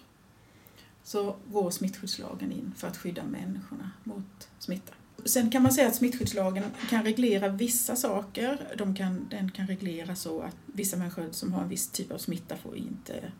Så 1.02 1.36
går 1.52 1.70
smittskyddslagen 1.70 2.52
in 2.52 2.72
för 2.76 2.88
att 2.88 2.96
skydda 2.96 3.24
människorna 3.24 3.90
mot 4.04 4.48
smitta. 4.58 4.92
Sen 5.24 5.50
kan 5.50 5.62
man 5.62 5.72
säga 5.72 5.88
att 5.88 5.94
smittskyddslagen 5.94 6.64
kan 6.90 7.04
reglera 7.04 7.48
vissa 7.48 7.96
saker. 7.96 8.74
De 8.78 8.94
kan, 8.94 9.28
den 9.30 9.50
kan 9.50 9.66
reglera 9.66 10.16
så 10.16 10.40
att 10.40 10.56
vissa 10.66 10.96
människor 10.96 11.28
som 11.30 11.52
har 11.52 11.62
en 11.62 11.68
viss 11.68 11.88
typ 11.88 12.10
av 12.12 12.18
smitta 12.18 12.56
får 12.56 12.76
inte, 12.76 13.32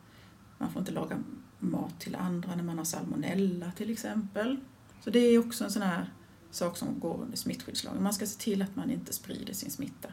man 0.59 0.73
får 0.73 0.81
inte 0.81 0.93
laga 0.93 1.23
mat 1.59 2.01
till 2.01 2.15
andra 2.15 2.55
när 2.55 2.63
man 2.63 2.79
har 2.79 2.85
salmonella 2.85 3.73
till 3.77 3.91
exempel. 3.91 4.57
Så 5.05 5.11
det 5.11 5.19
är 5.19 5.39
också 5.39 5.65
en 5.65 5.71
sån 5.71 5.83
här 5.83 6.11
sak 6.51 6.77
som 6.77 7.01
går 7.01 7.21
under 7.23 7.37
smittskyddslagen. 7.37 8.03
Man 8.03 8.15
ska 8.15 8.27
se 8.27 8.41
till 8.41 8.63
att 8.63 8.77
man 8.77 8.91
inte 8.91 9.13
sprider 9.13 9.55
sin 9.55 9.71
smitta. 9.71 10.09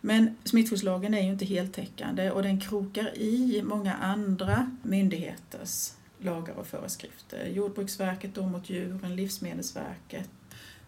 Men 0.00 0.36
smittskyddslagen 0.44 1.14
är 1.14 1.22
ju 1.22 1.32
inte 1.32 1.44
heltäckande 1.44 2.30
och 2.30 2.42
den 2.42 2.60
krokar 2.60 3.18
i 3.18 3.62
många 3.64 3.94
andra 3.94 4.76
myndigheters 4.82 5.92
lagar 6.18 6.54
och 6.54 6.66
föreskrifter. 6.66 7.46
Jordbruksverket 7.46 8.34
då 8.34 8.46
mot 8.46 8.70
djuren, 8.70 9.16
Livsmedelsverket, 9.16 10.30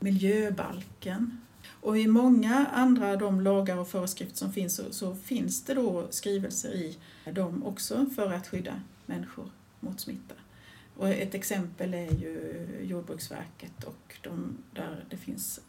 miljöbalken. 0.02 1.40
Och 1.70 1.98
i 1.98 2.06
många 2.06 2.66
andra 2.66 3.10
av 3.10 3.18
de 3.18 3.40
lagar 3.40 3.76
och 3.76 3.88
föreskrifter 3.88 4.36
som 4.36 4.52
finns 4.52 4.76
så, 4.76 4.92
så 4.92 5.14
finns 5.14 5.64
det 5.64 5.74
då 5.74 6.06
skrivelser 6.10 6.74
i 6.74 6.98
dem 7.32 7.62
också 7.64 8.06
för 8.16 8.32
att 8.32 8.48
skydda 8.48 8.80
människor 9.06 9.50
mot 9.80 10.00
smitta. 10.00 10.34
Och 10.96 11.08
ett 11.08 11.34
exempel 11.34 11.94
är 11.94 12.10
ju 12.10 12.66
Jordbruksverket 12.82 13.84
och 13.84 14.16
de, 14.22 14.56
där 14.74 15.04
det 15.10 15.16
finns 15.16 15.60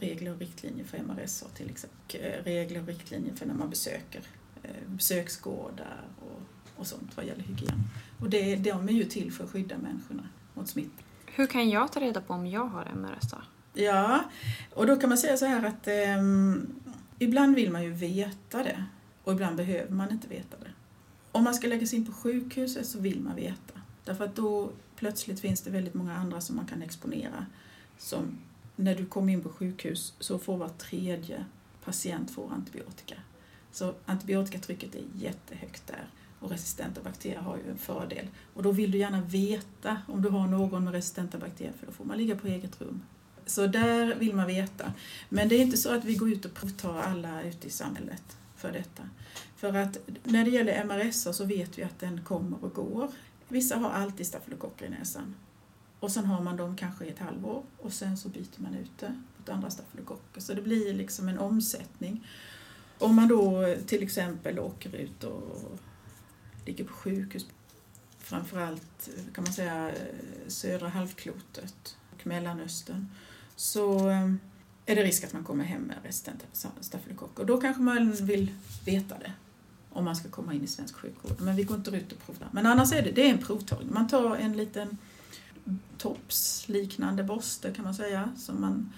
regler 0.00 0.32
och 0.32 0.38
riktlinjer 0.38 0.84
för 0.84 0.98
MRSA 0.98 1.46
till 1.48 1.70
exempel. 1.70 1.98
Och 2.06 2.16
eh, 2.16 2.44
Regler 2.44 2.80
och 2.80 2.86
riktlinjer 2.86 3.34
för 3.34 3.46
när 3.46 3.54
man 3.54 3.70
besöker 3.70 4.22
eh, 4.62 4.70
besöksgårdar 4.86 6.04
och, 6.20 6.40
och 6.76 6.86
sånt 6.86 7.16
vad 7.16 7.26
gäller 7.26 7.42
hygien. 7.42 7.80
Och 8.20 8.30
det, 8.30 8.56
de 8.56 8.88
är 8.88 8.92
ju 8.92 9.04
till 9.04 9.32
för 9.32 9.44
att 9.44 9.50
skydda 9.50 9.78
människorna 9.78 10.28
mot 10.54 10.68
smitta. 10.68 11.02
Hur 11.26 11.46
kan 11.46 11.70
jag 11.70 11.92
ta 11.92 12.00
reda 12.00 12.20
på 12.20 12.34
om 12.34 12.46
jag 12.46 12.64
har 12.64 12.84
MRSA? 12.94 13.42
Ja, 13.74 14.24
och 14.74 14.86
då 14.86 14.96
kan 14.96 15.08
man 15.08 15.18
säga 15.18 15.36
så 15.36 15.46
här 15.46 15.66
att 15.66 15.88
eh, 15.88 16.22
ibland 17.18 17.54
vill 17.54 17.72
man 17.72 17.84
ju 17.84 17.90
veta 17.90 18.62
det 18.62 18.84
och 19.24 19.32
ibland 19.32 19.56
behöver 19.56 19.90
man 19.90 20.10
inte 20.10 20.28
veta 20.28 20.56
det. 20.60 20.70
Om 21.32 21.44
man 21.44 21.54
ska 21.54 21.68
läggas 21.68 21.94
in 21.94 22.06
på 22.06 22.12
sjukhuset 22.12 22.86
så 22.86 22.98
vill 22.98 23.20
man 23.20 23.36
veta. 23.36 23.80
Därför 24.04 24.24
att 24.24 24.36
då 24.36 24.70
plötsligt 24.96 25.40
finns 25.40 25.60
det 25.60 25.70
väldigt 25.70 25.94
många 25.94 26.16
andra 26.16 26.40
som 26.40 26.56
man 26.56 26.66
kan 26.66 26.82
exponera. 26.82 27.46
Som 27.98 28.38
när 28.76 28.94
du 28.94 29.06
kommer 29.06 29.32
in 29.32 29.42
på 29.42 29.48
sjukhus 29.48 30.14
så 30.18 30.38
får 30.38 30.56
var 30.56 30.68
tredje 30.68 31.44
patient 31.84 32.30
får 32.30 32.52
antibiotika. 32.52 33.14
Så 33.72 33.94
antibiotikatrycket 34.06 34.94
är 34.94 35.02
jättehögt 35.14 35.86
där 35.86 36.08
och 36.40 36.50
resistenta 36.50 37.02
bakterier 37.02 37.40
har 37.40 37.56
ju 37.56 37.70
en 37.70 37.78
fördel. 37.78 38.26
Och 38.54 38.62
då 38.62 38.72
vill 38.72 38.90
du 38.90 38.98
gärna 38.98 39.20
veta 39.20 40.02
om 40.08 40.22
du 40.22 40.28
har 40.28 40.46
någon 40.46 40.84
med 40.84 40.92
resistenta 40.92 41.38
bakterier 41.38 41.72
för 41.78 41.86
då 41.86 41.92
får 41.92 42.04
man 42.04 42.18
ligga 42.18 42.36
på 42.36 42.46
eget 42.46 42.80
rum. 42.80 43.02
Så 43.48 43.66
där 43.66 44.14
vill 44.14 44.34
man 44.34 44.46
veta. 44.46 44.92
Men 45.28 45.48
det 45.48 45.54
är 45.54 45.60
inte 45.60 45.76
så 45.76 45.94
att 45.94 46.04
vi 46.04 46.14
går 46.14 46.32
ut 46.32 46.44
och 46.44 46.54
provtar 46.54 47.02
alla 47.02 47.42
ute 47.42 47.66
i 47.66 47.70
samhället 47.70 48.36
för 48.56 48.72
detta. 48.72 49.02
För 49.56 49.74
att 49.74 49.98
när 50.24 50.44
det 50.44 50.50
gäller 50.50 50.84
MRSA 50.84 51.32
så 51.32 51.44
vet 51.44 51.78
vi 51.78 51.82
att 51.82 51.98
den 51.98 52.24
kommer 52.24 52.64
och 52.64 52.74
går. 52.74 53.10
Vissa 53.48 53.76
har 53.76 53.90
alltid 53.90 54.26
stafylokocker 54.26 54.86
i 54.86 54.88
näsan. 54.88 55.34
Och 56.00 56.10
sen 56.10 56.24
har 56.24 56.42
man 56.42 56.56
dem 56.56 56.76
kanske 56.76 57.04
i 57.04 57.08
ett 57.08 57.18
halvår 57.18 57.62
och 57.78 57.92
sen 57.92 58.16
så 58.16 58.28
byter 58.28 58.56
man 58.56 58.74
ut 58.74 58.98
det 58.98 59.22
mot 59.38 59.48
andra 59.48 59.70
stafylokocker. 59.70 60.40
Så 60.40 60.54
det 60.54 60.62
blir 60.62 60.94
liksom 60.94 61.28
en 61.28 61.38
omsättning. 61.38 62.26
Om 62.98 63.16
man 63.16 63.28
då 63.28 63.74
till 63.86 64.02
exempel 64.02 64.58
åker 64.58 64.96
ut 64.96 65.24
och 65.24 65.78
ligger 66.66 66.84
på 66.84 66.92
sjukhus, 66.92 67.46
framförallt 68.18 69.08
kan 69.34 69.44
man 69.44 69.52
säga 69.52 69.88
eh, 69.88 69.94
södra 70.48 70.88
halvklotet 70.88 71.96
och 72.12 72.26
Mellanöstern, 72.26 73.08
så 73.58 74.08
ehm, 74.08 74.40
är 74.86 74.96
det 74.96 75.02
risk 75.02 75.24
att 75.24 75.32
man 75.32 75.44
kommer 75.44 75.64
hem 75.64 75.82
med 75.82 75.96
resistenta 76.02 76.44
stafylokocker. 76.80 77.44
Då 77.44 77.60
kanske 77.60 77.82
man 77.82 78.12
vill 78.12 78.52
veta 78.84 79.18
det 79.18 79.32
om 79.90 80.04
man 80.04 80.16
ska 80.16 80.28
komma 80.28 80.54
in 80.54 80.64
i 80.64 80.66
svensk 80.66 80.94
sjukvård. 80.96 81.40
Men 81.40 81.56
vi 81.56 81.64
går 81.64 81.76
inte 81.76 81.90
ut 81.90 82.12
och 82.12 82.18
provar. 82.26 82.48
Men 82.52 82.66
annars 82.66 82.92
är 82.92 83.02
det, 83.02 83.10
det 83.10 83.26
är 83.26 83.30
en 83.30 83.38
provtagning. 83.38 83.94
Man 83.94 84.08
tar 84.08 84.36
en 84.36 84.56
liten 84.56 84.98
topsliknande 85.98 87.24
borste 87.24 87.72
kan 87.72 87.84
man 87.84 87.94
säga. 87.94 88.32
Som 88.36 88.60
man, 88.60 88.92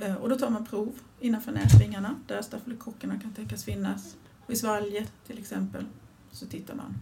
eh, 0.00 0.14
och 0.14 0.28
då 0.28 0.36
tar 0.36 0.50
man 0.50 0.66
prov 0.66 0.92
innanför 1.20 1.52
näsvingarna 1.52 2.14
där 2.26 2.42
stafylokockerna 2.42 3.20
kan 3.20 3.32
tänkas 3.32 3.64
finnas. 3.64 4.16
Och 4.46 4.52
I 4.52 4.56
svalget 4.56 5.12
till 5.26 5.38
exempel 5.38 5.84
så 6.30 6.46
tittar 6.46 6.74
man 6.74 6.98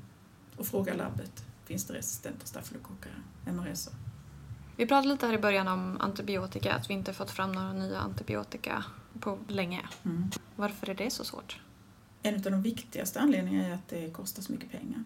och 0.57 0.67
frågar 0.67 0.95
labbet. 0.95 1.45
Finns 1.65 1.85
det 1.85 1.95
resistenta 1.95 2.47
stafylokocker 2.47 3.11
här? 3.45 3.53
MRSA. 3.53 3.91
Vi 4.77 4.87
pratade 4.87 5.09
lite 5.09 5.27
här 5.27 5.35
i 5.35 5.39
början 5.39 5.69
om 5.69 5.97
antibiotika, 6.01 6.75
att 6.75 6.91
vi 6.91 6.95
inte 6.95 7.13
fått 7.13 7.31
fram 7.31 7.53
några 7.53 7.73
nya 7.73 7.99
antibiotika 7.99 8.85
på 9.21 9.39
länge. 9.49 9.83
Mm. 10.05 10.31
Varför 10.57 10.91
är 10.91 10.95
det 10.95 11.11
så 11.11 11.25
svårt? 11.25 11.61
En 12.23 12.35
av 12.35 12.41
de 12.41 12.63
viktigaste 12.63 13.21
anledningarna 13.21 13.69
är 13.69 13.75
att 13.75 13.89
det 13.89 14.11
kostar 14.11 14.43
så 14.43 14.53
mycket 14.53 14.71
pengar. 14.71 15.05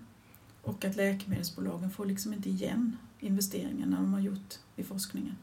Och 0.62 0.84
att 0.84 0.96
läkemedelsbolagen 0.96 1.90
får 1.90 2.06
liksom 2.06 2.32
inte 2.32 2.48
igen 2.48 2.96
investeringarna 3.20 3.96
de 3.96 4.12
har 4.12 4.20
gjort 4.20 4.54
i 4.76 4.82
forskningen. 4.82 5.36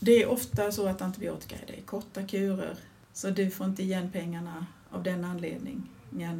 Det 0.00 0.22
är 0.22 0.28
ofta 0.28 0.72
så 0.72 0.88
att 0.88 1.02
antibiotika 1.02 1.56
är 1.66 1.82
korta 1.82 2.22
kurer, 2.22 2.76
så 3.12 3.30
du 3.30 3.50
får 3.50 3.66
inte 3.66 3.82
igen 3.82 4.10
pengarna 4.12 4.66
av 4.90 5.02
den 5.02 5.24
anledningen 5.24 5.88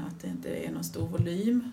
att 0.06 0.20
det 0.20 0.28
inte 0.28 0.48
är 0.48 0.70
någon 0.70 0.84
stor 0.84 1.08
volym. 1.08 1.72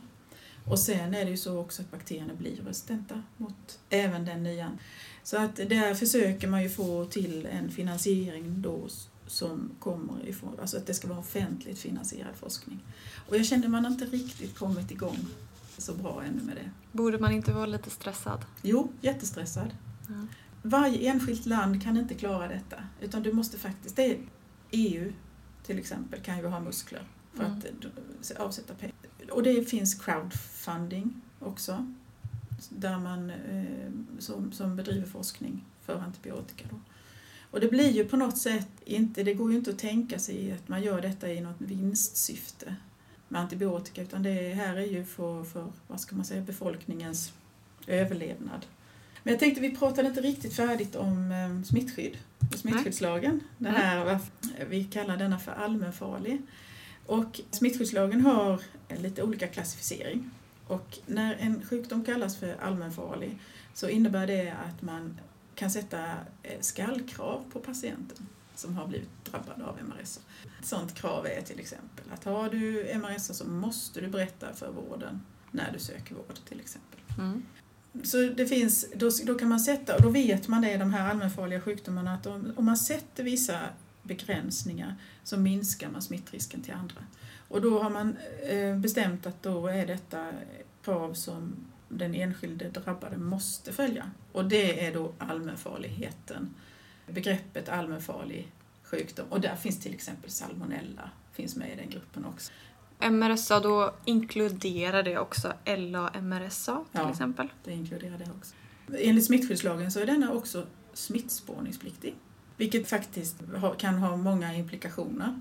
Och 0.67 0.79
sen 0.79 1.13
är 1.13 1.25
det 1.25 1.31
ju 1.31 1.37
så 1.37 1.59
också 1.59 1.81
att 1.81 1.91
bakterierna 1.91 2.33
blir 2.33 2.55
resistenta 2.55 3.21
mot 3.37 3.79
även 3.89 4.25
den 4.25 4.43
nya. 4.43 4.71
Så 5.23 5.37
att 5.37 5.55
där 5.55 5.95
försöker 5.95 6.47
man 6.47 6.63
ju 6.63 6.69
få 6.69 7.05
till 7.05 7.45
en 7.51 7.71
finansiering 7.71 8.61
då 8.61 8.87
som 9.27 9.71
kommer 9.79 10.27
ifrån, 10.27 10.59
alltså 10.61 10.77
att 10.77 10.85
det 10.87 10.93
ska 10.93 11.07
vara 11.07 11.19
offentligt 11.19 11.79
finansierad 11.79 12.35
forskning. 12.35 12.79
Och 13.29 13.37
jag 13.37 13.45
känner 13.45 13.67
man 13.67 13.85
inte 13.85 14.05
riktigt 14.05 14.57
kommit 14.57 14.91
igång 14.91 15.17
så 15.77 15.93
bra 15.93 16.23
ännu 16.23 16.41
med 16.43 16.55
det. 16.55 16.71
Borde 16.91 17.19
man 17.19 17.31
inte 17.31 17.53
vara 17.53 17.65
lite 17.65 17.89
stressad? 17.89 18.45
Jo, 18.61 18.91
jättestressad. 19.01 19.75
Ja. 20.07 20.27
Varje 20.61 21.11
enskilt 21.11 21.45
land 21.45 21.83
kan 21.83 21.97
inte 21.97 22.13
klara 22.13 22.47
detta, 22.47 22.75
utan 23.01 23.23
du 23.23 23.33
måste 23.33 23.57
faktiskt, 23.57 23.95
det 23.95 24.05
är 24.05 24.17
EU 24.71 25.13
till 25.65 25.79
exempel 25.79 26.19
kan 26.21 26.37
ju 26.37 26.47
ha 26.47 26.59
muskler 26.59 27.03
för 27.33 27.43
Mm. 27.45 27.57
att 27.57 28.31
avsätta 28.37 28.73
pengar. 28.73 28.95
Och 29.31 29.43
det 29.43 29.69
finns 29.69 29.95
crowdfunding 29.95 31.21
också, 31.39 31.91
där 32.69 32.97
man 32.99 33.29
eh, 33.29 33.91
som, 34.19 34.51
som 34.51 34.75
bedriver 34.75 35.07
forskning 35.07 35.65
för 35.85 35.99
antibiotika. 35.99 36.65
Då. 36.69 36.79
Och 37.51 37.59
det 37.59 37.67
blir 37.67 37.91
ju 37.91 38.05
på 38.05 38.17
något 38.17 38.37
sätt 38.37 38.67
inte, 38.85 39.23
det 39.23 39.33
går 39.33 39.51
ju 39.51 39.57
inte 39.57 39.71
att 39.71 39.79
tänka 39.79 40.19
sig 40.19 40.51
att 40.51 40.67
man 40.67 40.81
gör 40.83 41.01
detta 41.01 41.31
i 41.31 41.41
något 41.41 41.61
vinstsyfte 41.61 42.75
med 43.27 43.41
antibiotika, 43.41 44.01
utan 44.01 44.23
det 44.23 44.53
här 44.53 44.75
är 44.75 44.85
ju 44.85 45.05
för, 45.05 45.43
för 45.43 45.71
vad 45.87 45.99
ska 45.99 46.15
man 46.15 46.25
säga, 46.25 46.41
befolkningens 46.41 47.33
överlevnad. 47.87 48.65
Men 49.23 49.31
jag 49.31 49.39
tänkte, 49.39 49.61
vi 49.61 49.75
pratade 49.75 50.07
inte 50.07 50.21
riktigt 50.21 50.53
färdigt 50.53 50.95
om 50.95 51.31
eh, 51.31 51.63
smittskydd 51.63 52.17
och 52.51 52.59
smittskyddslagen. 52.59 53.39
Det 53.57 53.69
här, 53.69 54.19
vi 54.69 54.83
kallar 54.83 55.17
denna 55.17 55.39
för 55.39 55.51
allmänfarlig. 55.51 56.41
Och 57.05 57.41
smittskyddslagen 57.51 58.21
har 58.21 58.61
lite 58.89 59.23
olika 59.23 59.47
klassificering. 59.47 60.31
Och 60.67 60.99
när 61.05 61.35
en 61.35 61.65
sjukdom 61.65 62.05
kallas 62.05 62.37
för 62.37 62.55
allmänfarlig 62.61 63.39
så 63.73 63.89
innebär 63.89 64.27
det 64.27 64.51
att 64.51 64.81
man 64.81 65.19
kan 65.55 65.71
sätta 65.71 66.03
eh, 66.43 66.59
skallkrav 66.59 67.43
på 67.53 67.59
patienten 67.59 68.27
som 68.55 68.75
har 68.75 68.87
blivit 68.87 69.25
drabbad 69.25 69.61
av 69.61 69.77
MRSA. 69.83 70.21
Ett 70.59 70.65
sådant 70.65 70.95
krav 70.95 71.27
är 71.27 71.41
till 71.41 71.59
exempel 71.59 72.05
att 72.13 72.23
har 72.23 72.49
du 72.49 72.93
MRSA 72.95 73.33
så 73.33 73.45
måste 73.47 74.01
du 74.01 74.07
berätta 74.07 74.53
för 74.53 74.71
vården 74.71 75.21
när 75.51 75.71
du 75.73 75.79
söker 75.79 76.15
vård 76.15 76.35
till 76.47 76.59
exempel. 76.59 76.99
Mm. 77.17 77.43
Så 78.03 78.17
det 78.17 78.47
finns, 78.47 78.85
då, 78.95 79.09
då 79.23 79.35
kan 79.35 79.49
man 79.49 79.59
sätta, 79.59 79.95
och 79.95 80.01
då 80.01 80.09
vet 80.09 80.47
man 80.47 80.61
det 80.61 80.71
i 80.71 80.77
de 80.77 80.93
här 80.93 81.09
allmänfarliga 81.09 81.61
sjukdomarna, 81.61 82.13
att 82.13 82.25
om, 82.25 82.53
om 82.55 82.65
man 82.65 82.77
sätter 82.77 83.23
vissa 83.23 83.59
begränsningar 84.05 84.95
så 85.23 85.37
minskar 85.37 85.89
man 85.89 86.01
smittrisken 86.01 86.61
till 86.61 86.73
andra. 86.73 87.01
Och 87.47 87.61
då 87.61 87.83
har 87.83 87.89
man 87.89 88.17
eh, 88.49 88.77
bestämt 88.77 89.25
att 89.25 89.43
då 89.43 89.67
är 89.67 89.87
detta 89.87 90.31
krav 90.83 91.13
som 91.13 91.55
den 91.89 92.15
enskilde 92.15 92.69
drabbade 92.69 93.17
måste 93.17 93.73
följa. 93.73 94.11
Och 94.31 94.45
det 94.45 94.85
är 94.85 94.93
då 94.93 95.13
allmänfarligheten, 95.19 96.55
begreppet 97.07 97.69
allmänfarlig 97.69 98.51
sjukdom. 98.83 99.25
Och 99.29 99.41
där 99.41 99.55
finns 99.55 99.79
till 99.79 99.93
exempel 99.93 100.29
salmonella, 100.31 101.09
finns 101.31 101.55
med 101.55 101.73
i 101.73 101.75
den 101.75 101.89
gruppen 101.89 102.25
också. 102.25 102.51
MRSA, 102.99 103.59
då 103.59 103.93
inkluderar 104.05 105.03
det 105.03 105.17
också 105.17 105.53
LA-MRSA 105.65 106.85
till 106.91 107.01
Ja. 107.01 107.11
exempel? 107.11 107.47
Det 107.63 107.71
inkluderar 107.71 108.17
det 108.17 108.27
också. 108.37 108.55
Enligt 108.99 109.25
smittskyddslagen 109.25 109.91
så 109.91 109.99
är 109.99 110.05
denna 110.05 110.31
också 110.33 110.67
smittspårningspliktig. 110.93 112.15
Vilket 112.57 112.87
faktiskt 112.87 113.35
kan 113.77 113.95
ha 113.95 114.15
många 114.15 114.53
implikationer. 114.53 115.39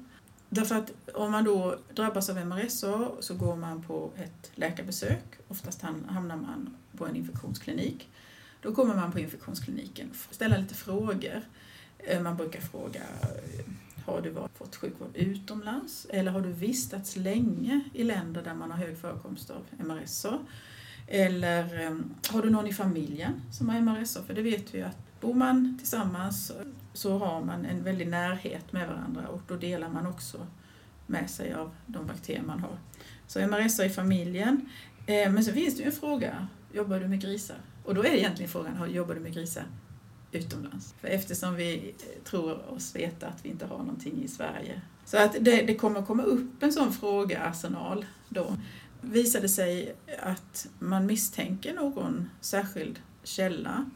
Därför 0.48 0.74
att 0.74 0.92
om 1.14 1.32
man 1.32 1.44
då 1.44 1.76
drabbas 1.94 2.30
av 2.30 2.46
MRSA 2.46 3.10
så 3.20 3.34
går 3.34 3.56
man 3.56 3.82
på 3.82 4.10
ett 4.16 4.50
läkarbesök. 4.54 5.24
Oftast 5.48 5.82
hamnar 5.82 6.36
man 6.36 6.76
på 6.96 7.06
en 7.06 7.16
infektionsklinik. 7.16 8.08
Då 8.60 8.74
kommer 8.74 8.94
man 8.94 9.12
på 9.12 9.18
infektionskliniken 9.18 10.10
och 10.28 10.34
ställer 10.34 10.58
lite 10.58 10.74
frågor. 10.74 11.42
Eh, 11.98 12.20
man 12.20 12.36
brukar 12.36 12.60
fråga 12.60 13.00
eh, 13.22 13.64
har 14.06 14.20
du 14.20 14.34
fått 14.54 14.76
sjukvård 14.76 15.10
utomlands? 15.14 16.06
Eller 16.10 16.32
har 16.32 16.40
du 16.40 16.52
vistats 16.52 17.16
länge 17.16 17.80
i 17.94 18.04
länder 18.04 18.42
där 18.42 18.54
man 18.54 18.70
har 18.70 18.78
hög 18.78 18.98
förekomst 18.98 19.50
av 19.50 19.66
MRSA? 19.70 20.38
Eller 21.08 21.86
eh, 21.86 21.96
har 22.30 22.42
du 22.42 22.50
någon 22.50 22.66
i 22.66 22.72
familjen 22.72 23.42
som 23.52 23.68
har 23.68 23.80
MRSA? 23.80 24.22
För 24.22 24.34
det 24.34 24.42
vet 24.42 24.74
vi 24.74 24.78
ju 24.78 24.84
att 24.84 25.13
bor 25.24 25.34
man 25.34 25.78
tillsammans 25.78 26.52
så 26.92 27.18
har 27.18 27.44
man 27.44 27.64
en 27.64 27.84
väldig 27.84 28.08
närhet 28.08 28.72
med 28.72 28.88
varandra 28.88 29.28
och 29.28 29.40
då 29.48 29.56
delar 29.56 29.88
man 29.88 30.06
också 30.06 30.46
med 31.06 31.30
sig 31.30 31.54
av 31.54 31.70
de 31.86 32.06
bakterier 32.06 32.42
man 32.42 32.60
har. 32.60 32.78
Så 33.26 33.40
MRSA 33.40 33.84
i 33.84 33.90
familjen. 33.90 34.68
Eh, 35.06 35.32
men 35.32 35.44
så 35.44 35.52
finns 35.52 35.76
det 35.76 35.82
ju 35.82 35.86
en 35.86 35.92
fråga, 35.92 36.48
jobbar 36.72 37.00
du 37.00 37.08
med 37.08 37.20
grisar? 37.20 37.56
Och 37.84 37.94
då 37.94 38.00
är 38.00 38.10
det 38.10 38.18
egentligen 38.18 38.50
frågan, 38.50 38.92
jobbar 38.92 39.14
du 39.14 39.20
med 39.20 39.34
grisar 39.34 39.64
utomlands? 40.32 40.94
För 41.00 41.08
eftersom 41.08 41.54
vi 41.54 41.94
eh, 41.98 42.22
tror 42.24 42.72
oss 42.72 42.96
veta 42.96 43.26
att 43.26 43.44
vi 43.44 43.48
inte 43.48 43.66
har 43.66 43.78
någonting 43.78 44.22
i 44.24 44.28
Sverige. 44.28 44.80
Så 45.04 45.18
att 45.18 45.36
det, 45.40 45.62
det 45.62 45.74
kommer 45.74 46.02
komma 46.02 46.22
upp 46.22 46.62
en 46.62 46.72
sån 46.72 46.92
frågearsenal 46.92 48.06
då. 48.28 48.56
Visar 49.00 49.40
det 49.40 49.48
sig 49.48 49.94
att 50.22 50.68
man 50.78 51.06
misstänker 51.06 51.74
någon 51.74 52.30
särskild 52.40 53.00
källa 53.22 53.90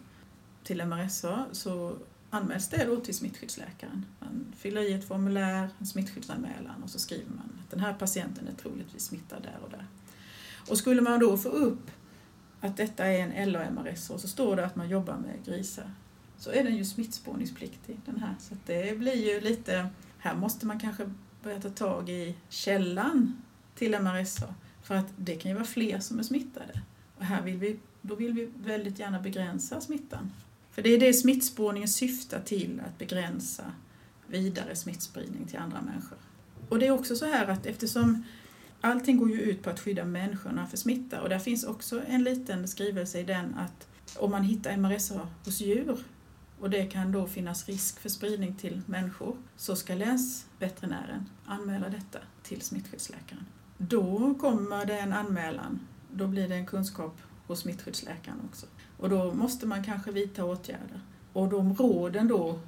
till 0.69 0.87
MRSA 0.87 1.47
så 1.53 1.97
anmäls 2.31 2.69
det 2.69 2.85
då 2.85 3.01
till 3.01 3.15
smittskyddsläkaren. 3.15 4.07
Man 4.21 4.55
fyller 4.57 4.81
i 4.81 4.93
ett 4.93 5.09
formulär, 5.09 5.69
en 5.79 5.87
smittskyddsanmälan 5.87 6.83
och 6.83 6.91
så 6.91 6.99
skriver 6.99 7.31
man 7.31 7.59
att 7.65 7.71
den 7.71 7.81
här 7.81 7.93
patienten 7.95 8.49
är 8.49 8.53
troligtvis 8.53 9.03
smittad 9.03 9.43
där 9.43 9.59
och 9.65 9.71
där. 9.71 9.87
Och 10.69 10.79
skulle 10.79 11.01
man 11.01 11.21
då 11.21 11.37
få 11.37 11.49
upp 11.49 11.91
att 12.61 12.77
detta 12.77 13.07
är 13.07 13.19
en 13.19 13.53
LA-MRSA 13.53 14.13
och 14.13 14.21
så 14.21 14.29
står 14.29 14.57
det 14.57 14.67
att 14.67 14.77
man 14.77 14.89
jobbar 14.89 15.17
med 15.17 15.45
grisar 15.45 15.91
så 16.39 16.51
är 16.51 16.65
den 16.65 16.77
ju 16.77 16.85
smittspårningspliktig 16.85 18.01
den 18.05 18.19
här. 18.19 18.35
Så 18.41 18.57
det 18.67 18.99
blir 18.99 19.35
ju 19.35 19.41
lite, 19.41 19.89
här 20.19 20.35
måste 20.35 20.67
man 20.67 20.81
kanske 20.81 21.11
börja 21.43 21.61
ta 21.61 21.71
tag 21.71 22.09
i 22.09 22.35
källan 22.49 23.43
till 23.75 24.01
MRSA 24.01 24.55
för 24.83 24.95
att 24.95 25.07
det 25.17 25.37
kan 25.37 25.51
ju 25.51 25.55
vara 25.55 25.67
fler 25.67 26.01
som 26.01 26.19
är 26.19 26.23
smittade. 26.23 26.81
Och 27.17 27.25
här 27.25 27.43
vill 27.43 27.57
vi, 27.57 27.79
då 28.03 28.15
vill 28.15 28.33
vi 28.33 28.51
väldigt 28.57 28.99
gärna 28.99 29.21
begränsa 29.21 29.81
smittan. 29.81 30.31
För 30.79 30.83
det 30.83 30.95
är 30.95 31.01
det 31.01 31.13
smittspårningen 31.13 31.89
syftar 31.89 32.41
till, 32.41 32.83
att 32.87 32.99
begränsa 32.99 33.73
vidare 34.27 34.77
smittspridning 34.77 35.47
till 35.47 35.59
andra 35.59 35.81
människor. 35.83 36.19
Och 36.69 36.79
det 36.79 36.87
är 36.87 36.91
också 36.91 37.17
så 37.17 37.27
här 37.27 37.47
att 37.47 37.67
eftersom 37.67 38.25
allting 38.81 39.17
går 39.17 39.31
ju 39.31 39.41
ut 39.41 39.63
på 39.63 39.71
att 39.71 39.81
skydda 39.81 40.05
människorna 40.05 40.67
för 40.67 40.77
smitta 40.77 41.23
och 41.23 41.29
där 41.29 41.39
finns 41.39 41.65
också 41.65 42.03
en 42.07 42.25
liten 42.25 42.69
skrivelse 42.69 43.21
i 43.21 43.25
den 43.25 43.55
att 43.55 43.89
om 44.17 44.31
man 44.31 44.43
hittar 44.43 44.77
MRSA 44.77 45.29
hos 45.45 45.61
djur 45.61 45.99
och 46.61 46.71
det 46.71 46.87
kan 46.87 47.13
då 47.13 47.27
finnas 47.27 47.69
risk 47.69 48.01
för 48.01 48.09
spridning 48.09 48.55
till 48.55 48.81
människor 48.87 49.37
så 49.57 49.77
ska 49.77 49.95
länsveterinären 49.95 51.29
anmäla 51.45 51.89
detta 51.89 52.19
till 52.43 52.61
smittskyddsläkaren. 52.61 53.47
Då 53.79 54.35
kommer 54.35 54.87
det 54.87 54.99
en 54.99 55.13
anmälan, 55.13 55.81
då 56.13 56.27
blir 56.27 56.49
det 56.49 56.55
en 56.55 56.67
kunskap 56.67 57.17
hos 57.47 57.61
smittskyddsläkaren 57.61 58.41
också. 58.51 58.67
Och 58.99 59.09
då 59.09 59.35
måste 59.35 59.67
man 59.67 59.85
kanske 59.85 60.13
vidta 60.13 60.45
åtgärder. 60.45 61.01
Och 61.33 61.49
de 61.49 61.75
råden 61.75 62.29
då 62.29 62.61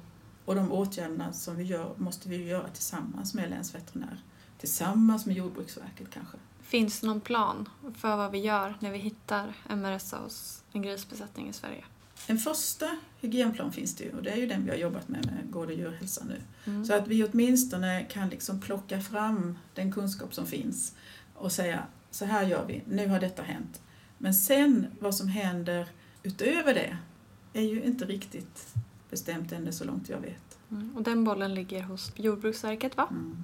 och 0.45 0.55
de 0.55 0.71
åtgärderna 0.71 1.33
som 1.33 1.55
vi 1.55 1.63
gör 1.63 1.93
måste 1.97 2.29
vi 2.29 2.47
göra 2.47 2.67
tillsammans 2.67 3.33
med 3.33 3.49
länsveterinär. 3.49 4.23
Tillsammans 4.57 5.25
med 5.25 5.35
Jordbruksverket 5.35 6.07
kanske. 6.13 6.37
Finns 6.61 6.99
det 6.99 7.07
någon 7.07 7.21
plan 7.21 7.69
för 7.97 8.17
vad 8.17 8.31
vi 8.31 8.37
gör 8.37 8.77
när 8.79 8.91
vi 8.91 8.97
hittar 8.97 9.53
MRSA 9.69 10.17
hos 10.17 10.63
en 10.71 10.81
grisbesättning 10.81 11.49
i 11.49 11.53
Sverige? 11.53 11.83
En 12.27 12.37
första 12.37 12.97
hygienplan 13.19 13.71
finns 13.71 13.95
det 13.95 14.03
ju 14.03 14.11
och 14.11 14.23
det 14.23 14.29
är 14.29 14.37
ju 14.37 14.45
den 14.45 14.63
vi 14.65 14.69
har 14.69 14.77
jobbat 14.77 15.09
med 15.09 15.25
med 15.25 15.51
Gård 15.51 15.67
och 15.67 15.73
djurhälsa 15.73 16.23
nu. 16.25 16.41
Mm. 16.65 16.85
Så 16.85 16.93
att 16.93 17.07
vi 17.07 17.23
åtminstone 17.23 18.03
kan 18.03 18.29
liksom 18.29 18.61
plocka 18.61 19.01
fram 19.01 19.57
den 19.73 19.91
kunskap 19.91 20.33
som 20.33 20.45
finns 20.45 20.95
och 21.35 21.51
säga 21.51 21.83
så 22.11 22.25
här 22.25 22.43
gör 22.43 22.65
vi, 22.65 22.83
nu 22.87 23.07
har 23.07 23.19
detta 23.19 23.43
hänt. 23.43 23.81
Men 24.17 24.33
sen 24.33 24.87
vad 24.99 25.15
som 25.15 25.27
händer 25.27 25.87
utöver 26.23 26.73
det 26.73 26.97
är 27.53 27.61
ju 27.63 27.83
inte 27.83 28.05
riktigt 28.05 28.73
bestämt 29.09 29.51
ännu 29.51 29.71
så 29.71 29.83
långt 29.85 30.09
jag 30.09 30.19
vet. 30.19 30.57
Mm. 30.71 30.95
Och 30.95 31.03
den 31.03 31.23
bollen 31.23 31.53
ligger 31.53 31.83
hos 31.83 32.11
Jordbruksverket 32.15 32.97
va? 32.97 33.07
Mm. 33.11 33.43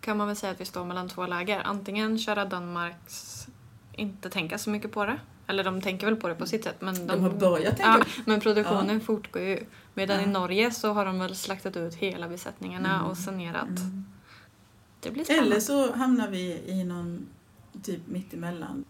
Kan 0.00 0.16
man 0.16 0.26
väl 0.26 0.36
säga 0.36 0.52
att 0.52 0.60
vi 0.60 0.64
står 0.64 0.84
mellan 0.84 1.08
två 1.08 1.26
läger. 1.26 1.60
Antingen 1.64 2.18
köra 2.18 2.44
Danmarks 2.44 3.46
inte 3.92 4.30
tänka 4.30 4.58
så 4.58 4.70
mycket 4.70 4.92
på 4.92 5.04
det. 5.04 5.20
Eller 5.46 5.64
de 5.64 5.80
tänker 5.80 6.06
väl 6.06 6.16
på 6.16 6.28
det 6.28 6.34
på 6.34 6.46
sitt 6.46 6.64
sätt. 6.64 6.80
Men 6.80 7.06
De 7.06 7.20
har 7.22 7.30
börjat 7.30 7.76
tänka 7.76 8.04
ja, 8.16 8.22
men 8.26 8.40
produktionen 8.40 9.00
fortgår 9.00 9.42
ju. 9.42 9.64
Medan 9.94 10.16
Ja. 10.16 10.22
i 10.22 10.26
Norge 10.26 10.70
så 10.70 10.92
har 10.92 11.04
de 11.04 11.18
väl 11.18 11.34
slaktat 11.36 11.76
ut 11.76 11.94
hela 11.94 12.28
besättningarna 12.28 12.94
Mm. 12.94 13.06
och 13.10 13.16
sanerat. 13.18 13.68
Mm. 13.68 14.04
Det 15.00 15.10
blir 15.10 15.24
spännande. 15.24 15.50
Eller 15.50 15.60
så 15.60 15.92
hamnar 15.92 16.28
vi 16.30 16.62
i 16.66 16.84
någon 16.84 17.26
typ 17.82 18.06
mittemellan. 18.06 18.84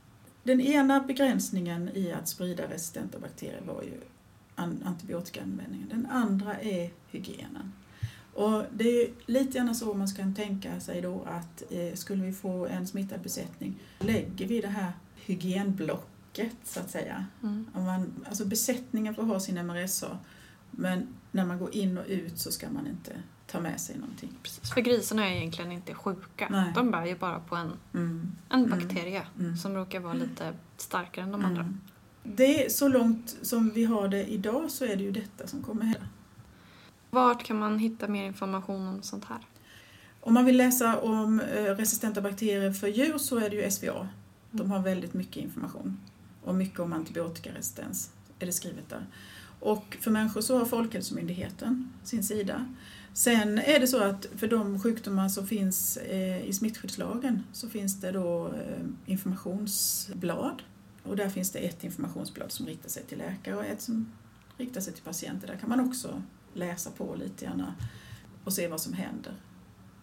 Den 0.49 0.61
ena 0.61 1.01
begränsningen 1.01 1.90
i 1.94 2.12
att 2.12 2.28
sprida 2.28 2.70
resistenta 2.70 3.18
bakterier 3.18 3.62
var 3.66 3.82
ju 3.82 4.01
an- 4.55 4.82
antibiotikaanvändningen. 4.84 5.88
Den 5.88 6.07
andra 6.07 6.61
är 6.61 6.90
hygienen. 7.11 7.72
Och 8.34 8.64
det 8.72 9.03
är 9.03 9.11
lite 9.26 9.59
grann 9.59 9.74
så 9.74 9.94
man 9.94 10.09
ska 10.09 10.32
tänka 10.36 10.80
sig 10.80 11.01
då 11.01 11.22
att 11.26 11.62
eh, 11.72 11.94
skulle 11.94 12.24
vi 12.24 12.32
få 12.32 12.66
en 12.66 12.86
smittad 12.86 13.20
besättning 13.20 13.74
lägger 13.99 14.46
vi 14.46 14.61
det 14.61 14.68
här 14.68 14.92
hygienblocket 15.16 16.57
så 16.64 16.80
att 16.80 16.90
säga. 16.90 17.26
Mm. 17.42 17.66
Om 17.74 17.84
man, 17.84 18.24
alltså 18.28 18.44
besättningen 18.44 19.14
får 19.14 19.22
ha 19.22 19.40
sin 19.40 19.66
MRSA 19.66 20.18
men 20.70 21.07
när 21.30 21.46
man 21.46 21.59
går 21.59 21.74
in 21.74 21.99
och 21.99 22.07
ut 22.09 22.38
så 22.38 22.53
ska 22.53 22.70
man 22.70 22.86
inte 22.86 23.12
ta 23.51 23.61
med 23.61 23.80
sig 23.80 23.99
någonting. 23.99 24.30
Precis, 24.42 24.72
för 24.74 24.80
grisarna 24.80 25.28
är 25.28 25.36
egentligen 25.36 25.72
inte 25.72 25.94
sjuka. 25.94 26.46
Nej. 26.51 26.72
De 26.74 26.90
bär 26.90 27.07
ju 27.07 27.16
bara 27.18 27.40
på 27.40 27.57
en, 27.57 27.72
Mm. 27.94 28.32
en 28.49 28.64
Mm. 28.64 28.70
bakterie 28.80 29.22
Mm. 29.38 29.57
som 29.57 29.74
råkar 29.74 30.01
vara 30.01 30.14
lite 30.14 30.53
starkare 30.76 31.24
än 31.24 31.32
de 31.32 31.44
andra. 31.44 31.62
Mm. 31.62 31.80
Det 32.22 32.64
är 32.64 32.68
så 32.68 32.88
långt 32.88 33.36
som 33.42 33.70
vi 33.70 33.84
har 33.84 34.09
det 34.09 34.24
idag 34.26 34.70
så 34.70 34.84
är 34.84 34.96
det 34.96 35.03
ju 35.03 35.11
detta 35.11 35.46
som 35.46 35.62
kommer 35.62 35.82
hända. 35.84 36.07
Vart 37.11 37.44
kan 37.44 37.59
man 37.59 37.78
hitta 37.78 38.09
mer 38.09 38.24
information 38.24 38.86
om 38.88 39.03
sånt 39.03 39.24
här? 39.24 39.38
Om 40.20 40.34
man 40.34 40.44
vill 40.44 40.57
läsa 40.57 40.99
om 41.01 41.40
eh, 41.40 41.62
resistenta 41.64 42.20
bakterier 42.20 42.72
för 42.72 42.86
djur 42.88 43.18
så 43.18 43.38
är 43.38 43.51
det 43.51 43.57
ju 43.57 43.70
SVA. 43.70 44.09
De 44.51 44.70
har 44.70 44.78
väldigt 44.82 45.14
mycket 45.14 45.36
information. 45.36 46.01
Och 46.44 46.55
mycket 46.55 46.80
om 46.80 46.92
antibiotikaresistens 46.92 48.11
är 48.38 48.46
det 48.46 48.53
skrivet 48.53 48.88
där. 48.88 49.07
Och 49.61 49.96
för 50.00 50.11
människor 50.11 50.40
så 50.40 50.59
har 50.59 50.64
Folkhälsomyndigheten 50.64 51.92
sin 52.04 52.24
sida. 52.24 52.74
Sen 53.12 53.59
är 53.59 53.80
det 53.80 53.86
så 53.86 54.02
att 54.02 54.26
för 54.36 54.48
de 54.48 54.80
sjukdomar 54.82 55.28
som 55.28 55.46
finns 55.46 55.96
eh, 55.96 56.46
i 56.46 56.52
smittskyddslagen 56.52 57.42
så 57.52 57.68
finns 57.68 58.00
det 58.00 58.12
då 58.12 58.46
eh, 58.48 58.84
informationsblad. 59.06 60.62
Och 61.02 61.16
där 61.16 61.28
finns 61.28 61.50
det 61.50 61.59
ett 61.59 61.84
informationsblad 61.84 62.52
som 62.52 62.66
riktar 62.66 62.88
sig 62.88 63.02
till 63.02 63.18
läkare 63.18 63.56
och 63.56 63.64
ett 63.64 63.82
som 63.82 64.12
riktar 64.56 64.80
sig 64.80 64.92
till 64.92 65.02
patienter. 65.02 65.46
Där 65.46 65.56
kan 65.56 65.68
man 65.68 65.80
också 65.80 66.22
läsa 66.54 66.90
på 66.90 67.14
lite 67.14 67.44
grann 67.44 67.64
och 68.44 68.52
se 68.52 68.68
vad 68.68 68.80
som 68.80 68.92
händer 68.92 69.32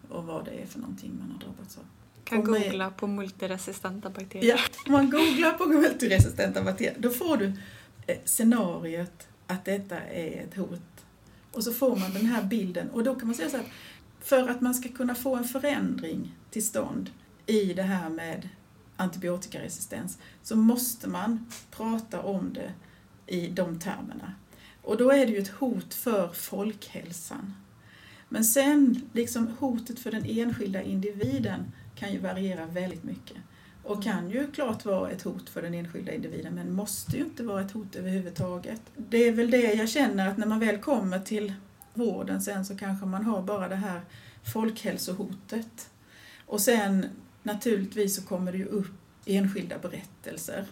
och 0.08 0.24
vad 0.24 0.44
det 0.44 0.50
är 0.62 0.66
för 0.66 0.78
någonting 0.78 1.18
man 1.20 1.30
har 1.30 1.38
drabbats 1.38 1.78
av. 1.78 1.84
Kan 2.24 2.50
med- 2.50 2.62
googla 2.62 2.90
på 2.90 3.06
multiresistenta 3.06 4.10
bakterier. 4.10 4.48
Ja, 4.48 4.58
om 4.86 4.92
man 4.92 5.10
googlar 5.10 5.52
på 5.52 5.66
multiresistenta 5.66 6.62
bakterier 6.62 6.96
då 6.98 7.10
får 7.10 7.36
du 7.36 7.52
eh, 8.06 8.16
scenariot 8.24 9.28
att 9.46 9.64
detta 9.64 10.00
är 10.00 10.42
ett 10.42 10.54
hot. 10.54 11.04
Och 11.52 11.64
så 11.64 11.72
får 11.72 11.96
man 11.96 12.12
den 12.12 12.26
här 12.26 12.44
bilden 12.44 12.90
och 12.90 13.04
då 13.04 13.14
kan 13.14 13.28
man 13.28 13.34
säga 13.36 13.50
så 13.50 13.56
att 13.56 13.66
för 14.20 14.48
att 14.48 14.60
man 14.60 14.74
ska 14.74 14.88
kunna 14.88 15.14
få 15.14 15.36
en 15.36 15.44
förändring 15.44 16.36
till 16.50 16.66
stånd 16.66 17.10
i 17.46 17.72
det 17.72 17.82
här 17.82 18.08
med 18.08 18.48
antibiotikaresistens 18.96 20.18
så 20.42 20.56
måste 20.56 21.08
man 21.08 21.46
prata 21.70 22.22
om 22.22 22.52
det 22.52 22.72
i 23.26 23.46
de 23.46 23.78
termerna. 23.78 24.34
Och 24.82 24.96
då 24.96 25.10
är 25.10 25.26
det 25.26 25.32
ju 25.32 25.38
ett 25.38 25.48
hot 25.48 25.94
för 25.94 26.28
folkhälsan. 26.28 27.54
Men 28.28 28.44
sen, 28.44 29.08
liksom 29.12 29.48
hotet 29.58 29.98
för 29.98 30.10
den 30.10 30.24
enskilda 30.24 30.82
individen 30.82 31.72
kan 31.94 32.12
ju 32.12 32.18
variera 32.18 32.66
väldigt 32.66 33.04
mycket. 33.04 33.36
Och 33.86 34.02
kan 34.02 34.30
ju 34.30 34.52
klart 34.52 34.84
vara 34.84 35.10
ett 35.10 35.22
hot 35.22 35.48
för 35.48 35.62
den 35.62 35.74
enskilda 35.74 36.12
individen 36.12 36.54
men 36.54 36.72
måste 36.72 37.16
ju 37.16 37.24
inte 37.24 37.42
vara 37.42 37.60
ett 37.60 37.72
hot 37.72 37.96
överhuvudtaget. 37.96 38.80
Det 38.96 39.18
är 39.18 39.32
väl 39.32 39.50
det 39.50 39.74
jag 39.74 39.88
känner 39.88 40.28
att 40.28 40.36
när 40.36 40.46
man 40.46 40.60
väl 40.60 40.78
kommer 40.78 41.18
till 41.18 41.54
vården 41.94 42.42
sen 42.42 42.64
så 42.64 42.76
kanske 42.76 43.06
man 43.06 43.24
har 43.24 43.42
bara 43.42 43.68
det 43.68 43.76
här 43.76 44.00
folkhälsohotet. 44.52 45.90
Och 46.46 46.60
sen 46.60 47.06
naturligtvis 47.42 48.16
så 48.16 48.22
kommer 48.22 48.52
det 48.52 48.58
ju 48.58 48.64
upp 48.64 48.92
enskilda 49.26 49.78
berättelser. 49.78 50.64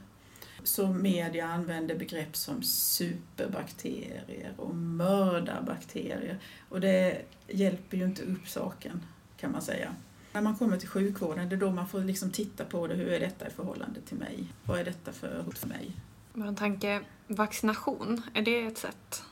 Så 0.64 0.86
media 0.86 1.46
använder 1.46 1.94
begrepp 1.94 2.36
som 2.36 2.62
superbakterier 2.62 4.54
och 4.56 4.74
mördarbakterier. 4.74 6.38
Och 6.68 6.80
det 6.80 7.22
hjälper 7.48 7.96
ju 7.96 8.04
inte 8.04 8.22
upp 8.22 8.48
saken 8.48 9.02
kan 9.36 9.52
man 9.52 9.62
säga. 9.62 9.94
När 10.34 10.40
man 10.40 10.56
kommer 10.56 10.76
till 10.76 10.88
sjukvården, 10.88 11.48
det 11.48 11.56
är 11.56 11.60
då 11.60 11.70
man 11.70 11.88
får 11.88 12.04
liksom 12.04 12.30
titta 12.30 12.64
på 12.64 12.86
det. 12.86 12.94
Hur 12.94 13.08
är 13.08 13.20
detta 13.20 13.48
i 13.48 13.50
förhållande 13.50 14.00
till 14.00 14.16
mig? 14.16 14.52
Vad 14.64 14.80
är 14.80 14.84
detta 14.84 15.12
för 15.12 15.42
hot 15.42 15.58
för 15.58 15.68
mig? 15.68 15.96
En 16.34 16.56
tanke, 16.56 17.00
vaccination, 17.26 18.22
är 18.34 18.42
det 18.42 18.66
ett 18.66 18.78
sätt 18.78 19.22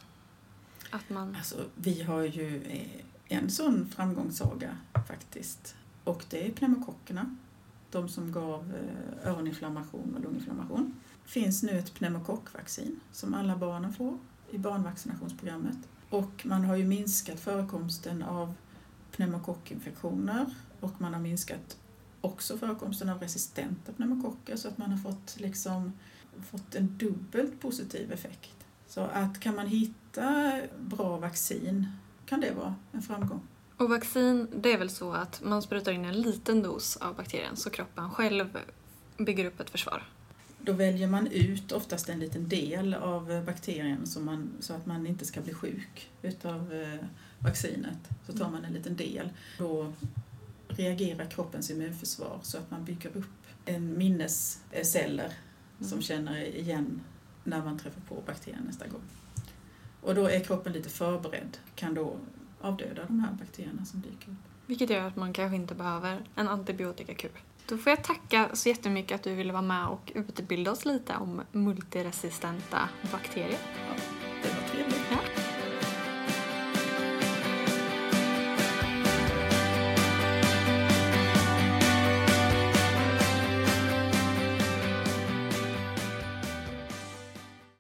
att 0.90 1.11
man... 1.11 1.36
Alltså, 1.36 1.64
vi 1.74 2.03
har 2.03 2.22
ju 2.22 2.62
eh, 2.62 3.36
en 3.38 3.50
sån 3.50 3.88
framgångssaga 3.88 4.76
faktiskt. 5.09 5.74
Och 6.05 6.24
det 6.30 6.46
är 6.46 6.53
pneumokockerna. 6.53 7.36
De 7.90 8.09
som 8.09 8.32
gav 8.32 8.74
eh, 8.74 9.30
öroninflammation 9.30 10.14
och 10.16 10.22
lunginflammation. 10.22 10.94
Det 11.24 11.30
finns 11.30 11.62
nu 11.62 11.78
ett 11.78 11.94
pneumokockvaccin 11.94 13.00
som 13.12 13.34
alla 13.34 13.57
barnen 13.57 13.92
får 13.92 14.18
i 14.50 14.59
barnvaccinationsprogrammet. 14.59 15.78
Och 16.11 16.46
man 16.46 16.64
har 16.64 16.76
ju 16.76 16.84
minskat 16.84 17.40
förekomsten 17.40 18.22
av 18.22 18.55
pneumokockinfektioner 19.16 20.46
och 20.83 21.01
man 21.01 21.14
har 21.14 21.20
minskat 21.20 21.76
också 22.20 22.59
förekomsten 22.59 23.09
av 23.09 23.20
resistenta 23.20 23.93
pneumokocker 23.93 24.57
så 24.57 24.68
att 24.68 24.78
man 24.78 24.91
har 24.91 24.99
fått, 24.99 25.37
liksom, 25.39 25.93
fått 26.51 26.74
en 26.74 26.99
dubbelt 26.99 27.61
positiv 27.61 28.12
effekt. 28.12 28.66
Så 28.87 29.01
att 29.01 29.41
kan 29.41 29.55
man 29.55 29.66
hitta 29.66 30.61
bra 30.80 31.16
vaccin 31.16 31.87
kan 32.26 32.41
det 32.41 32.51
vara 32.51 32.74
en 32.93 33.03
framgång. 33.03 33.41
Och 33.76 33.89
vaccin, 33.89 34.49
det 34.57 34.72
är 34.72 34.78
väl 34.78 34.91
så 34.91 35.12
att 35.12 35.43
man 35.45 35.62
sprutar 35.62 35.93
in 35.93 36.05
en 36.05 36.20
liten 36.20 36.62
dos 36.62 36.97
av 36.97 37.16
bakterien 37.16 37.57
så 37.57 37.70
kroppen 37.70 38.11
själv 38.11 38.59
bygger 39.16 39.45
upp 39.45 39.61
ett 39.61 39.70
försvar? 39.70 40.03
Då 40.64 40.72
väljer 40.72 41.09
man 41.09 41.26
ut 41.26 41.72
oftast 41.72 42.09
en 42.09 42.20
liten 42.20 42.49
del 42.49 42.95
av 42.95 43.45
bakterien 43.47 44.07
så, 44.07 44.20
man, 44.20 44.51
så 44.61 44.74
att 44.74 44.87
man 44.87 45.07
inte 45.07 45.24
ska 45.24 45.41
bli 45.41 45.55
sjuk 45.55 46.11
utav 46.22 46.72
eh, 46.72 47.07
vaccinet. 47.39 47.99
Så 48.26 48.33
tar 48.33 48.51
man 48.51 48.64
en 48.64 48.72
liten 48.72 48.97
del. 48.97 49.30
Då 49.59 49.93
reagerar 50.77 51.31
kroppens 51.31 51.70
immunförsvar 51.70 52.39
så 52.43 52.59
att 52.59 52.70
man 52.70 52.85
bygger 52.85 53.16
upp 53.16 53.47
en 53.64 53.99
minnesceller 53.99 55.33
som 55.79 55.93
mm. 55.93 56.03
känner 56.03 56.57
igen 56.57 57.01
när 57.45 57.64
man 57.64 57.79
träffar 57.79 58.01
på 58.01 58.23
bakterien 58.27 58.62
nästa 58.66 58.87
gång. 58.87 59.03
Och 60.01 60.14
då 60.14 60.27
är 60.27 60.41
kroppen 60.41 60.73
lite 60.73 60.89
förberedd, 60.89 61.59
kan 61.75 61.95
då 61.95 62.16
avdöda 62.61 63.05
de 63.05 63.20
här 63.20 63.33
bakterierna 63.33 63.85
som 63.85 64.01
dyker 64.01 64.31
upp. 64.31 64.37
Vilket 64.66 64.91
gör 64.91 65.07
att 65.07 65.16
man 65.16 65.33
kanske 65.33 65.57
inte 65.57 65.75
behöver 65.75 66.20
en 66.35 66.49
antibiotikakur. 66.49 67.31
Då 67.68 67.79
får 67.79 67.91
jag 67.91 68.05
tacka 68.05 68.51
så 68.53 68.68
jättemycket 68.68 69.14
att 69.14 69.23
du 69.23 69.35
ville 69.35 69.53
vara 69.53 69.62
med 69.62 69.87
och 69.87 70.12
utbilda 70.14 70.70
oss 70.70 70.85
lite 70.85 71.16
om 71.16 71.43
multiresistenta 71.53 72.89
bakterier. 73.12 73.59